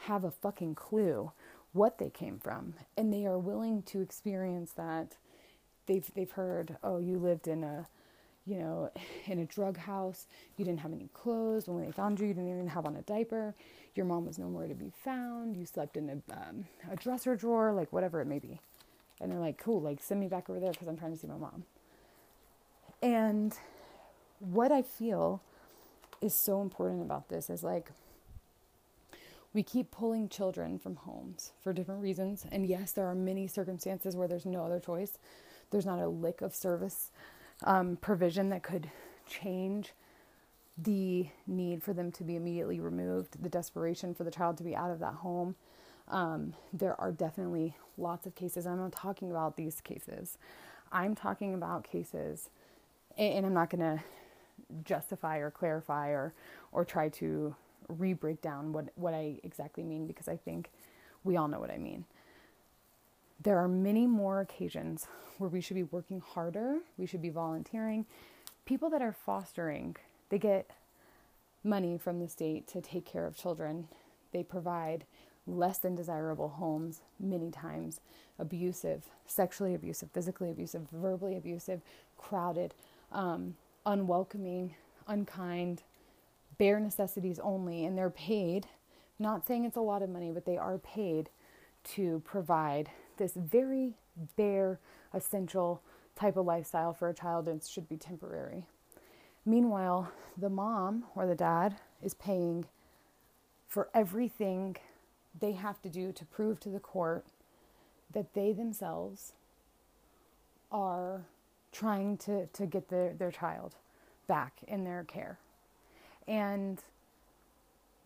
have 0.01 0.23
a 0.23 0.31
fucking 0.31 0.75
clue 0.75 1.31
what 1.73 1.97
they 1.97 2.09
came 2.09 2.39
from 2.39 2.73
and 2.95 3.13
they 3.13 3.25
are 3.25 3.37
willing 3.37 3.81
to 3.83 4.01
experience 4.01 4.71
that 4.71 5.15
they've 5.85 6.09
they've 6.15 6.31
heard 6.31 6.77
oh 6.83 6.97
you 6.97 7.17
lived 7.17 7.47
in 7.47 7.63
a 7.63 7.87
you 8.47 8.57
know 8.57 8.89
in 9.25 9.39
a 9.39 9.45
drug 9.45 9.77
house 9.77 10.27
you 10.57 10.65
didn't 10.65 10.79
have 10.79 10.93
any 10.93 11.09
clothes 11.13 11.67
when 11.67 11.85
they 11.85 11.91
found 11.91 12.19
you 12.19 12.27
you 12.27 12.33
didn't 12.33 12.49
even 12.49 12.67
have 12.67 12.85
on 12.85 12.95
a 12.95 13.01
diaper 13.01 13.53
your 13.97 14.05
mom 14.05 14.25
was 14.25 14.37
nowhere 14.37 14.67
to 14.67 14.75
be 14.75 14.91
found, 15.03 15.57
you 15.57 15.65
slept 15.65 15.97
in 15.97 16.09
a, 16.09 16.33
um, 16.33 16.65
a 16.89 16.95
dresser 16.95 17.35
drawer, 17.35 17.73
like 17.73 17.91
whatever 17.91 18.21
it 18.21 18.27
may 18.27 18.39
be. 18.39 18.59
And 19.19 19.31
they're 19.31 19.39
like, 19.39 19.57
cool, 19.57 19.81
like 19.81 20.01
send 20.01 20.19
me 20.19 20.27
back 20.27 20.49
over 20.49 20.59
there 20.59 20.71
because 20.71 20.87
I'm 20.87 20.97
trying 20.97 21.13
to 21.13 21.17
see 21.17 21.27
my 21.27 21.37
mom. 21.37 21.65
And 23.01 23.57
what 24.39 24.71
I 24.71 24.83
feel 24.83 25.41
is 26.21 26.33
so 26.33 26.61
important 26.61 27.01
about 27.01 27.27
this 27.29 27.49
is 27.49 27.63
like, 27.63 27.91
we 29.53 29.63
keep 29.63 29.89
pulling 29.89 30.29
children 30.29 30.77
from 30.77 30.97
homes 30.97 31.51
for 31.63 31.73
different 31.73 32.01
reasons. 32.03 32.45
And 32.51 32.67
yes, 32.67 32.91
there 32.91 33.07
are 33.07 33.15
many 33.15 33.47
circumstances 33.47 34.15
where 34.15 34.27
there's 34.27 34.45
no 34.45 34.63
other 34.63 34.79
choice. 34.79 35.17
There's 35.71 35.85
not 35.85 35.99
a 35.99 36.07
lick 36.07 36.41
of 36.41 36.53
service 36.53 37.11
um, 37.63 37.97
provision 37.97 38.49
that 38.49 38.63
could 38.63 38.89
change 39.29 39.93
the 40.77 41.27
need 41.47 41.81
for 41.83 41.93
them 41.93 42.11
to 42.11 42.23
be 42.23 42.35
immediately 42.35 42.79
removed, 42.79 43.41
the 43.41 43.49
desperation 43.49 44.13
for 44.13 44.23
the 44.23 44.31
child 44.31 44.57
to 44.57 44.63
be 44.63 44.75
out 44.75 44.91
of 44.91 44.99
that 44.99 45.15
home. 45.15 45.55
Um, 46.07 46.53
there 46.71 46.99
are 47.01 47.11
definitely 47.11 47.75
lots 47.97 48.25
of 48.27 48.35
cases. 48.35 48.67
I'm 48.67 48.77
not 48.77 48.91
talking 48.91 49.31
about 49.31 49.57
these 49.57 49.81
cases. 49.81 50.37
I'm 50.91 51.15
talking 51.15 51.53
about 51.53 51.83
cases, 51.83 52.49
and, 53.17 53.45
I'm 53.45 53.53
not 53.53 53.69
going 53.69 53.81
to 53.81 54.03
justify 54.83 55.37
or 55.37 55.51
clarify 55.51 56.09
or 56.09 56.33
or 56.71 56.83
try 56.85 57.09
to 57.09 57.55
re-break 57.89 58.41
down 58.41 58.73
what 58.73 58.89
what 58.95 59.13
I 59.13 59.39
exactly 59.43 59.83
mean 59.83 60.07
because 60.07 60.27
I 60.27 60.37
think 60.37 60.69
we 61.23 61.37
all 61.37 61.47
know 61.47 61.59
what 61.59 61.71
I 61.71 61.77
mean. 61.77 62.05
There 63.41 63.57
are 63.57 63.67
many 63.67 64.07
more 64.07 64.41
occasions 64.41 65.07
where 65.37 65.49
we 65.49 65.61
should 65.61 65.75
be 65.75 65.83
working 65.83 66.21
harder. 66.21 66.79
We 66.97 67.05
should 67.05 67.21
be 67.21 67.29
volunteering. 67.29 68.05
People 68.65 68.89
that 68.89 69.01
are 69.01 69.13
fostering 69.13 69.95
they 70.29 70.39
get 70.39 70.71
money 71.63 71.97
from 71.97 72.19
the 72.19 72.27
state 72.27 72.67
to 72.67 72.81
take 72.81 73.05
care 73.05 73.25
of 73.25 73.35
children. 73.35 73.87
They 74.31 74.43
provide 74.43 75.05
less 75.45 75.77
than 75.77 75.95
desirable 75.95 76.49
homes 76.49 77.01
many 77.19 77.49
times, 77.49 78.01
abusive, 78.37 79.05
sexually 79.25 79.73
abusive, 79.73 80.11
physically 80.11 80.51
abusive, 80.51 80.87
verbally 80.91 81.37
abusive, 81.37 81.81
crowded, 82.17 82.73
um, 83.11 83.55
unwelcoming, 83.85 84.75
unkind, 85.07 85.83
bare 86.57 86.79
necessities 86.79 87.39
only, 87.39 87.85
and 87.85 87.97
they're 87.97 88.09
paid. 88.09 88.67
Not 89.19 89.47
saying 89.47 89.63
it's 89.63 89.77
a 89.77 89.81
lot 89.81 90.01
of 90.01 90.09
money, 90.09 90.31
but 90.31 90.45
they 90.45 90.57
are 90.57 90.77
paid 90.77 91.29
to 91.95 92.21
provide 92.25 92.89
this 93.17 93.33
very 93.33 93.93
bare, 94.35 94.79
essential 95.13 95.81
type 96.15 96.37
of 96.37 96.45
lifestyle 96.45 96.93
for 96.93 97.09
a 97.09 97.13
child, 97.13 97.47
and 97.47 97.63
should 97.63 97.87
be 97.87 97.97
temporary. 97.97 98.65
Meanwhile, 99.45 100.11
the 100.37 100.49
mom 100.49 101.05
or 101.15 101.25
the 101.25 101.35
dad 101.35 101.75
is 102.01 102.13
paying 102.13 102.65
for 103.67 103.89
everything 103.93 104.77
they 105.39 105.53
have 105.53 105.81
to 105.83 105.89
do 105.89 106.11
to 106.11 106.25
prove 106.25 106.59
to 106.61 106.69
the 106.69 106.79
court 106.79 107.25
that 108.11 108.33
they 108.33 108.51
themselves 108.51 109.33
are 110.71 111.25
trying 111.71 112.17
to, 112.17 112.47
to 112.47 112.65
get 112.65 112.89
their, 112.89 113.13
their 113.13 113.31
child 113.31 113.75
back 114.27 114.53
in 114.67 114.83
their 114.83 115.03
care. 115.03 115.37
And 116.27 116.79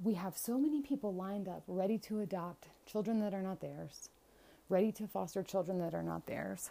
we 0.03 0.15
have 0.15 0.37
so 0.37 0.57
many 0.57 0.81
people 0.81 1.13
lined 1.13 1.47
up 1.47 1.63
ready 1.67 1.97
to 1.99 2.19
adopt 2.21 2.67
children 2.85 3.19
that 3.21 3.33
are 3.33 3.41
not 3.41 3.61
theirs, 3.61 4.09
ready 4.71 4.91
to 4.93 5.05
foster 5.05 5.43
children 5.43 5.79
that 5.79 5.93
are 5.93 6.01
not 6.01 6.25
theirs. 6.25 6.69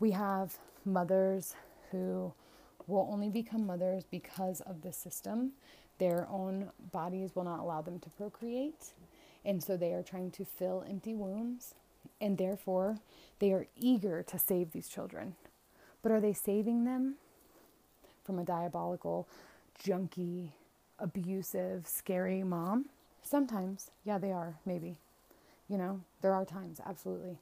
We 0.00 0.12
have 0.12 0.56
mothers 0.84 1.54
who 1.90 2.32
will 2.86 3.08
only 3.12 3.28
become 3.28 3.66
mothers 3.66 4.04
because 4.10 4.62
of 4.62 4.82
the 4.82 4.92
system. 4.92 5.52
Their 5.98 6.26
own 6.30 6.70
bodies 6.92 7.34
will 7.34 7.44
not 7.44 7.60
allow 7.60 7.82
them 7.82 7.98
to 8.00 8.10
procreate. 8.10 8.92
And 9.44 9.62
so 9.62 9.76
they 9.76 9.92
are 9.92 10.02
trying 10.02 10.30
to 10.32 10.44
fill 10.44 10.84
empty 10.88 11.14
wombs. 11.14 11.74
And 12.20 12.38
therefore, 12.38 12.98
they 13.38 13.52
are 13.52 13.66
eager 13.76 14.22
to 14.22 14.38
save 14.38 14.72
these 14.72 14.88
children. 14.88 15.36
But 16.02 16.12
are 16.12 16.20
they 16.20 16.32
saving 16.32 16.84
them 16.84 17.16
from 18.24 18.38
a 18.38 18.44
diabolical, 18.44 19.28
junky, 19.84 20.52
abusive, 20.98 21.86
scary 21.86 22.42
mom? 22.42 22.86
Sometimes. 23.22 23.90
Yeah, 24.04 24.18
they 24.18 24.32
are, 24.32 24.58
maybe. 24.64 24.98
You 25.68 25.78
know, 25.78 26.00
there 26.22 26.32
are 26.32 26.44
times, 26.44 26.80
absolutely. 26.84 27.38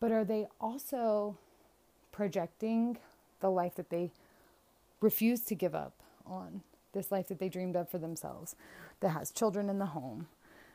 But 0.00 0.12
are 0.12 0.24
they 0.24 0.46
also 0.60 1.36
projecting 2.10 2.98
the 3.40 3.50
life 3.50 3.74
that 3.76 3.90
they 3.90 4.10
refuse 5.00 5.40
to 5.42 5.54
give 5.54 5.74
up 5.74 5.94
on, 6.26 6.62
this 6.92 7.10
life 7.10 7.28
that 7.28 7.38
they 7.38 7.48
dreamed 7.48 7.76
of 7.76 7.88
for 7.88 7.98
themselves, 7.98 8.54
that 9.00 9.10
has 9.10 9.30
children 9.30 9.68
in 9.68 9.78
the 9.78 9.86
home, 9.86 10.26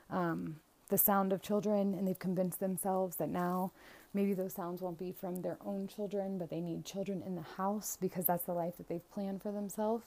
um, 0.10 0.60
the 0.90 0.98
sound 0.98 1.32
of 1.32 1.42
children, 1.42 1.94
and 1.94 2.08
they've 2.08 2.18
convinced 2.18 2.60
themselves 2.60 3.18
that 3.18 3.30
now 3.30 3.72
Maybe 4.18 4.34
those 4.34 4.54
sounds 4.54 4.82
won't 4.82 4.98
be 4.98 5.12
from 5.12 5.44
their 5.44 5.60
own 5.64 5.88
children, 5.88 6.40
but 6.40 6.50
they 6.50 6.60
need 6.60 6.86
children 6.86 7.22
in 7.22 7.36
the 7.36 7.44
house 7.44 8.00
because 8.02 8.26
that's 8.26 8.46
the 8.46 8.54
life 8.54 8.78
that 8.78 8.88
they've 8.88 9.12
planned 9.12 9.44
for 9.44 9.52
themselves. 9.52 10.06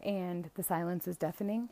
And 0.00 0.48
the 0.54 0.62
silence 0.62 1.06
is 1.06 1.18
deafening. 1.18 1.68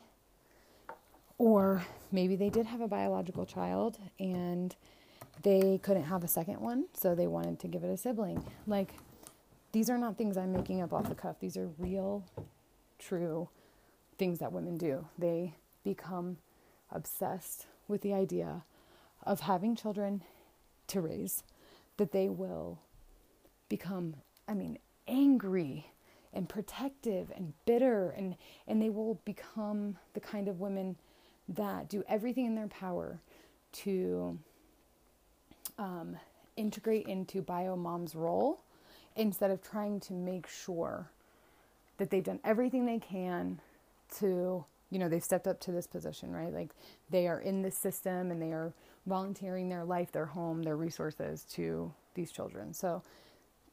Or 1.41 1.83
maybe 2.11 2.35
they 2.35 2.51
did 2.51 2.67
have 2.67 2.81
a 2.81 2.87
biological 2.87 3.47
child 3.47 3.97
and 4.19 4.75
they 5.41 5.79
couldn't 5.81 6.03
have 6.03 6.23
a 6.23 6.27
second 6.27 6.59
one, 6.59 6.85
so 6.93 7.15
they 7.15 7.25
wanted 7.25 7.59
to 7.61 7.67
give 7.67 7.83
it 7.83 7.89
a 7.89 7.97
sibling. 7.97 8.45
Like, 8.67 8.93
these 9.71 9.89
are 9.89 9.97
not 9.97 10.19
things 10.19 10.37
I'm 10.37 10.51
making 10.51 10.83
up 10.83 10.93
off 10.93 11.09
the 11.09 11.15
cuff. 11.15 11.39
These 11.39 11.57
are 11.57 11.71
real, 11.79 12.23
true 12.99 13.49
things 14.19 14.37
that 14.37 14.51
women 14.51 14.77
do. 14.77 15.07
They 15.17 15.55
become 15.83 16.37
obsessed 16.91 17.65
with 17.87 18.01
the 18.03 18.13
idea 18.13 18.63
of 19.23 19.39
having 19.39 19.75
children 19.75 20.21
to 20.89 21.01
raise, 21.01 21.41
that 21.97 22.11
they 22.11 22.29
will 22.29 22.77
become, 23.67 24.13
I 24.47 24.53
mean, 24.53 24.77
angry 25.07 25.87
and 26.33 26.47
protective 26.47 27.31
and 27.35 27.53
bitter 27.65 28.11
and 28.11 28.35
and 28.67 28.79
they 28.79 28.91
will 28.91 29.19
become 29.25 29.97
the 30.13 30.19
kind 30.19 30.47
of 30.47 30.59
women 30.59 30.97
that 31.55 31.89
do 31.89 32.03
everything 32.07 32.45
in 32.45 32.55
their 32.55 32.67
power 32.67 33.19
to 33.71 34.37
um, 35.77 36.17
integrate 36.55 37.07
into 37.07 37.41
bio 37.41 37.75
mom's 37.75 38.15
role 38.15 38.59
instead 39.15 39.51
of 39.51 39.61
trying 39.61 39.99
to 39.99 40.13
make 40.13 40.47
sure 40.47 41.09
that 41.97 42.09
they've 42.09 42.23
done 42.23 42.39
everything 42.43 42.85
they 42.85 42.99
can 42.99 43.59
to 44.19 44.63
you 44.89 44.99
know 44.99 45.07
they've 45.07 45.23
stepped 45.23 45.47
up 45.47 45.59
to 45.59 45.71
this 45.71 45.87
position 45.87 46.31
right? 46.31 46.53
Like 46.53 46.71
they 47.09 47.27
are 47.27 47.39
in 47.39 47.61
this 47.61 47.77
system 47.77 48.31
and 48.31 48.41
they 48.41 48.51
are 48.51 48.73
volunteering 49.05 49.69
their 49.69 49.83
life 49.83 50.11
their 50.11 50.25
home 50.25 50.63
their 50.63 50.75
resources 50.75 51.45
to 51.53 51.93
these 52.13 52.31
children. 52.31 52.73
So 52.73 53.01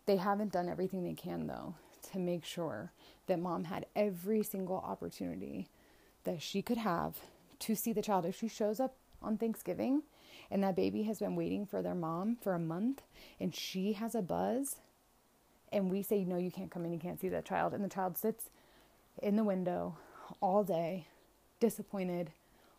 they 0.07 0.17
haven't 0.17 0.53
done 0.53 0.69
everything 0.69 1.05
they 1.05 1.15
can 1.15 1.47
though 1.47 1.75
to 2.13 2.19
make 2.19 2.45
sure 2.45 2.93
that 3.27 3.39
mom 3.39 3.65
had 3.65 3.87
every 3.95 4.43
single 4.43 4.77
opportunity 4.79 5.69
that 6.25 6.41
she 6.41 6.63
could 6.63 6.79
have 6.79 7.17
to 7.61 7.75
see 7.75 7.93
the 7.93 8.03
child. 8.03 8.27
If 8.27 8.37
she 8.37 8.49
shows 8.49 8.81
up 8.81 8.95
on 9.23 9.37
Thanksgiving 9.37 10.03
and 10.51 10.63
that 10.63 10.77
baby 10.77 11.03
has 11.05 11.19
been 11.19 11.37
waiting 11.37 11.67
for 11.67 11.83
their 11.83 11.95
mom 11.95 12.37
for 12.41 12.55
a 12.55 12.59
month 12.59 13.03
and 13.41 13.55
she 13.55 13.95
has 13.95 14.15
a 14.15 14.23
buzz 14.23 14.77
and 15.71 15.91
we 15.91 16.03
say 16.03 16.25
no 16.25 16.37
you 16.37 16.51
can't 16.51 16.71
come 16.71 16.85
in. 16.85 16.93
You 16.93 16.99
can't 16.99 17.21
see 17.21 17.29
that 17.29 17.45
child. 17.45 17.75
And 17.75 17.85
the 17.85 17.89
child 17.89 18.17
sits 18.17 18.51
in 19.23 19.37
the 19.37 19.45
window 19.45 19.97
all 20.41 20.65
day 20.65 21.07
disappointed 21.61 22.31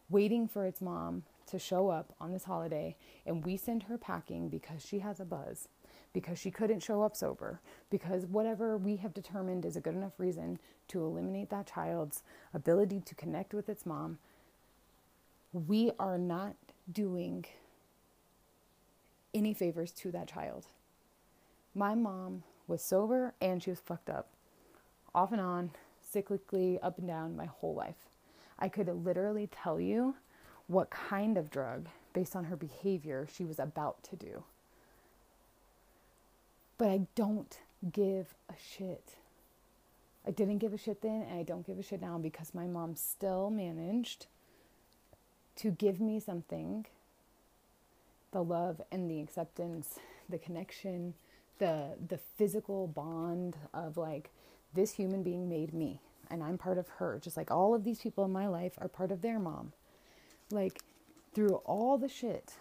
waiting 0.10 0.48
for 0.48 0.66
its 0.66 0.82
mom 0.82 1.24
to 1.48 1.60
show 1.60 1.90
up 1.90 2.14
on 2.20 2.32
this 2.32 2.46
holiday. 2.46 2.96
And 3.26 3.46
we 3.46 3.58
send 3.58 3.84
her 3.84 3.98
packing 3.98 4.50
because 4.50 4.86
she 4.86 5.00
has 5.00 5.20
a 5.20 5.26
buzz 5.26 5.68
because 6.14 6.40
she 6.40 6.52
couldn't 6.52 6.82
show 6.82 7.04
up 7.04 7.16
sober 7.16 7.62
because 7.90 8.26
whatever 8.26 8.78
we 8.78 8.96
have 8.98 9.14
determined 9.14 9.66
is 9.66 9.76
a 9.76 9.82
good 9.82 9.94
enough 9.94 10.14
reason 10.18 10.60
to 10.88 11.04
eliminate 11.04 11.50
that 11.50 11.72
child's 11.72 12.24
ability 12.54 13.00
to 13.02 13.16
connect 13.16 13.54
with 13.54 13.70
its 13.70 13.86
mom 13.86 14.18
we 15.54 15.92
are 16.00 16.18
not 16.18 16.56
doing 16.92 17.46
any 19.34 19.54
favors 19.54 19.92
to 19.92 20.12
that 20.12 20.28
child. 20.28 20.66
My 21.76 21.96
mom 21.96 22.44
was 22.68 22.84
sober 22.84 23.34
and 23.42 23.62
she 23.62 23.70
was 23.70 23.80
fucked 23.80 24.10
up, 24.10 24.28
off 25.14 25.32
and 25.32 25.42
on, 25.42 25.72
cyclically, 26.14 26.80
up 26.82 26.98
and 26.98 27.08
down 27.08 27.36
my 27.36 27.46
whole 27.46 27.74
life. 27.74 28.08
I 28.58 28.70
could 28.70 28.88
literally 28.88 29.48
tell 29.48 29.80
you 29.80 30.16
what 30.68 30.90
kind 30.90 31.38
of 31.38 31.50
drug, 31.50 31.88
based 32.14 32.36
on 32.36 32.46
her 32.46 32.56
behavior, 32.56 33.28
she 33.32 33.46
was 33.46 33.60
about 33.60 34.04
to 34.04 34.16
do. 34.16 34.44
But 36.78 36.90
I 36.90 37.02
don't 37.16 37.58
give 37.92 38.36
a 38.50 38.54
shit. 38.58 39.16
I 40.28 40.32
didn't 40.32 40.60
give 40.60 40.74
a 40.74 40.78
shit 40.78 41.02
then, 41.02 41.24
and 41.24 41.40
I 41.40 41.44
don't 41.44 41.66
give 41.66 41.80
a 41.80 41.84
shit 41.84 42.02
now 42.02 42.18
because 42.18 42.54
my 42.54 42.68
mom 42.68 42.96
still 42.96 43.50
managed 43.50 44.28
to 45.60 45.72
give 45.72 46.00
me 46.00 46.20
something 46.20 46.86
the 48.32 48.44
love 48.44 48.82
and 48.92 49.10
the 49.10 49.22
acceptance, 49.22 50.00
the 50.30 50.38
connection, 50.38 51.14
the 51.58 51.96
the 52.08 52.18
physical 52.18 52.88
bond 52.88 53.58
of 53.74 53.98
like 53.98 54.30
this 54.74 54.94
human 54.94 55.24
being 55.24 55.50
made 55.50 55.74
me 55.74 56.00
and 56.30 56.44
I'm 56.44 56.58
part 56.58 56.78
of 56.78 56.88
her, 56.90 57.20
just 57.22 57.36
like 57.36 57.52
all 57.52 57.74
of 57.74 57.84
these 57.84 58.00
people 58.00 58.24
in 58.24 58.32
my 58.32 58.48
life 58.48 58.74
are 58.78 58.88
part 58.88 59.12
of 59.12 59.22
their 59.22 59.40
mom. 59.40 59.74
Like 60.52 60.82
through 61.34 61.56
all 61.66 61.98
the 61.98 62.08
shit, 62.08 62.54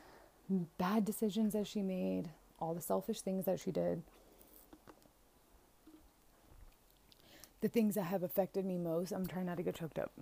bad 0.78 1.04
decisions 1.04 1.52
that 1.52 1.66
she 1.66 1.82
made, 1.82 2.30
all 2.58 2.74
the 2.74 2.80
selfish 2.80 3.20
things 3.20 3.44
that 3.44 3.60
she 3.60 3.70
did, 3.70 4.02
the 7.60 7.68
things 7.68 7.94
that 7.94 8.04
have 8.04 8.22
affected 8.22 8.64
me 8.64 8.78
most, 8.78 9.12
I'm 9.12 9.26
trying 9.26 9.46
not 9.46 9.58
to 9.58 9.62
get 9.62 9.74
choked 9.74 9.98
up 9.98 10.12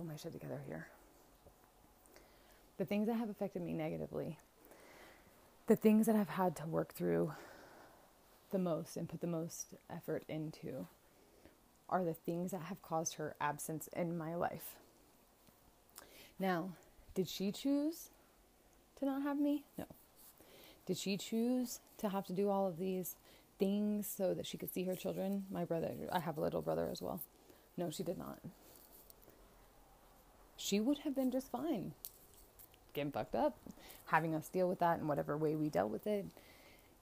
pull 0.00 0.08
my 0.08 0.16
shit 0.16 0.32
together 0.32 0.60
here. 0.66 0.86
The 2.78 2.86
things 2.86 3.06
that 3.06 3.16
have 3.16 3.28
affected 3.28 3.60
me 3.60 3.74
negatively, 3.74 4.38
the 5.66 5.76
things 5.76 6.06
that 6.06 6.16
I've 6.16 6.30
had 6.30 6.56
to 6.56 6.66
work 6.66 6.94
through 6.94 7.32
the 8.50 8.58
most 8.58 8.96
and 8.96 9.08
put 9.08 9.20
the 9.20 9.26
most 9.26 9.74
effort 9.94 10.24
into 10.26 10.86
are 11.90 12.02
the 12.02 12.14
things 12.14 12.52
that 12.52 12.62
have 12.62 12.80
caused 12.80 13.16
her 13.16 13.36
absence 13.40 13.88
in 13.94 14.16
my 14.16 14.34
life. 14.34 14.76
Now, 16.38 16.70
did 17.14 17.28
she 17.28 17.52
choose 17.52 18.08
to 18.98 19.04
not 19.04 19.22
have 19.22 19.38
me? 19.38 19.64
No. 19.76 19.84
Did 20.86 20.96
she 20.96 21.18
choose 21.18 21.80
to 21.98 22.08
have 22.08 22.24
to 22.26 22.32
do 22.32 22.48
all 22.48 22.66
of 22.66 22.78
these 22.78 23.16
things 23.58 24.06
so 24.06 24.32
that 24.32 24.46
she 24.46 24.56
could 24.56 24.72
see 24.72 24.84
her 24.84 24.96
children? 24.96 25.44
My 25.50 25.66
brother, 25.66 25.90
I 26.10 26.20
have 26.20 26.38
a 26.38 26.40
little 26.40 26.62
brother 26.62 26.88
as 26.90 27.02
well. 27.02 27.20
No, 27.76 27.90
she 27.90 28.02
did 28.02 28.16
not 28.16 28.38
she 30.60 30.78
would 30.78 30.98
have 30.98 31.14
been 31.14 31.30
just 31.30 31.50
fine 31.50 31.92
getting 32.92 33.12
fucked 33.12 33.34
up, 33.34 33.56
having 34.06 34.34
us 34.34 34.48
deal 34.48 34.68
with 34.68 34.80
that 34.80 34.98
in 34.98 35.06
whatever 35.06 35.36
way 35.36 35.54
we 35.54 35.68
dealt 35.68 35.90
with 35.90 36.06
it. 36.06 36.26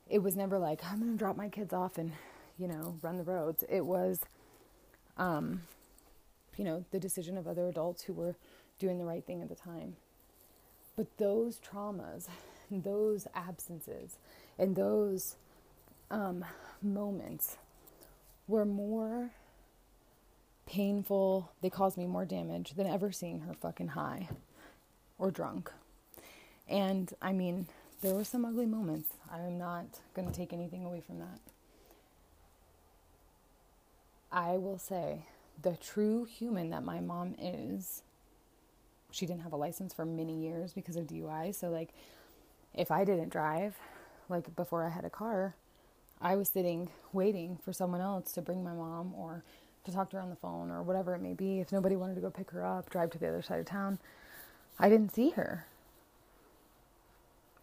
It 0.09 0.23
was 0.23 0.37
never 0.37 0.59
like, 0.59 0.81
I'm 0.85 0.99
going 1.01 1.13
to 1.13 1.19
drop 1.19 1.37
my 1.37 1.49
kids 1.49 1.73
off 1.73 1.99
and, 1.99 2.13
you 2.59 2.69
know, 2.69 2.97
run 3.03 3.17
the 3.17 3.25
roads. 3.25 3.65
It 3.69 3.85
was, 3.85 4.21
um, 5.17 5.63
you 6.57 6.65
know, 6.65 6.85
the 6.91 6.99
decision 6.99 7.37
of 7.37 7.47
other 7.47 7.69
adults 7.69 8.03
who 8.03 8.13
were 8.13 8.37
doing 8.79 8.99
the 8.99 9.05
right 9.05 9.25
thing 9.25 9.43
at 9.43 9.49
the 9.49 9.55
time. 9.55 9.97
But 10.97 11.17
those 11.19 11.59
traumas, 11.61 12.29
those 12.71 13.27
absences, 13.35 14.17
and 14.59 14.77
those 14.77 15.37
um, 16.11 16.45
moments 16.83 17.57
were 18.47 18.65
more 18.65 19.31
painful. 20.69 21.51
They 21.62 21.71
caused 21.71 21.97
me 21.97 22.07
more 22.07 22.25
damage 22.25 22.75
than 22.75 22.87
ever 22.87 23.11
seeing 23.11 23.41
her 23.41 23.55
fucking 23.55 23.89
high 23.89 24.29
or 25.19 25.31
drunk. 25.31 25.73
And 26.69 27.12
I 27.23 27.33
mean, 27.33 27.66
there 28.03 28.14
were 28.14 28.25
some 28.25 28.45
ugly 28.45 28.66
moments. 28.66 29.11
I'm 29.33 29.59
not 29.59 29.87
going 30.14 30.29
to 30.29 30.35
take 30.35 30.53
anything 30.53 30.85
away 30.85 31.01
from 31.01 31.19
that. 31.21 31.41
I 34.31 34.59
will 34.59 34.79
say 34.79 35.25
the 35.62 35.77
true 35.77 36.25
human 36.25 36.69
that 36.71 36.85
my 36.85 37.01
mom 37.01 37.35
is, 37.41 38.03
she 39.11 39.25
didn't 39.25 39.43
have 39.43 39.55
a 39.55 39.57
license 39.57 39.95
for 39.95 40.05
many 40.05 40.39
years 40.39 40.75
because 40.75 40.97
of 40.97 41.07
DUI. 41.07 41.55
So, 41.55 41.71
like, 41.71 41.89
if 42.75 42.91
I 42.91 43.05
didn't 43.05 43.31
drive, 43.31 43.77
like 44.29 44.55
before 44.55 44.85
I 44.85 44.91
had 44.91 45.07
a 45.07 45.11
car, 45.11 45.55
I 46.21 46.37
was 46.37 46.51
sitting 46.51 46.91
waiting 47.12 47.59
for 47.64 47.73
someone 47.73 48.03
else 48.03 48.33
to 48.33 48.43
bring 48.43 48.62
my 48.62 48.73
mom 48.75 49.14
or 49.14 49.45
to 49.89 49.95
talk 49.95 50.11
to 50.11 50.16
her 50.16 50.22
on 50.22 50.30
the 50.30 50.36
phone 50.36 50.70
or 50.70 50.82
whatever 50.82 51.14
it 51.14 51.22
may 51.22 51.34
be. 51.34 51.61
If 51.61 51.72
nobody 51.72 51.97
wanted 51.97 52.14
to 52.14 52.20
go 52.20 52.30
pick 52.30 52.51
her 52.53 52.64
up, 52.64 52.91
drive 52.91 53.11
to 53.11 53.18
the 53.18 53.28
other 53.28 53.43
side 53.43 53.61
of 53.61 53.66
town, 53.66 53.99
I 54.78 54.89
didn't 54.89 55.14
see 55.14 55.30
her. 55.30 55.66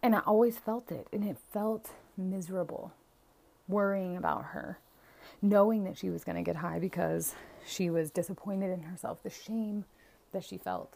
And 0.02 0.14
I 0.14 0.20
always 0.20 0.58
felt 0.58 0.92
it, 0.92 1.08
and 1.12 1.24
it 1.24 1.36
felt 1.52 1.90
miserable 2.16 2.92
worrying 3.66 4.16
about 4.16 4.46
her, 4.46 4.78
knowing 5.42 5.84
that 5.84 5.98
she 5.98 6.10
was 6.10 6.22
going 6.22 6.36
to 6.36 6.42
get 6.42 6.56
high 6.56 6.78
because 6.78 7.34
she 7.66 7.90
was 7.90 8.10
disappointed 8.10 8.70
in 8.70 8.82
herself, 8.82 9.22
the 9.22 9.30
shame 9.30 9.84
that 10.32 10.44
she 10.44 10.58
felt. 10.58 10.94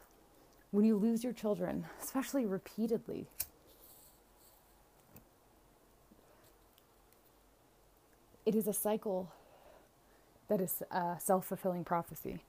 When 0.70 0.84
you 0.84 0.96
lose 0.96 1.24
your 1.24 1.32
children, 1.32 1.86
especially 2.00 2.46
repeatedly, 2.46 3.26
it 8.46 8.54
is 8.54 8.68
a 8.68 8.72
cycle 8.72 9.32
that 10.50 10.60
is 10.60 10.82
a 10.90 11.16
self-fulfilling 11.18 11.84
prophecy. 11.84 12.44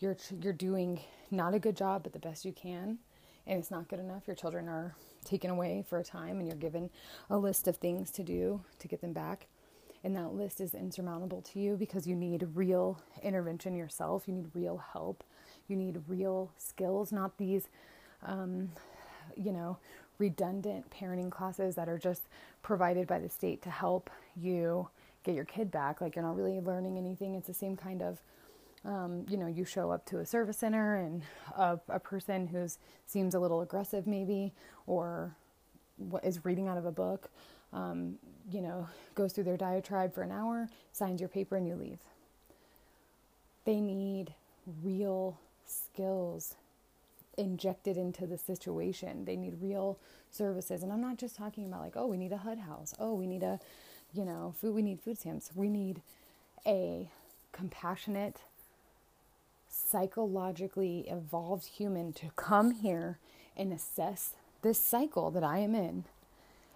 You're 0.00 0.16
you're 0.42 0.52
doing 0.52 1.00
not 1.30 1.54
a 1.54 1.58
good 1.60 1.76
job, 1.76 2.02
but 2.02 2.12
the 2.12 2.18
best 2.18 2.44
you 2.44 2.52
can, 2.52 2.98
and 3.46 3.58
it's 3.58 3.70
not 3.70 3.88
good 3.88 4.00
enough. 4.00 4.24
Your 4.26 4.34
children 4.34 4.68
are 4.68 4.96
taken 5.24 5.50
away 5.50 5.84
for 5.88 5.98
a 5.98 6.04
time, 6.04 6.38
and 6.38 6.48
you're 6.48 6.56
given 6.56 6.90
a 7.30 7.38
list 7.38 7.68
of 7.68 7.76
things 7.76 8.10
to 8.10 8.24
do 8.24 8.60
to 8.80 8.88
get 8.88 9.00
them 9.00 9.12
back. 9.12 9.46
And 10.02 10.14
that 10.16 10.34
list 10.34 10.60
is 10.60 10.74
insurmountable 10.74 11.40
to 11.42 11.60
you 11.60 11.76
because 11.76 12.06
you 12.06 12.16
need 12.16 12.46
real 12.54 13.00
intervention 13.22 13.74
yourself. 13.74 14.24
You 14.26 14.34
need 14.34 14.50
real 14.52 14.76
help. 14.92 15.24
You 15.68 15.76
need 15.76 16.02
real 16.08 16.50
skills, 16.58 17.10
not 17.10 17.38
these, 17.38 17.68
um, 18.22 18.72
you 19.34 19.52
know, 19.52 19.78
redundant 20.18 20.90
parenting 20.90 21.30
classes 21.30 21.76
that 21.76 21.88
are 21.88 21.98
just 21.98 22.24
provided 22.62 23.06
by 23.06 23.18
the 23.18 23.30
state 23.30 23.62
to 23.62 23.70
help 23.70 24.10
you 24.36 24.88
get 25.24 25.34
your 25.34 25.44
kid 25.44 25.70
back. 25.70 26.00
Like 26.00 26.14
you're 26.14 26.24
not 26.24 26.36
really 26.36 26.60
learning 26.60 26.96
anything. 26.96 27.34
It's 27.34 27.46
the 27.46 27.54
same 27.54 27.76
kind 27.76 28.02
of, 28.02 28.20
um, 28.84 29.26
you 29.28 29.36
know, 29.36 29.46
you 29.46 29.64
show 29.64 29.90
up 29.90 30.04
to 30.06 30.18
a 30.18 30.26
service 30.26 30.58
center 30.58 30.96
and 30.96 31.22
a, 31.56 31.80
a 31.88 31.98
person 31.98 32.46
who 32.46 32.68
seems 33.06 33.34
a 33.34 33.40
little 33.40 33.62
aggressive, 33.62 34.06
maybe, 34.06 34.52
or 34.86 35.34
what 35.96 36.24
is 36.24 36.44
reading 36.44 36.68
out 36.68 36.78
of 36.78 36.84
a 36.84 36.92
book, 36.92 37.30
um, 37.72 38.16
you 38.50 38.60
know, 38.60 38.86
goes 39.14 39.32
through 39.32 39.44
their 39.44 39.56
diatribe 39.56 40.14
for 40.14 40.22
an 40.22 40.30
hour, 40.30 40.68
signs 40.92 41.20
your 41.20 41.28
paper, 41.28 41.56
and 41.56 41.66
you 41.66 41.74
leave. 41.74 41.98
They 43.64 43.80
need 43.80 44.34
real 44.82 45.38
skills 45.66 46.54
injected 47.36 47.96
into 47.96 48.26
the 48.26 48.38
situation. 48.38 49.24
They 49.24 49.36
need 49.36 49.54
real 49.60 49.98
services. 50.30 50.82
And 50.82 50.92
I'm 50.92 51.00
not 51.00 51.16
just 51.16 51.36
talking 51.36 51.66
about 51.66 51.80
like, 51.80 51.94
oh, 51.96 52.06
we 52.06 52.16
need 52.16 52.32
a 52.32 52.38
HUD 52.38 52.58
house. 52.58 52.94
Oh, 52.98 53.14
we 53.14 53.26
need 53.26 53.42
a, 53.42 53.58
you 54.14 54.24
know, 54.24 54.54
food 54.60 54.74
we 54.74 54.82
need 54.82 55.00
food 55.00 55.18
stamps. 55.18 55.50
We 55.54 55.68
need 55.68 56.00
a 56.66 57.10
compassionate, 57.52 58.42
psychologically 59.68 61.06
evolved 61.08 61.66
human 61.66 62.12
to 62.14 62.30
come 62.36 62.70
here 62.70 63.18
and 63.56 63.72
assess 63.72 64.34
this 64.62 64.78
cycle 64.78 65.30
that 65.30 65.44
I 65.44 65.58
am 65.58 65.74
in 65.74 66.04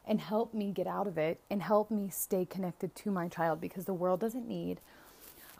and 0.07 0.20
help 0.20 0.55
me 0.55 0.72
get 0.72 0.86
out 0.86 1.07
of 1.07 1.18
it 1.18 1.41
and 1.51 1.62
help 1.62 1.91
me 1.91 2.09
stay 2.11 2.45
connected 2.45 2.95
to 2.97 3.11
my 3.11 3.28
child 3.28 3.61
because 3.61 3.84
the 3.84 3.95
world 3.95 4.20
doesn't 4.20 4.49
need 4.49 4.80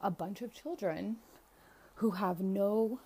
a 0.03 0.11
bunch 0.11 0.43
of 0.43 0.55
children 0.55 1.17
who 1.97 2.13
have 2.13 2.41
no 2.41 3.01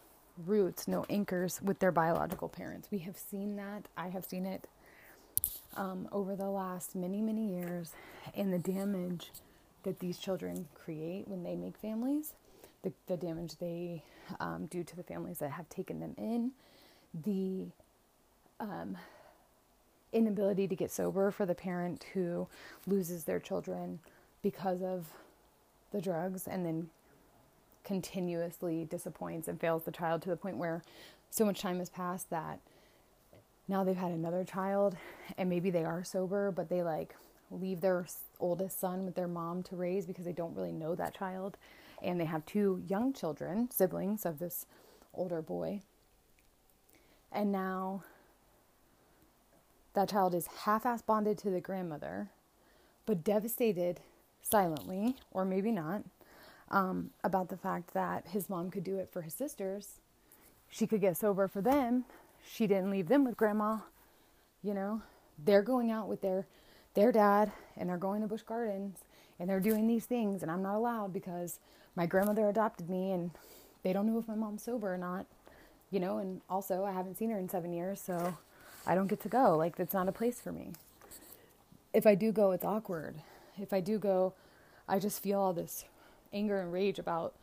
roots, 0.47 0.87
no 0.87 1.05
anchors 1.11 1.61
with 1.63 1.79
their 1.79 1.93
biological 1.93 2.49
parents. 2.49 2.89
We 2.91 2.99
have 2.99 3.17
seen 3.17 3.57
that. 3.57 3.89
I 3.97 4.09
have 4.09 4.25
seen 4.25 4.47
it 4.47 4.69
um, 5.77 6.09
over 6.13 6.37
the 6.37 6.49
last 6.49 6.95
many, 6.95 7.21
many 7.21 7.55
years, 7.55 7.93
and 8.35 8.53
the 8.53 8.59
damage 8.59 9.31
that 9.83 9.99
these 9.99 10.19
children 10.19 10.69
create 10.75 11.27
when 11.27 11.43
they 11.43 11.57
make 11.57 11.77
families, 11.77 12.35
the, 12.83 12.93
the 13.07 13.17
damage 13.17 13.57
they 13.59 14.03
um, 14.41 14.67
do 14.67 14.85
to 14.85 14.97
the 14.97 15.03
families 15.03 15.39
that 15.39 15.51
have 15.51 15.69
taken 15.69 16.01
them 16.01 16.15
in, 16.17 16.53
the 17.25 17.67
um, 18.61 18.97
inability 20.13 20.69
to 20.69 20.77
get 20.77 20.91
sober 20.91 21.31
for 21.31 21.47
the 21.47 21.55
parent 21.55 22.07
who 22.15 22.47
loses 22.87 23.25
their 23.25 23.41
children 23.41 23.99
because 24.43 24.83
of 24.83 25.07
the 25.93 26.01
drugs 26.01 26.47
and 26.47 26.65
then 26.65 26.89
continuously 27.85 28.85
disappoints 28.85 29.49
and 29.49 29.61
fails 29.61 29.85
the 29.85 29.91
child 29.91 30.23
to 30.23 30.29
the 30.29 30.37
point 30.37 30.57
where 30.57 30.83
so 31.31 31.45
much 31.45 31.61
time 31.61 31.79
has 31.79 31.91
passed 31.91 32.31
that 32.31 32.61
now 33.69 33.85
they've 33.85 33.97
had 33.97 34.13
another 34.13 34.45
child 34.45 34.97
and 35.37 35.49
maybe 35.49 35.71
they 35.71 35.85
are 35.85 36.05
sober 36.05 36.51
but 36.51 36.69
they 36.69 36.83
like 36.83 37.15
leave 37.51 37.81
their 37.81 38.07
oldest 38.41 38.81
son 38.81 39.05
with 39.05 39.15
their 39.15 39.29
mom 39.29 39.63
to 39.63 39.77
raise 39.77 40.07
because 40.07 40.25
they 40.25 40.33
don't 40.33 40.57
really 40.57 40.73
know 40.73 40.95
that 40.95 41.15
child 41.15 41.57
and 42.03 42.21
they 42.21 42.25
have 42.25 42.45
two 42.47 42.83
young 42.87 43.13
children 43.13 43.69
siblings 43.71 44.25
of 44.25 44.39
this 44.39 44.67
older 45.15 45.43
boy 45.43 45.81
and 47.31 47.53
now 47.53 48.03
that 49.95 50.09
child 50.09 50.35
is 50.35 50.47
half-ass 50.65 51.03
bonded 51.03 51.37
to 51.37 51.51
the 51.51 51.61
grandmother 51.61 52.31
but 53.05 53.23
devastated 53.23 54.01
silently 54.43 55.17
or 55.31 55.45
maybe 55.45 55.71
not 55.71 56.03
um, 56.73 57.11
about 57.23 57.49
the 57.49 57.57
fact 57.57 57.95
that 57.95 58.27
his 58.29 58.49
mom 58.49 58.71
could 58.71 58.83
do 58.83 58.97
it 58.97 59.11
for 59.13 59.23
his 59.23 59.35
sisters. 59.35 60.01
She 60.69 60.87
could 60.87 61.01
get 61.01 61.17
sober 61.17 61.47
for 61.47 61.61
them. 61.61 62.07
She 62.45 62.67
didn't 62.67 62.91
leave 62.91 63.09
them 63.09 63.25
with 63.25 63.37
grandma. 63.37 63.79
You 64.63 64.75
know, 64.75 65.03
they're 65.43 65.63
going 65.63 65.91
out 65.91 66.09
with 66.09 66.21
their 66.23 66.47
their 66.95 67.11
dad 67.13 67.51
and 67.77 67.89
they're 67.89 67.97
going 67.97 68.21
to 68.21 68.27
Busch 68.27 68.43
Gardens 68.43 68.99
and 69.39 69.49
they're 69.49 69.61
doing 69.61 69.87
these 69.87 70.05
things 70.05 70.43
and 70.43 70.51
I'm 70.51 70.63
not 70.63 70.77
allowed 70.77 71.13
because 71.13 71.59
my 71.97 72.07
grandmother 72.07 72.49
adopted 72.49 72.91
me 72.91 73.13
and 73.13 73.31
they 73.83 73.93
don't 73.93 74.07
know 74.07 74.19
if 74.19 74.29
my 74.29 74.35
mom's 74.35 74.63
sober 74.63 74.93
or 74.93 74.99
not. 74.99 75.27
You 75.91 76.01
know, 76.01 76.19
and 76.19 76.41
also 76.49 76.85
I 76.85 76.93
haven't 76.93 77.19
seen 77.19 77.31
her 77.31 77.39
in 77.39 77.49
7 77.49 77.73
years, 77.73 78.01
so 78.01 78.37
I 78.87 78.95
don't 78.95 79.09
get 79.09 79.21
to 79.23 79.29
go. 79.29 79.57
Like 79.57 79.77
that's 79.77 79.95
not 79.95 80.09
a 80.09 80.13
place 80.13 80.41
for 80.41 80.53
me. 80.53 80.73
If 81.93 82.07
I 82.07 82.15
do 82.15 82.33
go, 82.33 82.53
it's 82.53 82.65
awkward. 82.65 83.17
If 83.59 83.73
I 83.73 83.81
do 83.81 83.99
go, 83.99 84.35
I 84.89 84.99
just 84.99 85.23
feel 85.23 85.39
all 85.39 85.53
this 85.53 85.85
anger 86.33 86.61
and 86.61 86.73
rage 86.73 86.99
about 86.99 87.35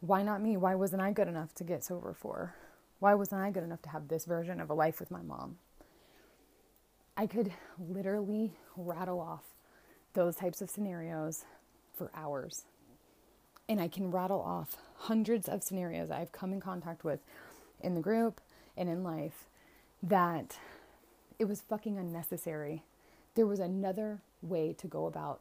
why 0.00 0.22
not 0.22 0.42
me? 0.42 0.56
Why 0.56 0.74
wasn't 0.74 1.00
I 1.00 1.12
good 1.12 1.28
enough 1.28 1.54
to 1.54 1.64
get 1.64 1.82
sober 1.82 2.12
for? 2.12 2.54
Why 2.98 3.14
wasn't 3.14 3.42
I 3.42 3.50
good 3.50 3.64
enough 3.64 3.82
to 3.82 3.88
have 3.90 4.08
this 4.08 4.24
version 4.24 4.60
of 4.60 4.70
a 4.70 4.74
life 4.74 5.00
with 5.00 5.10
my 5.10 5.22
mom? 5.22 5.58
I 7.16 7.26
could 7.26 7.52
literally 7.78 8.52
rattle 8.76 9.20
off 9.20 9.44
those 10.14 10.36
types 10.36 10.60
of 10.60 10.70
scenarios 10.70 11.44
for 11.92 12.10
hours. 12.14 12.64
And 13.68 13.80
I 13.80 13.88
can 13.88 14.10
rattle 14.10 14.40
off 14.40 14.76
hundreds 14.96 15.48
of 15.48 15.62
scenarios 15.62 16.10
I've 16.10 16.32
come 16.32 16.52
in 16.52 16.60
contact 16.60 17.04
with 17.04 17.20
in 17.80 17.94
the 17.94 18.00
group 18.00 18.40
and 18.76 18.88
in 18.88 19.04
life 19.04 19.46
that 20.02 20.58
it 21.38 21.44
was 21.44 21.60
fucking 21.60 21.98
unnecessary. 21.98 22.82
There 23.34 23.46
was 23.46 23.60
another 23.60 24.20
way 24.42 24.74
to 24.78 24.86
go 24.86 25.06
about 25.06 25.40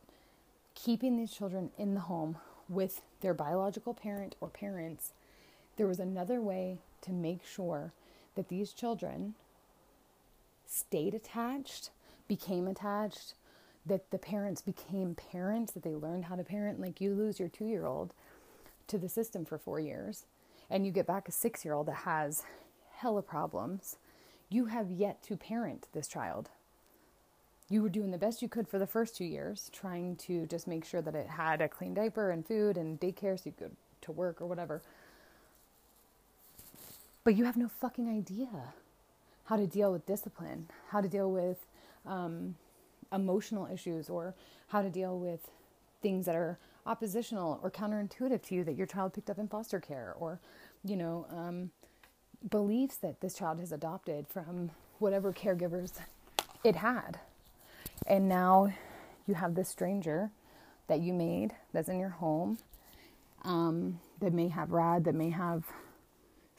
keeping 0.75 1.17
these 1.17 1.31
children 1.31 1.71
in 1.77 1.93
the 1.93 2.01
home 2.01 2.37
with 2.69 3.01
their 3.21 3.33
biological 3.33 3.93
parent 3.93 4.35
or 4.41 4.47
parents, 4.47 5.11
there 5.77 5.87
was 5.87 5.99
another 5.99 6.41
way 6.41 6.77
to 7.03 7.11
make 7.11 7.45
sure 7.45 7.93
that 8.35 8.49
these 8.49 8.73
children 8.73 9.35
stayed 10.65 11.13
attached, 11.13 11.91
became 12.27 12.67
attached, 12.67 13.35
that 13.85 14.09
the 14.11 14.17
parents 14.17 14.61
became 14.61 15.15
parents, 15.15 15.73
that 15.73 15.83
they 15.83 15.95
learned 15.95 16.25
how 16.25 16.35
to 16.35 16.43
parent. 16.43 16.79
Like 16.79 17.01
you 17.01 17.13
lose 17.13 17.39
your 17.39 17.49
two 17.49 17.65
year 17.65 17.85
old 17.85 18.13
to 18.87 18.97
the 18.97 19.09
system 19.09 19.45
for 19.45 19.57
four 19.57 19.79
years, 19.79 20.25
and 20.69 20.85
you 20.85 20.91
get 20.91 21.07
back 21.07 21.27
a 21.27 21.31
six 21.31 21.63
year 21.63 21.73
old 21.73 21.87
that 21.87 21.97
has 21.97 22.43
hella 22.95 23.21
problems. 23.21 23.97
You 24.49 24.65
have 24.65 24.91
yet 24.91 25.23
to 25.23 25.37
parent 25.37 25.87
this 25.93 26.07
child 26.07 26.49
you 27.69 27.81
were 27.81 27.89
doing 27.89 28.11
the 28.11 28.17
best 28.17 28.41
you 28.41 28.47
could 28.47 28.67
for 28.67 28.77
the 28.77 28.87
first 28.87 29.15
two 29.15 29.25
years, 29.25 29.69
trying 29.73 30.15
to 30.17 30.45
just 30.45 30.67
make 30.67 30.85
sure 30.85 31.01
that 31.01 31.15
it 31.15 31.27
had 31.27 31.61
a 31.61 31.67
clean 31.67 31.93
diaper 31.93 32.29
and 32.29 32.45
food 32.45 32.77
and 32.77 32.99
daycare 32.99 33.37
so 33.37 33.43
you 33.45 33.51
could 33.51 33.69
go 33.69 33.75
to 34.01 34.11
work 34.11 34.41
or 34.41 34.45
whatever. 34.45 34.81
But 37.23 37.35
you 37.35 37.45
have 37.45 37.57
no 37.57 37.69
fucking 37.69 38.09
idea 38.09 38.73
how 39.45 39.55
to 39.57 39.67
deal 39.67 39.91
with 39.91 40.05
discipline, 40.05 40.67
how 40.89 41.01
to 41.01 41.07
deal 41.07 41.31
with 41.31 41.65
um, 42.05 42.55
emotional 43.11 43.67
issues, 43.71 44.09
or 44.09 44.35
how 44.67 44.81
to 44.81 44.89
deal 44.89 45.17
with 45.17 45.49
things 46.01 46.25
that 46.25 46.35
are 46.35 46.57
oppositional 46.85 47.59
or 47.63 47.71
counterintuitive 47.71 48.41
to 48.43 48.55
you 48.55 48.63
that 48.65 48.75
your 48.75 48.87
child 48.87 49.13
picked 49.13 49.29
up 49.29 49.39
in 49.39 49.47
foster 49.47 49.79
care, 49.79 50.13
or 50.19 50.39
you 50.83 50.97
know 50.97 51.25
um, 51.29 51.71
beliefs 52.49 52.97
that 52.97 53.21
this 53.21 53.35
child 53.35 53.59
has 53.59 53.71
adopted 53.71 54.27
from 54.27 54.71
whatever 54.99 55.31
caregivers 55.31 55.93
it 56.63 56.75
had. 56.75 57.19
And 58.07 58.27
now 58.27 58.73
you 59.27 59.35
have 59.35 59.55
this 59.55 59.69
stranger 59.69 60.31
that 60.87 60.99
you 60.99 61.13
made 61.13 61.53
that's 61.71 61.87
in 61.87 61.99
your 61.99 62.09
home 62.09 62.57
um, 63.43 63.99
that 64.19 64.33
may 64.33 64.49
have 64.49 64.71
rad, 64.71 65.05
that 65.05 65.15
may 65.15 65.29
have 65.29 65.63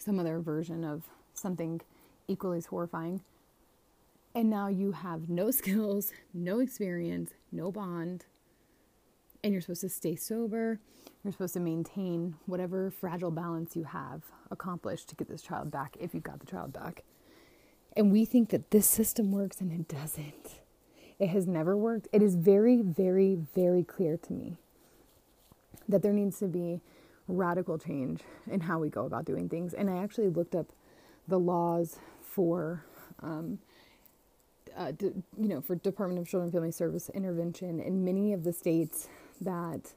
some 0.05 0.20
other 0.20 0.38
version 0.40 0.84
of 0.84 1.05
something 1.32 1.80
equally 2.28 2.59
as 2.59 2.66
horrifying. 2.66 3.22
And 4.34 4.50
now 4.50 4.68
you 4.68 4.92
have 4.92 5.28
no 5.28 5.50
skills, 5.61 6.12
no 6.32 6.61
experience, 6.61 7.32
no 7.50 7.72
bond, 7.72 8.26
and 9.42 9.52
you're 9.52 9.61
supposed 9.61 9.82
to 9.82 9.88
stay 9.88 10.16
sober. 10.16 10.80
You're 11.22 11.32
supposed 11.32 11.55
to 11.55 11.61
maintain 11.61 12.36
whatever 12.46 12.90
fragile 12.90 13.30
balance 13.30 13.76
you 13.76 13.84
have 13.84 14.22
accomplished 14.50 15.09
to 15.09 15.14
get 15.14 15.28
this 15.28 15.42
child 15.42 15.70
back 15.70 15.96
if 16.00 16.14
you 16.14 16.20
got 16.20 16.40
the 16.40 16.46
child 16.46 16.72
back. 16.72 17.05
And 17.96 18.11
we 18.11 18.24
think 18.24 18.50
that 18.50 18.70
this 18.70 18.86
system 18.86 19.32
works 19.32 19.61
and 19.61 19.72
it 19.72 19.88
doesn't. 19.88 20.61
It 21.18 21.28
has 21.28 21.46
never 21.46 21.76
worked. 21.76 22.09
It 22.12 22.22
is 22.22 22.34
very, 22.34 22.82
very, 22.82 23.36
very 23.55 23.84
clear 23.84 24.16
to 24.16 24.32
me 24.32 24.57
that 25.88 26.02
there 26.02 26.12
needs 26.12 26.38
to 26.40 26.46
be 26.46 26.80
radical 27.29 27.79
change 27.79 28.20
in 28.51 28.61
how 28.61 28.79
we 28.79 28.89
go 28.89 29.07
about 29.07 29.25
doing 29.25 29.49
things. 29.49 29.75
And 29.75 29.91
I 29.91 30.03
actually 30.03 30.29
looked 30.29 30.55
up 30.55 30.66
the 31.27 31.39
laws 31.39 31.99
for, 32.22 32.85
um, 33.22 33.59
uh, 34.77 34.93
you 35.01 35.49
know, 35.49 35.61
for 35.61 35.77
Department 35.77 36.20
of 36.20 36.29
Children 36.29 36.47
and 36.47 36.53
Family 36.53 36.72
Service 36.72 37.11
intervention 37.11 37.81
in 37.81 38.05
many 38.05 38.33
of 38.33 38.45
the 38.45 38.53
states 38.53 39.09
that 39.41 39.93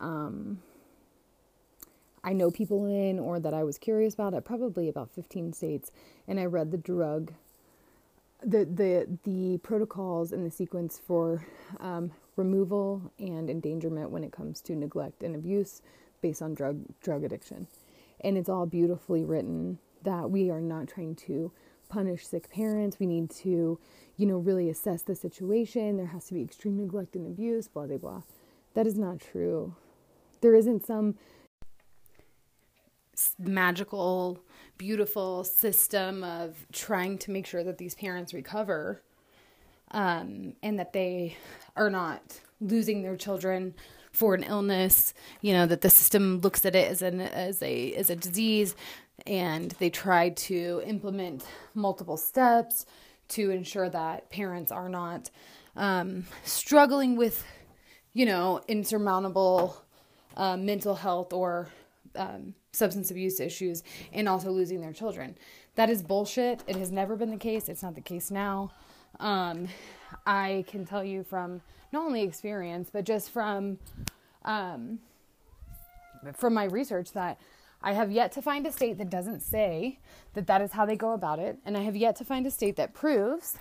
um, 0.00 0.60
I 2.22 2.32
know 2.32 2.50
people 2.50 2.86
in 2.86 3.18
or 3.18 3.40
that 3.40 3.54
I 3.54 3.64
was 3.64 3.78
curious 3.78 4.14
about. 4.14 4.34
At 4.34 4.44
probably 4.44 4.88
about 4.88 5.10
15 5.10 5.52
states, 5.52 5.90
and 6.26 6.38
I 6.38 6.44
read 6.44 6.70
the 6.70 6.78
drug 6.78 7.32
the 8.42 8.64
the 8.64 9.18
the 9.24 9.58
protocols 9.58 10.32
and 10.32 10.46
the 10.46 10.50
sequence 10.50 11.00
for 11.04 11.44
um, 11.80 12.12
removal 12.36 13.10
and 13.18 13.50
endangerment 13.50 14.10
when 14.10 14.22
it 14.22 14.32
comes 14.32 14.60
to 14.62 14.76
neglect 14.76 15.22
and 15.22 15.34
abuse 15.34 15.82
based 16.20 16.42
on 16.42 16.54
drug 16.54 16.84
drug 17.00 17.24
addiction, 17.24 17.66
and 18.20 18.36
it's 18.36 18.48
all 18.48 18.66
beautifully 18.66 19.24
written 19.24 19.78
that 20.02 20.30
we 20.30 20.50
are 20.50 20.60
not 20.60 20.88
trying 20.88 21.14
to 21.14 21.52
punish 21.88 22.26
sick 22.26 22.50
parents. 22.50 22.98
We 22.98 23.06
need 23.06 23.30
to, 23.30 23.78
you 24.16 24.26
know, 24.26 24.38
really 24.38 24.68
assess 24.68 25.02
the 25.02 25.14
situation. 25.14 25.96
There 25.96 26.06
has 26.06 26.26
to 26.26 26.34
be 26.34 26.42
extreme 26.42 26.76
neglect 26.76 27.16
and 27.16 27.26
abuse, 27.26 27.68
blah, 27.68 27.86
blah, 27.86 27.96
blah. 27.96 28.22
That 28.74 28.86
is 28.86 28.98
not 28.98 29.20
true. 29.20 29.74
There 30.40 30.54
isn't 30.54 30.86
some 30.86 31.16
magical, 33.38 34.38
beautiful 34.76 35.42
system 35.44 36.22
of 36.22 36.66
trying 36.72 37.18
to 37.18 37.30
make 37.30 37.46
sure 37.46 37.64
that 37.64 37.78
these 37.78 37.94
parents 37.94 38.32
recover 38.32 39.02
um, 39.90 40.52
and 40.62 40.78
that 40.78 40.92
they 40.92 41.36
are 41.74 41.90
not 41.90 42.40
losing 42.60 43.02
their 43.02 43.16
children 43.16 43.74
for 44.12 44.34
an 44.34 44.42
illness. 44.42 45.14
You 45.40 45.52
know 45.52 45.66
that 45.66 45.80
the 45.80 45.90
system 45.90 46.40
looks 46.40 46.64
at 46.64 46.74
it 46.74 46.90
as 46.90 47.02
an 47.02 47.20
as 47.20 47.62
a 47.62 47.92
as 47.94 48.10
a 48.10 48.16
disease, 48.16 48.74
and 49.26 49.72
they 49.72 49.90
try 49.90 50.30
to 50.30 50.82
implement 50.84 51.44
multiple 51.74 52.16
steps 52.16 52.86
to 53.28 53.50
ensure 53.50 53.88
that 53.90 54.30
parents 54.30 54.72
are 54.72 54.88
not 54.88 55.30
um, 55.76 56.24
struggling 56.44 57.16
with, 57.16 57.44
you 58.12 58.26
know, 58.26 58.60
insurmountable 58.68 59.76
uh, 60.36 60.56
mental 60.56 60.94
health 60.94 61.32
or 61.32 61.68
um, 62.16 62.54
substance 62.72 63.10
abuse 63.10 63.38
issues 63.40 63.82
and 64.12 64.28
also 64.28 64.50
losing 64.50 64.80
their 64.80 64.92
children. 64.92 65.36
That 65.74 65.90
is 65.90 66.02
bullshit. 66.02 66.64
It 66.66 66.76
has 66.76 66.90
never 66.90 67.16
been 67.16 67.30
the 67.30 67.36
case. 67.36 67.68
It's 67.68 67.82
not 67.82 67.94
the 67.94 68.00
case 68.00 68.30
now. 68.30 68.72
Um, 69.20 69.68
I 70.26 70.64
can 70.68 70.84
tell 70.84 71.04
you 71.04 71.24
from 71.24 71.60
not 71.92 72.04
only 72.04 72.22
experience, 72.22 72.90
but 72.92 73.04
just 73.04 73.30
from 73.30 73.78
um, 74.44 74.98
from 76.34 76.54
my 76.54 76.64
research 76.64 77.12
that 77.12 77.38
I 77.82 77.92
have 77.92 78.10
yet 78.10 78.32
to 78.32 78.42
find 78.42 78.66
a 78.66 78.72
state 78.72 78.98
that 78.98 79.10
doesn't 79.10 79.40
say 79.40 79.98
that 80.34 80.46
that 80.46 80.60
is 80.60 80.72
how 80.72 80.84
they 80.84 80.96
go 80.96 81.12
about 81.12 81.38
it, 81.38 81.58
and 81.64 81.76
I 81.76 81.82
have 81.82 81.96
yet 81.96 82.16
to 82.16 82.24
find 82.24 82.46
a 82.46 82.50
state 82.50 82.76
that 82.76 82.92
proves 82.92 83.56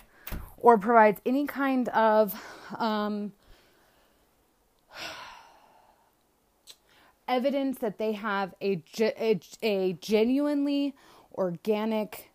or 0.58 0.78
provides 0.78 1.22
any 1.26 1.45
kind 1.45 1.88
of 1.89 2.34
um, 2.78 3.32
evidence 7.28 7.80
that 7.80 7.98
they 7.98 8.14
have 8.14 8.54
a, 8.62 8.82
a, 9.00 9.39
a 9.62 9.93
genuinely 9.93 10.95
organic, 11.36 12.32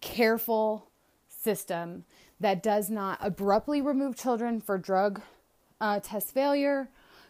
careful 0.00 0.88
system 1.28 2.04
that 2.40 2.62
does 2.62 2.90
not 2.90 3.18
abruptly 3.20 3.80
remove 3.80 4.16
children 4.16 4.60
for 4.60 4.78
drug 4.78 5.22
uh, 5.80 6.00
test 6.00 6.32
failure. 6.32 6.88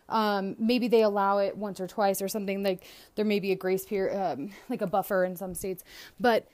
Um, 0.08 0.54
maybe 0.58 0.88
they 0.88 1.02
allow 1.02 1.38
it 1.38 1.56
once 1.56 1.80
or 1.80 1.86
twice 1.86 2.22
or 2.22 2.28
something 2.28 2.62
like 2.62 2.84
there 3.16 3.24
may 3.24 3.40
be 3.40 3.52
a 3.52 3.56
grace 3.56 3.84
period, 3.84 4.16
um, 4.16 4.50
like 4.68 4.82
a 4.82 4.86
buffer 4.86 5.24
in 5.24 5.36
some 5.36 5.54
states. 5.54 5.82
But 6.20 6.46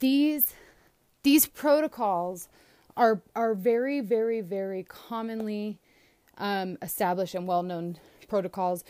these 0.00 0.54
these 1.22 1.46
protocols 1.46 2.48
are 2.96 3.22
are 3.34 3.54
very 3.54 4.00
very 4.00 4.40
very 4.40 4.82
commonly 4.82 5.78
um, 6.36 6.76
established 6.82 7.34
and 7.34 7.46
well 7.46 7.62
known 7.62 7.98
protocols 8.28 8.84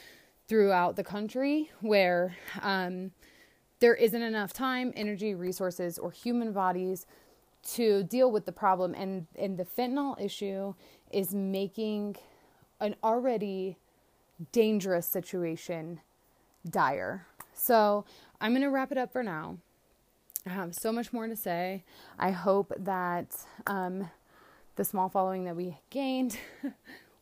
throughout 0.48 0.96
the 0.96 1.04
country 1.04 1.70
where 1.80 2.36
um, 2.62 3.12
there 3.80 3.94
isn't 3.94 4.22
enough 4.22 4.52
time, 4.52 4.92
energy, 4.96 5.34
resources, 5.34 5.98
or 5.98 6.10
human 6.10 6.52
bodies 6.52 7.06
to 7.74 8.02
deal 8.04 8.30
with 8.30 8.46
the 8.46 8.52
problem. 8.52 8.94
And, 8.94 9.26
and 9.36 9.56
the 9.56 9.64
fentanyl 9.64 10.20
issue 10.20 10.74
is 11.10 11.34
making 11.34 12.16
an 12.80 12.94
already 13.02 13.76
dangerous 14.52 15.06
situation 15.06 16.00
dire. 16.68 17.26
So 17.54 18.04
I'm 18.40 18.52
going 18.52 18.62
to 18.62 18.70
wrap 18.70 18.92
it 18.92 18.98
up 18.98 19.12
for 19.12 19.22
now. 19.22 19.58
I 20.46 20.50
have 20.50 20.74
so 20.74 20.92
much 20.92 21.12
more 21.12 21.26
to 21.26 21.36
say. 21.36 21.84
I 22.18 22.30
hope 22.30 22.72
that 22.78 23.34
um, 23.66 24.08
the 24.76 24.84
small 24.84 25.08
following 25.08 25.44
that 25.44 25.56
we 25.56 25.76
gained 25.90 26.38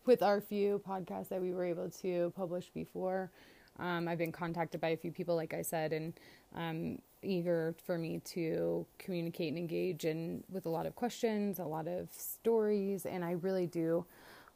with 0.07 0.22
our 0.22 0.41
few 0.41 0.80
podcasts 0.87 1.28
that 1.28 1.41
we 1.41 1.53
were 1.53 1.64
able 1.64 1.91
to 2.03 2.32
publish 2.37 2.70
before. 2.72 3.30
Um, 3.78 4.09
I've 4.09 4.18
been 4.18 4.32
contacted 4.32 4.80
by 4.80 4.89
a 4.89 4.97
few 4.97 5.11
people, 5.11 5.34
like 5.34 5.55
I 5.55 5.62
said, 5.62 5.93
and 5.93 6.12
um, 6.55 6.99
eager 7.27 7.74
for 7.85 7.99
me 7.99 8.20
to 8.24 8.87
communicate 8.99 9.49
and 9.49 9.59
engage 9.59 10.05
and 10.05 10.45
with 10.51 10.66
a 10.66 10.68
lot 10.68 10.87
of 10.87 10.95
questions, 10.95 11.59
a 11.59 11.64
lot 11.64 11.87
of 11.89 12.09
stories, 12.12 13.05
and 13.05 13.24
I 13.24 13.33
really 13.33 13.66
do 13.66 14.05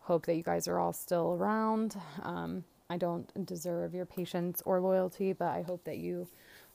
hope 0.01 0.27
that 0.27 0.37
you 0.37 0.43
guys 0.43 0.69
are 0.69 0.79
all 0.79 0.93
still 0.93 1.35
around. 1.35 1.97
Um, 2.23 2.65
I 2.89 2.97
don't 2.97 3.47
deserve 3.47 3.95
your 3.95 4.07
patience 4.07 4.63
or 4.65 4.81
loyalty, 4.81 5.33
but 5.33 5.49
I 5.49 5.63
hope 5.63 5.85
that 5.85 5.99
you 5.99 6.27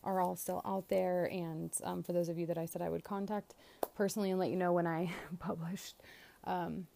are 0.04 0.22
all 0.22 0.36
still 0.36 0.62
out 0.66 0.88
there. 0.90 1.26
And 1.26 1.72
um, 1.84 2.04
for 2.04 2.14
those 2.14 2.30
of 2.30 2.38
you 2.38 2.46
that 2.46 2.58
I 2.58 2.66
said 2.66 2.82
I 2.82 2.90
would 2.90 3.04
contact 3.04 3.56
personally 3.96 4.32
and 4.32 4.40
let 4.40 4.50
you 4.50 4.56
know 4.56 4.74
when 4.74 4.88
I 4.88 5.12
published, 5.40 5.96
um, 6.44 6.88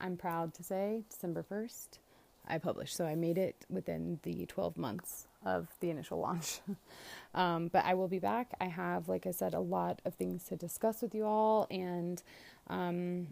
I'm 0.00 0.16
proud 0.16 0.54
to 0.54 0.62
say 0.62 1.02
December 1.08 1.44
1st, 1.50 1.98
I 2.46 2.58
published. 2.58 2.96
So 2.96 3.06
I 3.06 3.14
made 3.14 3.38
it 3.38 3.64
within 3.70 4.20
the 4.22 4.46
12 4.46 4.76
months 4.76 5.27
of 5.44 5.68
the 5.80 5.90
initial 5.90 6.18
launch. 6.18 6.60
um, 7.34 7.68
but 7.68 7.84
I 7.84 7.94
will 7.94 8.08
be 8.08 8.18
back. 8.18 8.52
I 8.60 8.66
have, 8.66 9.08
like 9.08 9.26
I 9.26 9.30
said, 9.30 9.54
a 9.54 9.60
lot 9.60 10.00
of 10.04 10.14
things 10.14 10.44
to 10.44 10.56
discuss 10.56 11.02
with 11.02 11.14
you 11.14 11.24
all, 11.24 11.66
and 11.70 12.22
um, 12.68 13.28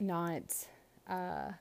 not. 0.00 0.66
Uh, 1.08 1.52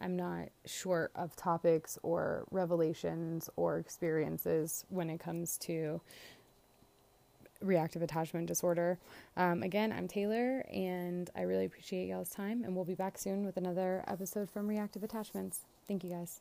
I'm 0.00 0.16
not 0.16 0.50
short 0.64 1.10
of 1.16 1.34
topics 1.34 1.98
or 2.02 2.44
revelations 2.50 3.50
or 3.56 3.78
experiences 3.78 4.84
when 4.90 5.10
it 5.10 5.18
comes 5.18 5.58
to 5.58 6.00
reactive 7.60 8.02
attachment 8.02 8.46
disorder. 8.46 8.98
Um, 9.36 9.62
again, 9.62 9.92
I'm 9.92 10.08
Taylor, 10.08 10.64
and 10.72 11.28
I 11.34 11.42
really 11.42 11.64
appreciate 11.64 12.06
y'all's 12.06 12.30
time, 12.30 12.62
and 12.64 12.74
we'll 12.74 12.84
be 12.84 12.94
back 12.94 13.18
soon 13.18 13.44
with 13.44 13.56
another 13.56 14.04
episode 14.06 14.48
from 14.50 14.68
Reactive 14.68 15.02
Attachments. 15.02 15.62
Thank 15.86 16.04
you 16.04 16.10
guys. 16.10 16.40